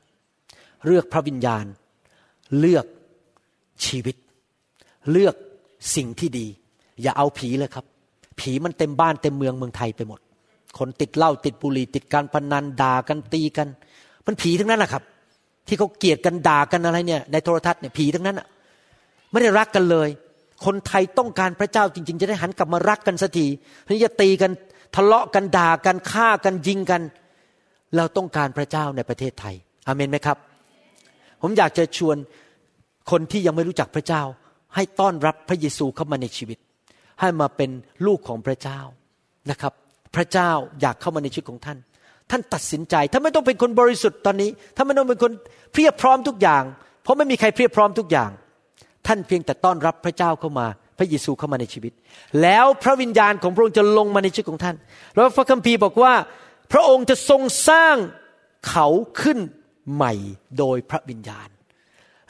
[0.87, 1.65] เลือกพระวิญญาณ
[2.59, 2.87] เลือก
[3.85, 4.17] ชีวิต
[5.11, 5.35] เลือก
[5.97, 6.47] สิ่งที่ดี
[7.03, 7.85] อย่าเอาผีเลยครับ
[8.41, 10.21] ผีมันเต็มบ้านเต็มเมืองเมืองไทยไปหมด
[10.79, 13.69] คนติดเหล้าติดบุหรี่ติดการพนันด่ากันตีกัน
[14.27, 15.03] มันผีทั้งนั้นแหละครับ
[15.67, 18.47] ที่เขาเกลียดกันด่ากันอะไรเนี่ยในโทรทัศน์เนี่ยผีทั้งนั้นอะ
[19.31, 20.09] ไม่ได้รักกันเลย
[20.65, 23.47] คนไทยต้องการพระเจ้าจริง ๆ จะได้หันกลับมารักกันสักที
[23.89, 24.51] นี่จะตีกัน
[24.95, 27.03] ทะเลาะกันด่ากันฆ่ากันยิงกัน
[27.97, 29.55] เราต้องการพระเจ้าในประเทศไทย
[29.87, 30.37] อเมนไหมครับ
[31.43, 32.17] ผมอยากจะชวน
[33.11, 34.23] คนที่ยังไม่รู้จักพระเจ้า
[34.75, 36.59] ให้ต้อนรับพระเยซูเข้ามาในชีวิต
[37.21, 37.71] ให้มาเป็น
[38.07, 38.81] ลูกของพระเจ้า
[39.51, 39.73] นะครับ
[40.17, 41.79] พระเจ้าอยากเข้ามาในชีวิตของท่าน
[42.31, 45.33] ท่านตัดสินใจถ้าไม่ต้องเป็นคนบริสุทธิ์ตอนนี้ถ้าไม่ต้องเป็นคน
[45.73, 46.63] เพียบพร้อมทุกอย่าง
[47.03, 48.31] เพราะไม่มีใครเพียบพร้อมทุกอย่าง
[49.07, 50.67] ท่านเพียงแต่ต้อนรับพระเจ้าเข้ามา
[51.01, 51.93] พระเยซูเข้ามาในชีวิต
[52.43, 54.77] แล้วพระวิญญาณของพระองค์จะลงมาในชีวิตของท่าน
[55.15, 56.15] แล้วพระคัมภีร์บอกว่า
[56.73, 57.97] พระองค์จะทรงสร้าง
[58.69, 58.89] เขา
[59.21, 59.39] ขึ้น
[59.95, 60.13] ใหม่
[60.59, 61.49] โดยพระวิญญาณ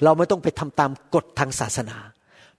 [0.04, 1.98] เราไม่ต้องไปทำตามกฎทางศาสนา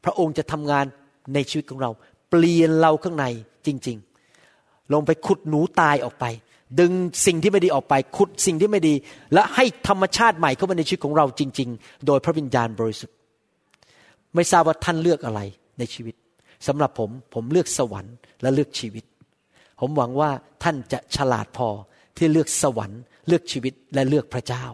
[0.03, 0.85] พระองค์จะทำงาน
[1.33, 1.89] ในชีวิตของเรา
[2.29, 3.25] เปลี่ยนเราข้างใน
[3.65, 3.97] จริง
[4.43, 6.25] ๆ ลงไปขุดหนูตายออกไป
[6.79, 6.91] ดึง
[7.25, 8.93] สิ่งที่ไม่ดีออกไป ขุดสิ่งที่ไม่ดี
[9.33, 13.15] และให้ธรรมชาติใหม่เข้ามาในชีวิตของเราจริง ๆ โดยพระวิญญาณบริสุทธิ์
[14.35, 15.41] ไม่ทราบว่าท่านเลือกอะไร
[15.79, 16.15] ในชีวิต
[16.67, 19.05] สำหรับผมผมเลือกสวรรค์และเลือกชีวิต
[19.79, 20.31] ผมหวังว่า
[20.63, 21.67] ท่านจะฉลาดพอ
[22.17, 24.65] ที่เลือกสวรรค์ เลือกชีวิตและเลือกพระเจ้า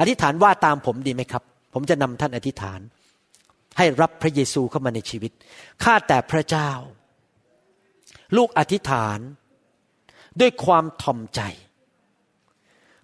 [0.00, 1.42] อธิษฐานว่าตามผมดีไหมครับ
[1.74, 2.80] ผมจะนำท่านอธิษฐาน
[3.78, 5.32] ให้รับพระเยซูเข้ามาในชีวิต
[5.84, 6.70] ข้าแต่พระเจ้า
[8.36, 9.18] ลูกอธิษฐาน
[10.40, 11.40] ด้วยความถ่อมใจ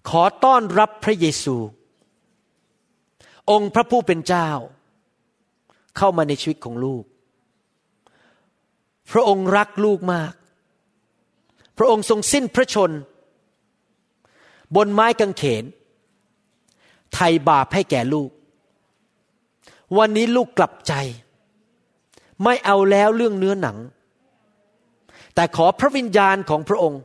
[0.09, 1.55] ขอต้อนรับพระเยซู
[3.51, 4.49] องค์พระผู้เป็นเจ้า
[5.97, 7.03] เข้ามาในชีวิตของลูก
[9.11, 10.33] พระองค์รักลูกมาก
[11.77, 12.91] พระองค์ทรงสิ้นพระชน
[14.75, 15.63] บนไม้กางเขน
[17.13, 18.29] ไถ่บาปให้แก่ลูก
[19.97, 20.93] วันนี้ลูกกลับใจ
[22.43, 23.77] ไม่เอาแล้วเรื่องเนื้อหนัง
[25.35, 27.01] แต่ขอพระวิญญาณของพระองค์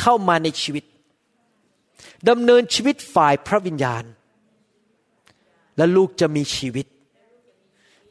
[0.00, 0.84] เข้ามาในชีวิต
[2.28, 4.04] ดำเนินชีวิตฝ่ายพระวิญญาณ
[5.76, 6.86] และลูกจะมีชีวิต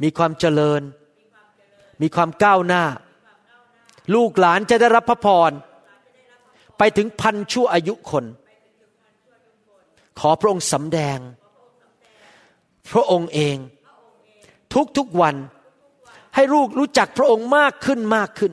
[0.01, 0.82] มีความเจริญ
[2.01, 2.83] มีความก้าวหน้า
[4.15, 5.51] ลูกหลานจะได้รับพระพร
[6.77, 8.25] ไปถึงพันชั่วอายุคน
[10.19, 11.19] ขอพระองค์สำแดง
[12.91, 13.57] พระองค์เอง
[14.97, 15.35] ทุกๆวัน
[16.35, 18.51] ให้ลูกรู้จักพระองค์มากขึ้นมากขึ้น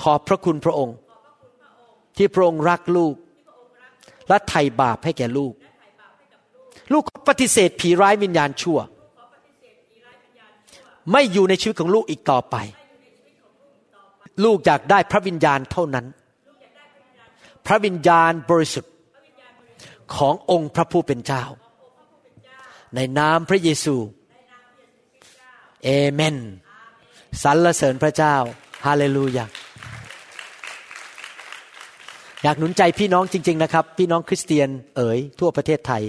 [0.00, 0.96] ขอบพระคุณพระองค์
[2.16, 3.14] ที่พระองค์รักลูก
[4.28, 5.52] และไถ่บาปให้แก่ลูก
[6.92, 8.78] ลูกปฏิเสธผีร้ายวิญญาณชั่ว
[11.12, 12.56] ไม่อยู่ในชีวิตของลูกอีกต่อไป
[14.44, 16.06] ลูกอยากได้พระวิญญาณเท่านั้น
[17.66, 18.92] พระวิญญาณบริสุทธิ์
[20.14, 21.44] ขององค์พระผู้เป็นเจ้า
[22.94, 23.96] ในนามพระเยซู
[25.84, 26.36] เอเมน
[27.42, 28.36] สรรเสริญพระเจ้า
[28.86, 29.46] ฮาเลลูยา
[32.42, 36.02] อยากหนุนใจพี่น้องจริง ๆ นะครับ พี่น้องคริสเตียนเอ๋ยทั่วประเทศไทย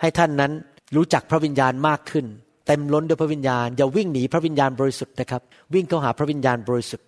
[0.00, 0.52] ให้ท่านนั้น
[0.96, 2.26] รู้จักพระวิญญาณมากขึ้น
[2.72, 5.42] เต็มล้นด้วยพระวิญญาณ อย่าวิ่งหนีพระวิญญาณบริสุทธิ์นะครับ
[5.74, 7.06] วิ่งเข้าหาพระวิญญาณบริสุทธิ์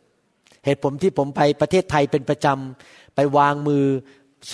[0.64, 3.84] เหตุผมที่ผมไปประเทศไทยเป็นประจำไปวางมือ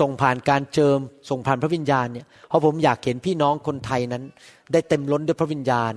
[0.00, 0.98] ส่งผ่านการเจิม
[1.30, 4.22] ส่งผ่านพระวิญญาณเนี่ยเพราะผมอยากเห็นพี่น้องคนไทยนั้น
[4.72, 5.92] ได้เต็มล้นด้วยพระวิญญาณ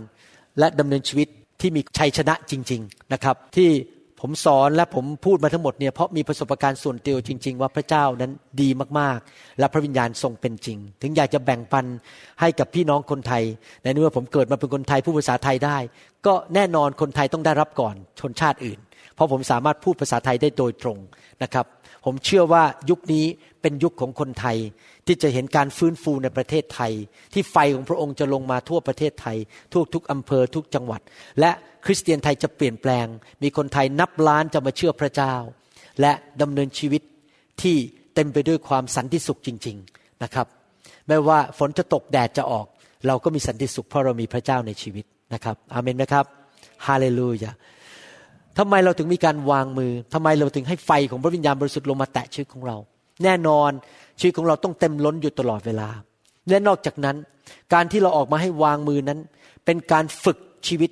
[0.60, 1.28] และดำเนินชีวิต
[1.62, 3.70] ที่มีชัยชนะจริง ๆนะครับ ที่
[4.24, 8.70] ผมสอนและผมพูดมาทั้งหมดเนี่ยเพราะมีประสบการณ์ส่วนตัวจริง ๆ ว่าพระเจ้านั้นดี
[9.00, 11.86] มากๆ และพระวิญญาณทรงเป็นจริง ถึงอยากจะแบ่งปัน
[12.42, 13.44] ให้กับพี่น้องคนไทย
[13.84, 15.78] ในเมื่อผมเกิดมาเป็นคนไทยผู้ภาษาไทยได้
[16.26, 18.80] ก็แน่นอนคนไทยต้องได้รับก่อนชนชาติอื่น
[19.16, 20.98] เพราะผมสามารถพูดภาษาไทยได้โดยตรง
[21.44, 21.66] นะครับ
[22.06, 23.26] ผมเชื่อว่ายุคนี้
[23.62, 24.58] เป็นยุคของคนไทย
[25.12, 26.94] ที่จะเห็นการฟื้นฟูในประเทศไทย
[27.34, 29.38] ที่ไฟของพระองค์จะลงมาทั่วประเทศไทย
[29.74, 31.02] ทั่วทุกอำเภอทุกจังหวัด
[31.40, 31.52] และ
[31.86, 33.08] คริสเตียนไทยจะเปลี่ยนแปลง
[33.44, 35.34] มีคนไทยนับล้านจะมาเชื่อพระเจ้า
[36.02, 37.02] และดำเนินชีวิต
[37.62, 37.76] ที่
[38.16, 40.48] เต็มไปด้วยความสันติสุขจริง ๆนะครับ
[41.08, 42.66] ไม่ว่าฝนจะตกแดดจะออก
[43.08, 46.26] เราก็มีสันติสุขเพราะเรามีพระเจ้าในชีวิตนะครับอาเมนไหมครับ
[46.88, 47.52] ฮาเลลูยา
[48.58, 52.78] ทำไมเราถึงมีการวางมือทำไมเราถึงให้ไฟของพระวิญญาณบริสุทธิ์ลงมาแตะชีวิตของเรา
[53.26, 53.72] แน่นอน
[54.20, 55.90] ชีวิตของเราต้องเต็มล้นอยู่ตลอดเวลา
[56.50, 57.18] และนอกจากนั้น
[57.74, 59.20] การที่เราออกมาให้วางมือนั้น
[59.66, 60.92] เป็นการฝึกชีวิต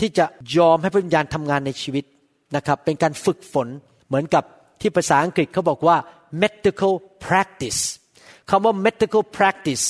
[0.00, 0.24] ที่จะ
[0.56, 2.04] ยอมให้พระวิญญาณทำงานในชีวิต
[2.56, 3.68] นะครับ เป็นการฝึกฝน
[4.08, 4.44] เหมือนกับ
[4.80, 5.96] ที่ภาษาอังกฤษเขาบอกว่า
[6.42, 6.94] medical
[7.26, 7.80] practice
[8.50, 9.84] คำว่า medical practice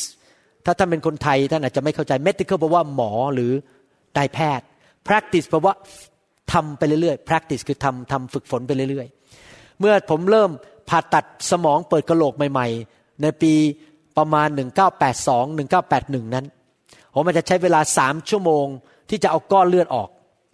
[0.64, 3.52] ถ้าท่านเป็นคนไทยท่านอาจจะไม่เข้าใจ medical แปลว่าหมอหรือ
[4.16, 4.66] นายแพทย์
[5.08, 5.74] practice แปลว่า
[6.52, 10.50] ทำไปเรื่อยๆ practice คือทำทำฝึกฝนไปเรื่อยๆ เมื่อผมเริ่ม
[10.88, 13.52] ผ่าตัดสมองเปิดกระโหลกใหม่ ๆ ในปี
[14.16, 14.48] ประมาณ
[15.02, 15.56] 1982
[15.88, 16.46] 1981 นั้น
[17.14, 18.66] ผมมันจะใช้เวลาสามชั่วโมง
[19.10, 20.08] ที่จะเอาก้อนเลือดออก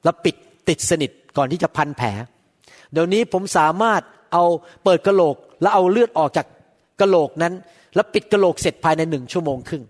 [0.05, 0.37] แล้วปิด
[0.69, 2.09] ติดสนิทก่อนที่จะพันแผล
[2.93, 4.03] เดี๋ยวนี้ผมสามารถ
[4.33, 4.45] เอา
[4.85, 6.47] เปิดกระโหลก แล้วเอาเลือดออกจาก
[7.01, 7.55] กระโหลกนั้น
[7.95, 9.85] แล้วปิดกระโหลกเสร็จภายในหนึ่งชั่วโมงครึ่ง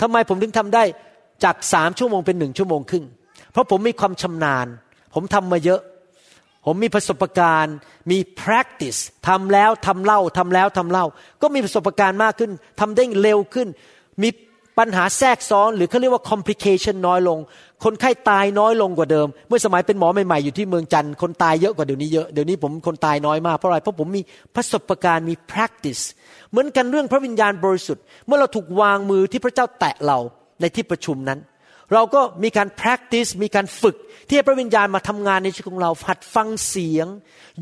[0.00, 0.84] ทำไมผมถึงทำได้
[1.44, 3.04] จากสามชั่วโมงเป็นหนึ่งชั่วโมงครึ่ง
[3.52, 4.66] เพราะผมมีความชำนาญ
[5.14, 5.80] ผมทำมาเยอะ
[6.66, 7.76] ผมมีประสบการณ์
[8.10, 11.06] มี practice ทำแล้วทำเล่าทำแล้วทำเล่า
[11.42, 12.50] ก็มีประสบการณ์มากขึ้น
[12.80, 13.68] ทำได้เร็วขึ้น
[14.22, 14.28] มี
[14.78, 17.38] ปัญหาแทรกซ้อน หรือเขาเรียกว่า complication น้อยลง
[17.84, 24.22] คนไข้ตายน้อยลงกว่าเดิม เมื่อสมัยเป็นหมอใหม่ๆอยู่ที่เมืองจันทร์คนตายเยอะกว่าเดี๋ยวนี้เยอะเดี๋ยวนี้ผมคนตายน้อยมากเพราะอะไรเพราะผมมี
[24.56, 26.02] ประสบการณ์มี practice
[26.50, 30.18] เหมือนกันเรื่องพระวิญญาณบริสุทธิ์ เมื่อเราถูกวางมือที่พระเจ้าแตะเรา
[30.60, 31.38] ในที่ประชุมนั้น
[31.94, 33.96] เราก็มีการ practice มีการฝึก
[34.28, 37.06] ที่พระวิญญาณมาทำงานในชีวิตของเราหัดฟังเสียง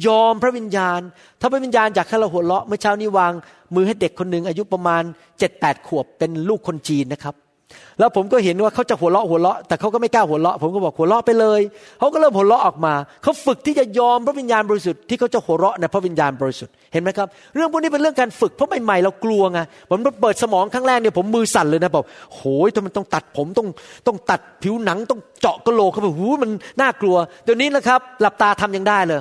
[0.07, 1.01] ยอมพระวิญญาณ
[1.41, 3.33] ถ้าพระวิญญาณอยากให้เราหัวเราะเมื่อเช้านี้วาง
[3.75, 5.03] มือให้เด็กคนหนึ่งอายุประมาณ
[5.39, 7.35] เจ็ดแปดขวบเป็นลูกคนจีนนะครับ
[7.99, 11.61] แล้วผมก็เห็นว่าเขาจะหัวเราะหัวเราะ แต่เขาก็ไม่กล้าหัวเราะ ผมก็บอกหัวเราะไปเลย
[11.99, 19.61] เขาก็เริ่มหัวเราะออกมาเขาฝึกที่จะยอมพระวิญญาณบริสุทธิ์ที่เขาจะหัวเราะในพระวิญญาณบริสุทธิ์เห็นไหมครับ เรื่องพวกนี้เป็นเรื่องการฝึกเพราะใหม่ๆเรากลัวไง
[19.91, 22.05] ผมเปิดสมองครั้งแรกเนี่ยผมมือสั่นเลยนะบอก
[22.35, 23.69] โหยทำไมต้องตัดผมต้อง
[24.07, 26.51] ต้องตัดผิวหนังต้องเจาะกระโหลกเขาบอกหูมัน
[26.81, 29.21] น่ากลัวเดี๋ยวนี้นะครับ หลับตาทำยังได้เลย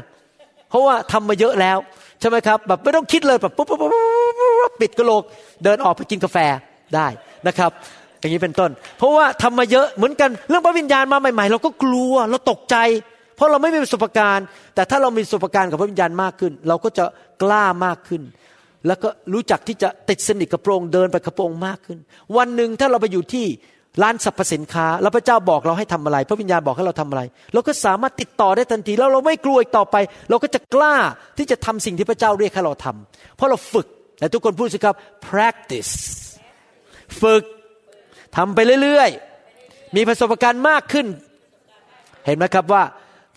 [0.69, 1.77] เพราะว่าทำมาเยอะแล้ว
[2.19, 3.89] ใช่ไหมครับแบบไม่ต้องคิดเลยแบบปุ๊บปุ๊บปุ๊
[4.69, 5.23] บปิดกระโหลก
[5.63, 6.37] เดินออกไปกินกาแฟ
[6.95, 7.07] ได้
[7.47, 7.71] นะครับ
[8.21, 12.77] อย่างนี้เป็นต้น เพราะว่าทำมาเยอะเหมือนกันเรื่องพระวิญญาณมาใหม่ ๆ เราก็กลัวเราตกใจ
[13.35, 14.45] เพราะเราไม่มีประสบการณ์
[14.75, 17.05] แต่ถ้าเรามีประสบการณ์กับพระวิญญาณมากขึ้น เราก็จะ
[17.41, 18.21] กล้ามากขึ้น
[18.87, 21.97] แล้วก็รู้จักที่จะติดสนิทกับพระองค์เดินไปกับพระองค์มากขึ้น
[22.37, 23.45] วันหนึ่งถ้าเราไปอยู่ที่
[24.03, 27.21] ร้านสรรพสินค้า แล้วพระเจ้าบอกเราให้ทำอะไร พระวิญญาณบอกให้เราทำอะไร
[27.53, 29.95] เราก็สามารถติดต่อได้ทันทีแล้วเราไม่กลัวอีกต่อไป
[30.29, 30.95] เราก็จะกล้า
[31.37, 33.87] ที่จะทำสิ่งที่พระเจ้าเรียกให้เราทำเพราะเราฝึก
[34.19, 34.95] แต่ทุกคนพูดสิครับ
[35.29, 35.93] practice
[37.21, 37.43] ฝึก
[38.37, 41.07] ทำไปเรื่อยๆ มีประสบการณ์มากขึ้น
[42.25, 42.83] เห็นไหมครับว่า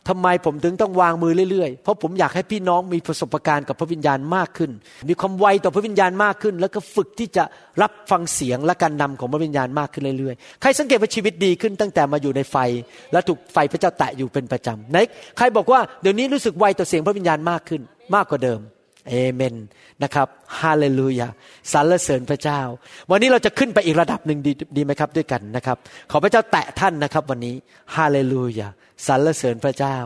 [0.09, 4.71] ทำไมผมถึงต้องวางมือเรื่อยๆ เพราะผมอยากให้พี่น้องมีประสบการณ์กับพระวิญญาณมากขึ้น
[5.09, 7.45] มีความไวต่อพระวิญญาณมากขึ้น แล้วก็ฝึกที่จะ
[7.83, 12.57] รับฟังเสียงและการนำของพระวิญญาณมากขึ้นเรื่อยๆ ใครสังเกตว่าชีวิตดีขึ้นตั้งแต่มาอยู่ในไฟ
[13.13, 14.97] และถูกไฟพระเจ้าแตะอยู่เป็นประจำไหน
[15.37, 17.83] ใครบอกว่าเดี๋ยวนี้รู้สึกไวต่อเสียงพระวิญญาณมากขึ้น
[18.15, 18.61] มากกว่าเดิม
[19.09, 19.55] เอเมน
[20.03, 20.29] นะครับ
[20.61, 21.29] ฮาเลลูยา
[21.73, 22.61] สรรเสริญพระเจ้า
[23.11, 25.77] วันนี้เราจะขึ้นไปอีกระดับหนึ่งดีดีไหมครับด้วยกันนะครับ
[26.11, 27.55] ขอพระเจ้าแตะท่านนะครับ วันนี้
[27.97, 28.69] ฮาเลลูยา
[29.07, 29.97] สรรเสริญพระเจ้า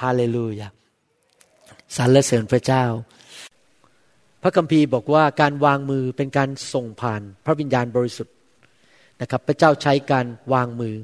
[0.00, 0.68] ฮาเลลูยา
[1.96, 2.84] สรรเสริญพระเจ้า
[4.42, 8.34] พระคัมภีร์บอกว่าการวางมือเป็นการส่งผ่าน พระวิญญาณบริสุทธิ์
[9.20, 10.94] นะครับ พระเจ้าใช้การวางมือ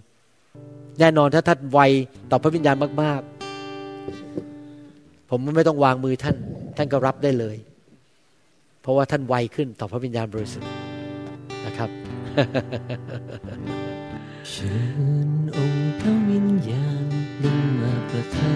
[1.01, 1.81] แน่นอนถ้าท่านไว
[2.31, 3.21] ต่อพระวิญญาณมาก
[4.07, 6.37] ๆ ผมไม่ต้องวางมือท่าน
[6.81, 7.57] ท่านก็รับได้เลย
[8.81, 10.71] เพราะว่าท่านไวขึ้นต่อพระวิญญาณบริสุทธิ์
[11.67, 11.91] นะครับ
[14.51, 14.75] เชิ
[15.29, 17.05] ญองค์พระวิญญาณ
[17.43, 18.55] ลงมาประทา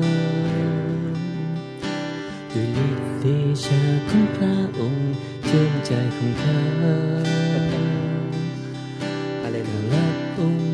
[0.00, 0.04] น
[2.52, 3.26] ด้วยฤทธิ์เด
[3.64, 5.12] ชาของพระองค์
[5.44, 6.60] เชื่อมใจของข้า
[9.42, 10.66] อะไรเลยรับองค์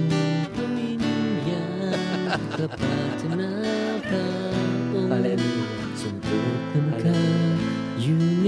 [0.55, 1.03] พระวิญ
[1.49, 1.67] ญา
[1.97, 1.99] ณ
[2.59, 3.58] กระปรารถนา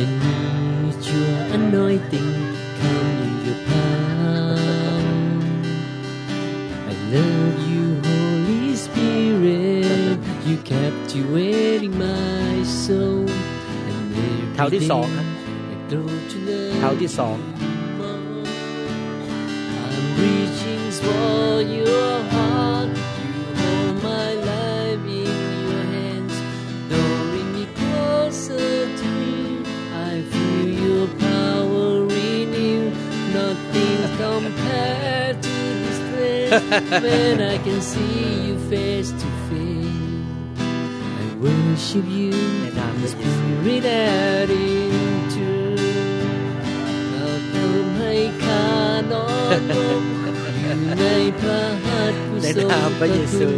[0.00, 2.32] I need your anointing
[2.78, 4.56] come in your power
[6.90, 10.18] I love you Holy Spirit
[10.48, 13.26] you captivating my soul
[13.90, 14.06] and
[14.54, 15.26] แถวที่สองครับ
[15.72, 17.57] I grow to love แถวที่สอง I'm
[20.23, 22.89] reaching for your heart.
[23.23, 26.35] You hold my life in your hands,
[26.89, 28.69] drawing me closer
[29.01, 29.53] to you.
[30.09, 31.89] I feel your power
[32.35, 32.81] in you.
[33.39, 36.55] Nothing compared to this place
[37.05, 39.87] when I can see you face to face.
[41.21, 45.51] I worship you, ในนามพระเยซู Spirit that into
[47.11, 48.13] เราเติมให้
[48.43, 48.48] ข้า
[49.11, 49.27] นอ
[49.59, 50.03] นลง
[50.61, 51.05] อยู่ใน
[51.39, 53.49] พระหัตถ์ผู้ในทรงนามพระเยซู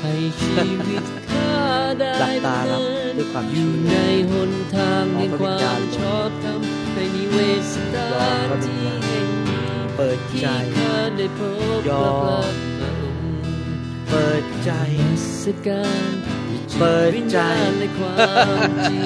[0.00, 1.54] ให้ชีวิตข้า
[2.00, 2.82] ได้หลับตารับ
[3.16, 3.96] ด้วยความอยู่เชื่อใน
[4.30, 6.60] หนทางแห่งขอคพระวิญวาญาณมลงชอบธรรม
[6.94, 10.48] ในนิเวศสถานที่แห่งนี้เปิดที่ใจ
[10.78, 11.40] ข้าได้พ
[11.78, 13.40] บยอกับมพระองค์
[14.10, 14.70] เปิดใจ
[15.42, 16.12] สการ
[16.50, 19.02] วิจิตเปิดวิญใจญาณในความจริง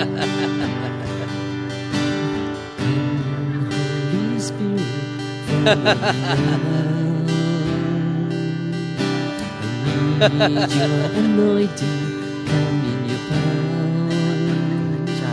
[10.20, 12.00] need your anointing
[12.50, 14.10] come in your power
[15.18, 15.24] ใจ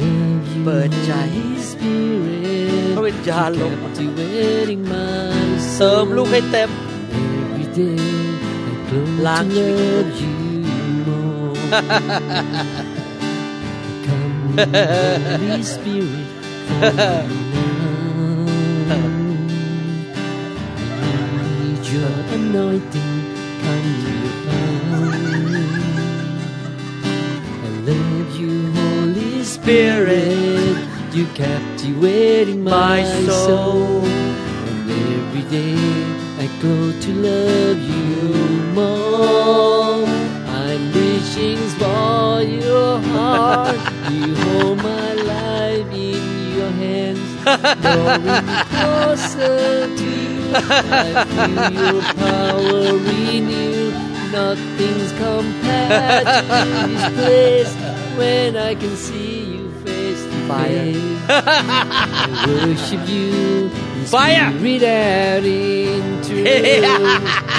[0.00, 5.36] Love you เปิดใจ Holy Spirit พระวิญญาณลง captivating my
[5.74, 6.70] เสริม soul ลูกให้เต็ม
[7.48, 8.00] Every day
[8.70, 10.32] I grow ล้าง to ชีวิตของ love you
[11.06, 11.54] more.
[14.06, 14.56] Come,
[15.40, 16.28] Holy Spirit,
[16.68, 17.39] follow me
[22.33, 23.13] anointing,
[23.61, 25.61] come in your.
[27.63, 30.77] I love you, Holy Spirit.
[31.13, 33.47] You captivating my, My soul.
[33.47, 34.05] soul.
[34.05, 35.75] And every day
[36.39, 38.33] I grow to love you
[38.73, 40.05] more.
[40.47, 43.77] I'm reaching for your heart.
[44.11, 47.19] you hold my life in your hands.
[47.81, 50.20] Drawing me closer to
[50.51, 53.91] feel your power renew.
[54.31, 56.41] Nothing's compared to
[56.87, 57.73] this place
[58.17, 60.67] when I can see you face to Fire.
[60.69, 61.21] face.
[61.27, 63.69] I worship you.
[63.97, 64.51] in Fire.
[64.57, 66.47] Spirit and in truth.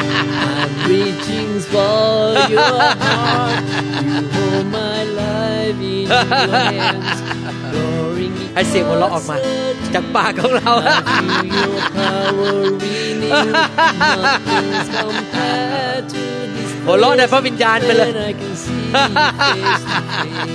[0.09, 3.65] I'm reaching for your heart.
[4.03, 7.22] You hold my life in your hands.
[8.53, 12.57] Drawing me ให้เสียงหัวเราะออกมา closer to จากปากของเรา I feel your power
[13.09, 13.41] in you.
[14.25, 16.23] Nothing's compared to
[16.55, 20.53] this หัวเราะในพระวิญญาณไปเลย Then I can see you face to face.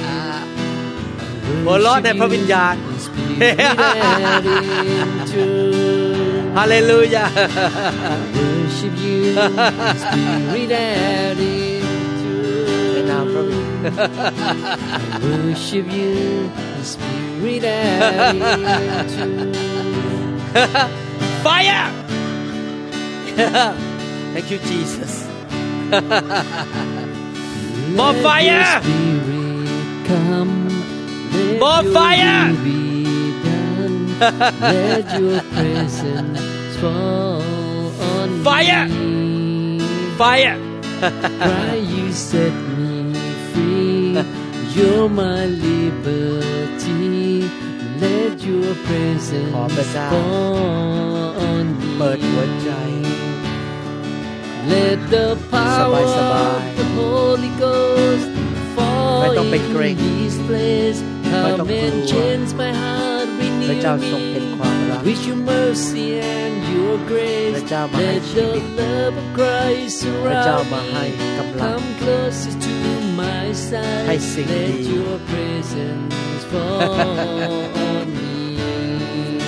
[1.66, 2.76] หัวเราะในพระวิญญาณ
[3.06, 6.56] Spirit and in truth.
[6.58, 7.26] ฮาเลลูยา
[8.38, 9.20] Worship you,
[10.04, 10.76] Spirit and in ใน
[12.22, 13.08] truth.
[13.10, 13.92] นามพระวิญญา
[15.18, 16.14] ณ Worship you,
[16.92, 17.17] Spirit
[17.64, 18.42] and
[20.56, 20.90] in.
[21.44, 21.92] Fire
[24.34, 25.28] Thank you Jesus
[27.96, 28.82] More fire!
[30.06, 30.68] Come.
[31.58, 32.54] More fire!
[32.64, 34.20] be done.
[34.60, 37.42] Let your presence fall
[38.02, 38.88] on Fire!
[38.90, 39.80] me.
[40.18, 40.68] Fire
[41.00, 43.14] Cry, you set me
[43.54, 44.24] free.
[44.74, 47.07] You're my liberty
[48.05, 51.89] Let your presence ขอพระเจ้า fall on me.
[51.99, 52.71] เปิดหัวใจ
[54.73, 58.27] Let the power สบายๆ of the Holy Ghost
[59.21, 60.99] ไม่ fall ต้องไปเกรง in this place.
[61.43, 63.27] ไม่ต้อง Come กลั and ว change my heart,
[63.69, 64.53] พระเจ้า renew ทรงเป็น me.
[64.57, 66.07] ความรัก With your mercy
[66.41, 71.05] and your พ grace, ระเจ้ามาให้ let ชี the วิต love of Christ พระเจ้า surround มาให้
[71.21, 71.27] me.
[71.39, 72.73] กำลัง Come closer to
[73.18, 74.10] my side.
[74.10, 74.96] I sing Let thee.
[74.96, 76.82] your presence fall
[77.92, 79.40] on me.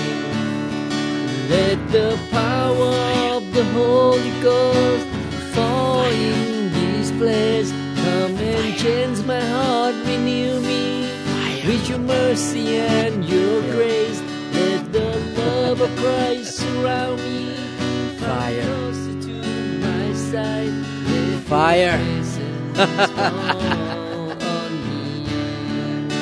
[1.50, 2.96] Let the power
[3.36, 5.06] of the Holy Ghost
[5.54, 7.70] fall in this place.
[8.04, 10.84] Come and change my heart, renew me
[11.68, 14.20] with your mercy and your grace.
[14.54, 17.54] Let the love of Christ surround me.
[18.18, 18.76] Fire.
[21.50, 22.29] Fire.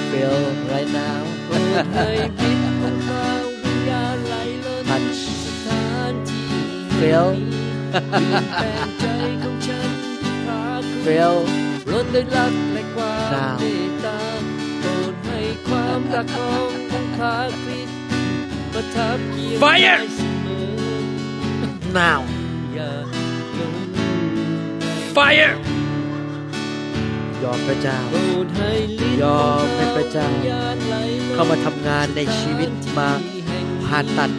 [0.10, 0.38] Feel
[0.72, 2.08] right now โปรดให้
[2.40, 3.28] พิษของข้า
[3.64, 4.36] วิญญาณไหล
[4.66, 6.52] ล้น Touch สถานที่
[7.00, 7.28] Feel
[8.12, 9.06] เปลี่ยนแปลงใจ
[9.42, 9.90] ของฉัน
[10.22, 11.36] ที่ขาดคุณ Feel
[11.92, 14.20] ล้นด้วยรักและความ Now เมตตา
[14.80, 17.98] โปรดให้ความรักขององค์พระคริสต์
[18.74, 20.80] ประทับเคียง Fire กายเสมอ
[21.98, 22.22] now
[22.74, 22.92] อย่า
[23.56, 23.76] หลง
[25.16, 25.56] Fire
[27.44, 33.10] ยอมพระเจ้าโปรดให้ลิ้นยอมให้พระเจ้าวิญญาณไหลล้นเข้ามาทำงานในชีวิตมา
[33.84, 34.32] ผ่าตัด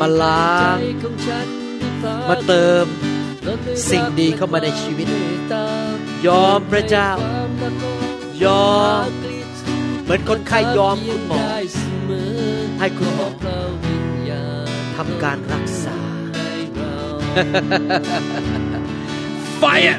[0.00, 0.76] มาล้าง
[2.28, 2.86] มาเติม
[3.90, 5.08] สิ่งดีเข้ามาในชีวิต
[6.26, 7.10] ยอมพระเจ้า
[8.44, 9.04] ยอม
[10.04, 11.40] เหมือนคนไข้ยอมคุณหมอ
[12.80, 13.28] ให้คุณหมอ
[14.96, 15.96] ทำการรักษา
[19.60, 19.98] Fire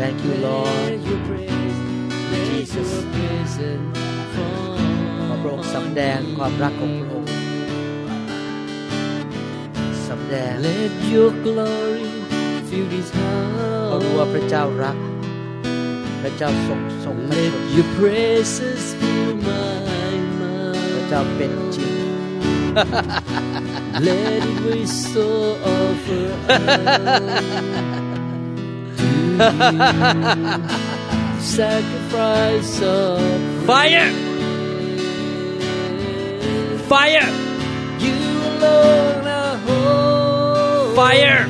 [0.00, 1.78] Thank you Lord Let your praise,
[2.32, 2.88] let Jesus.
[2.94, 3.98] your presence
[4.34, 4.78] fall
[5.28, 7.32] ขอพระองค์สำแดงความรักของพระองค์
[10.08, 12.08] สำแดง Let your glory
[12.68, 13.08] fill this
[13.86, 14.48] เพราะรู้ว่าพระ house.
[14.48, 14.98] เจ้ารัก
[16.22, 20.10] พระเจ้าทรงทรงพระ Let ชน your praises fill my
[20.94, 21.36] พระเจ้า mouth.
[21.36, 21.94] เป็นจริง
[24.06, 27.97] Let it restore offer to you.
[31.38, 33.20] Sacrifice of
[33.64, 34.10] Fire.
[36.88, 37.30] Fire
[38.00, 38.14] You
[38.50, 40.96] alone are holy.
[40.96, 41.46] Fire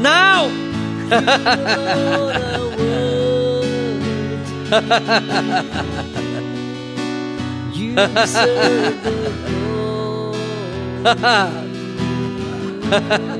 [0.00, 4.06] Now You alone are worthy.
[7.78, 9.12] You deserve the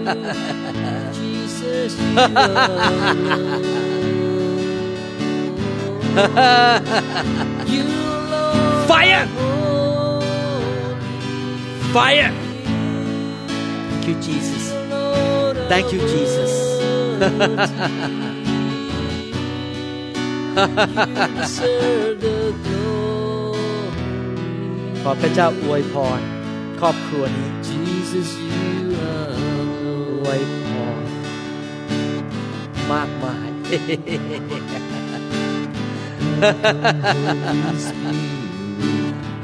[0.05, 0.57] glory.
[1.86, 3.22] Jesus, you alone.
[7.68, 9.24] You alone Fire!
[9.24, 11.04] are holy.
[11.94, 12.32] Fire
[13.90, 14.66] Thank you Jesus
[15.72, 16.52] Thank you, Jesus.
[21.38, 23.60] Deserve the glory.
[25.02, 26.22] ขอพระเจ้าอวยพร
[26.80, 28.62] ครอบครัวนี้ Jesus, you
[30.22, 30.65] อวยพร
[32.93, 33.49] มากมาย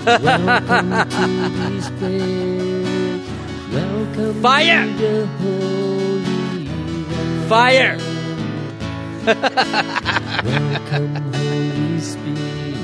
[0.04, 1.26] Welcome to
[1.70, 3.24] this place.
[3.76, 4.84] Welcome Fire!
[4.86, 6.68] to the Holy
[7.10, 7.48] Land.
[7.50, 7.94] Fire
[10.44, 12.76] Welcome, Holy Spirit.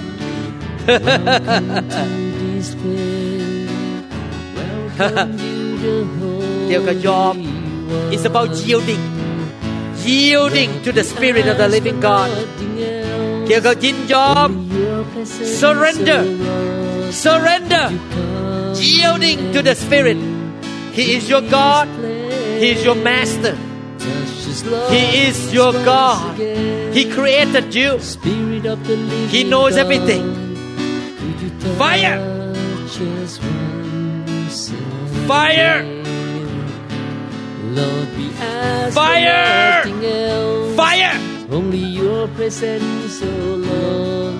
[0.86, 2.04] Welcome to
[2.40, 3.70] this place.
[4.58, 7.36] Welcome you, the Holy เกี่ยวกับยอม
[7.96, 8.12] One.
[8.14, 9.02] It's about yielding
[10.08, 12.30] yielding to the Spirit of the living God.
[15.26, 17.12] Surrender.
[17.12, 17.90] Surrender.
[18.74, 20.16] Yielding to the Spirit.
[20.92, 21.88] He is your God.
[22.58, 23.56] He is your Master.
[24.90, 26.36] He is your God.
[26.38, 27.98] He created you.
[29.28, 30.34] He knows everything.
[31.76, 32.18] Fire!
[35.26, 36.17] Fire!
[37.78, 37.96] Again?
[37.96, 39.82] Lord, we ask Fire.
[40.04, 40.76] else.
[40.76, 41.14] fire
[41.50, 44.34] Only your presence, oh Lord.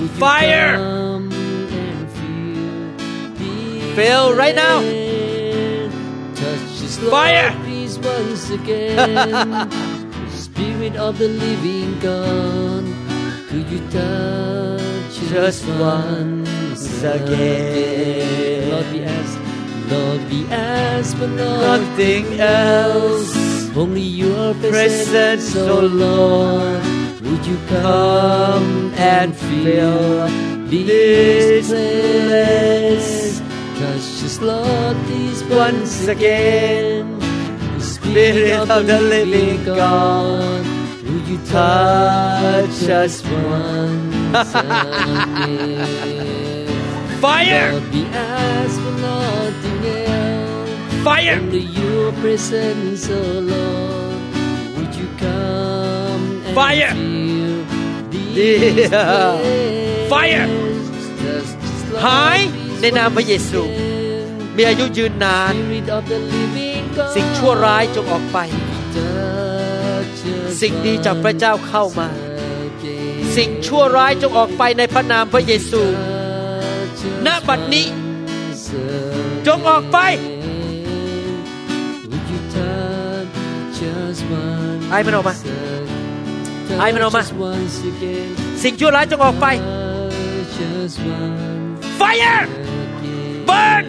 [0.00, 0.76] Would Fire.
[0.76, 4.80] come and fill this Fill right now.
[4.80, 6.36] land?
[6.36, 7.52] Touch this Fire.
[7.64, 9.70] please once again.
[10.30, 12.84] Spirit of the living God,
[13.48, 18.70] could you touch Just us once again.
[18.70, 19.35] Lord, we ask,
[19.88, 23.34] Lord, we ask for nothing else
[23.76, 26.82] only your presence, Presence, oh Lord.
[27.22, 30.26] Would you come and fill
[30.66, 33.40] this place?
[33.78, 37.18] Touch us, Lord, please once again.
[37.76, 40.64] The Spirit of the living God,
[41.04, 46.06] would you touch us once again?
[47.20, 47.72] fire
[51.06, 54.20] fire Under your presence, oh Lord,
[54.76, 56.92] would you come and Fire.
[56.98, 57.56] fill
[58.12, 59.38] this Yeah.
[59.40, 60.08] place?
[60.12, 60.46] Fire.
[61.22, 64.54] Just as Lord, หาย please ในนามพระเยซู once again.
[64.56, 68.38] มีอายุยืนนาน Spirit of the living God, สิ่งชั่วร้ายจงออกไป
[68.96, 72.08] touch us สิ่งดีจากพระเจ้าเข้ามา
[72.66, 73.32] again.
[73.36, 79.44] สิ่งชั่วร้ายจงออกไปในพระนามพระเยซู Touch us ณบัดนี้ once again.
[79.46, 79.98] จงออกไป
[84.90, 85.34] ไอ้มันออกมา
[86.78, 88.28] ไอ้มันออกมา Touch us once again.
[88.62, 93.34] สิ่งชั่วร้ายจงออกไป Touch us once fire again.
[93.50, 93.82] burn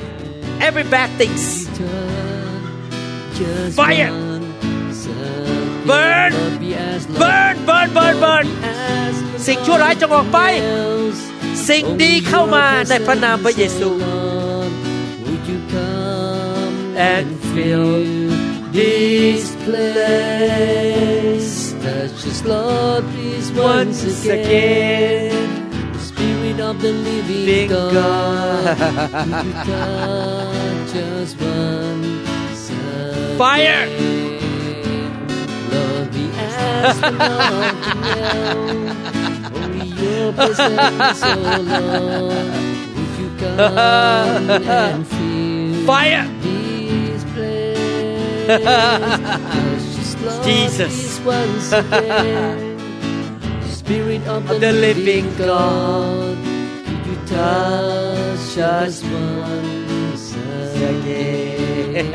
[0.68, 1.44] every bad things
[1.80, 4.12] Touch us Fire.
[4.12, 5.86] once again.
[5.92, 6.30] Burn.
[6.38, 8.56] Lord, we ask, Lord, burn burn burn burn we
[9.00, 10.40] ask for สิ่งชั่วร้ายจงออกไป
[10.82, 11.22] else.
[11.70, 14.72] สิ่งดีเข้ามาในพระนามพระเยซู Lord,
[15.26, 16.76] would you come
[17.14, 18.27] And and fill fill
[18.72, 20.48] this place?
[21.82, 25.32] Touch us, Lord, please once once again.
[25.32, 29.28] again Spirit of the living Living God, God.
[29.46, 33.38] you touch us once again?
[33.38, 33.86] Fire.
[35.72, 39.56] Lord, we ask for nothing else.
[39.56, 42.50] Only your presence, oh Lord.
[42.96, 46.26] Would you come and fill fire
[48.48, 50.16] Jesus.
[50.42, 50.80] please
[51.26, 52.80] once again.
[53.68, 56.38] Spirit of the, Of the living God,
[56.86, 60.32] could you touch us once
[60.80, 62.14] again?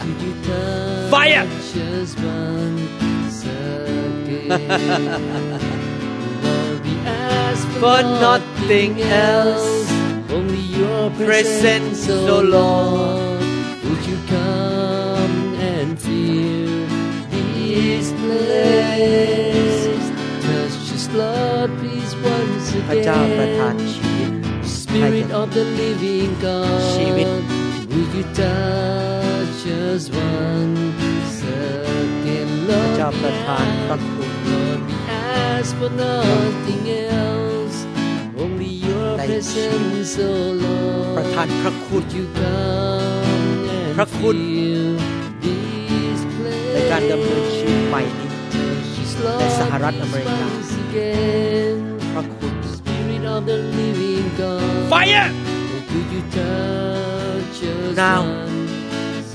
[0.00, 1.46] Could you touch Fire.
[1.46, 4.58] us once again?
[6.42, 9.88] Lord, we ask for, For nothing else.
[10.32, 13.23] Only your Presence, presence, oh Lord
[14.33, 16.87] Would you come and fill
[17.53, 20.05] this place?
[20.45, 23.87] Touch us, Lord, please once พระเจ้าประทาน again.
[23.93, 24.31] ชีวิต
[24.79, 27.27] Spirit of the living God, ชีวิต
[27.93, 32.89] would you touch us once again, พระ Lord?
[32.95, 34.95] เจ้าประทานพระ we คุณ Lord, we
[35.53, 36.83] ask for nothing
[37.21, 37.77] else,
[38.41, 40.31] only your ใน presence, oh
[41.15, 41.33] ประ Lord.
[41.33, 43.42] ทานพระคุณ Would you come and
[43.95, 44.85] พระคุณ fill
[45.43, 46.19] this
[46.73, 47.89] ในการดำเนินชีวิต place?
[47.89, 51.75] ใหม่นี้ Touch us, ใน Lord, สหรัฐอเม please ริกา once again.
[52.13, 54.81] พระคุณ Spirit of the living God.
[54.93, 55.27] fire
[55.91, 58.21] Could you touch us Now.
[58.21, 59.33] once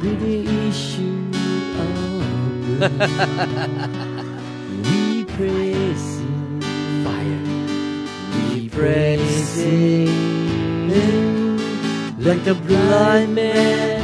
[0.01, 1.21] with the issue
[1.77, 2.25] of
[4.85, 6.35] we praise you.
[7.03, 7.43] Fire.
[8.53, 10.17] We praise Him
[12.19, 13.96] like a blind man.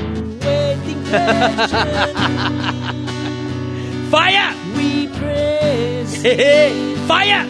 [4.10, 4.50] Fire.
[4.76, 6.12] We praise.
[7.08, 7.46] Fire.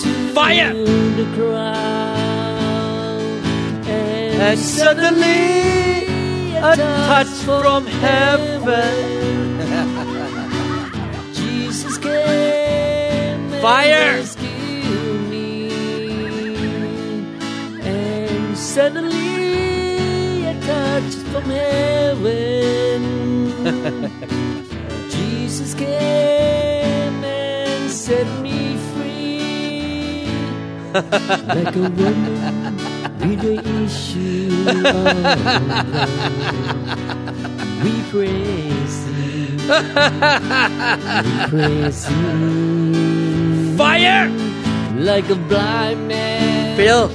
[0.00, 0.72] to Fire.
[0.74, 2.60] the crowd,
[3.88, 8.94] and, And suddenly a touch from heaven.
[11.34, 13.94] Jesus came Fire.
[13.94, 15.70] and rescued me,
[17.82, 19.33] and suddenly
[21.44, 23.02] from heaven.
[25.10, 30.28] Jesus came and set me free,
[30.92, 32.76] like a woman
[33.20, 35.06] with the issue of.
[37.84, 39.56] We praise you.
[41.24, 43.76] We praise you.
[43.76, 44.28] Fire.
[44.96, 46.76] Like a blind man.
[46.76, 47.08] Phil.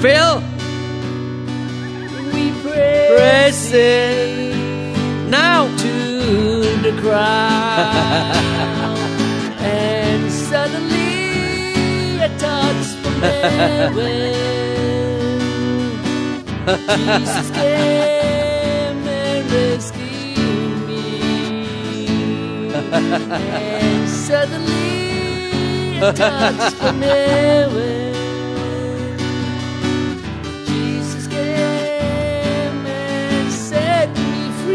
[0.00, 0.51] Phil.
[3.22, 5.30] We praise, Praise Him.
[5.30, 5.68] Now.
[5.76, 5.92] to
[6.82, 8.36] the crowd.
[9.60, 14.34] and suddenly a touch from heaven.
[16.66, 21.04] Jesus came and rescued me.
[22.74, 28.11] and suddenly a touch from heaven.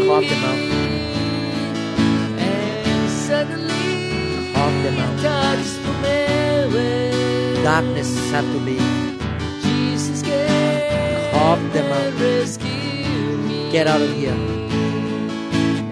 [0.08, 0.58] Cough them out.
[2.40, 5.18] And suddenly Cough them out.
[5.18, 7.62] a touch from heaven.
[7.62, 9.20] Darkness have to leave.
[9.62, 12.08] Jesus came Cough them out.
[13.70, 14.32] Get out of here.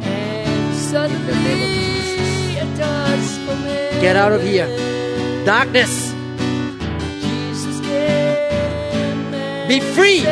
[0.01, 2.57] And suddenly In the name of Jesus.
[2.57, 4.01] a touch from heaven.
[4.01, 4.69] Get out of here.
[5.45, 6.15] Darkness.
[7.21, 10.25] Jesus came and Be free.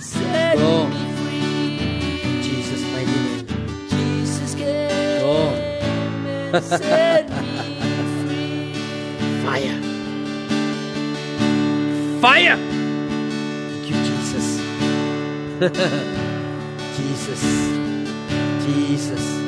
[0.00, 0.86] Set Go.
[0.86, 1.10] me oh.
[1.18, 2.42] free.
[2.42, 3.46] Jesus mighty name.
[3.88, 5.50] Jesus came oh.
[6.50, 6.56] Go.
[6.56, 7.44] and set me
[8.26, 8.74] free.
[9.44, 9.78] Fire.
[12.20, 12.56] Fire.
[13.66, 14.46] Thank you, Jesus.
[16.96, 17.42] Jesus.
[18.64, 19.43] Jesus.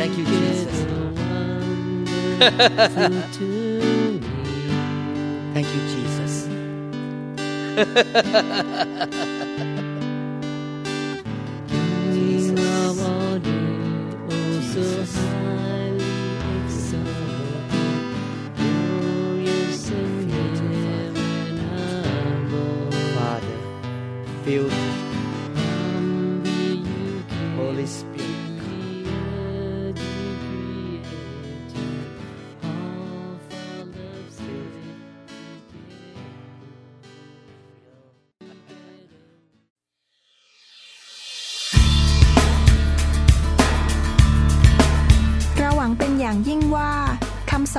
[0.00, 0.80] Thank you, Jesus.
[5.52, 6.19] Thank you, Jesus.
[14.80, 15.29] Jesus.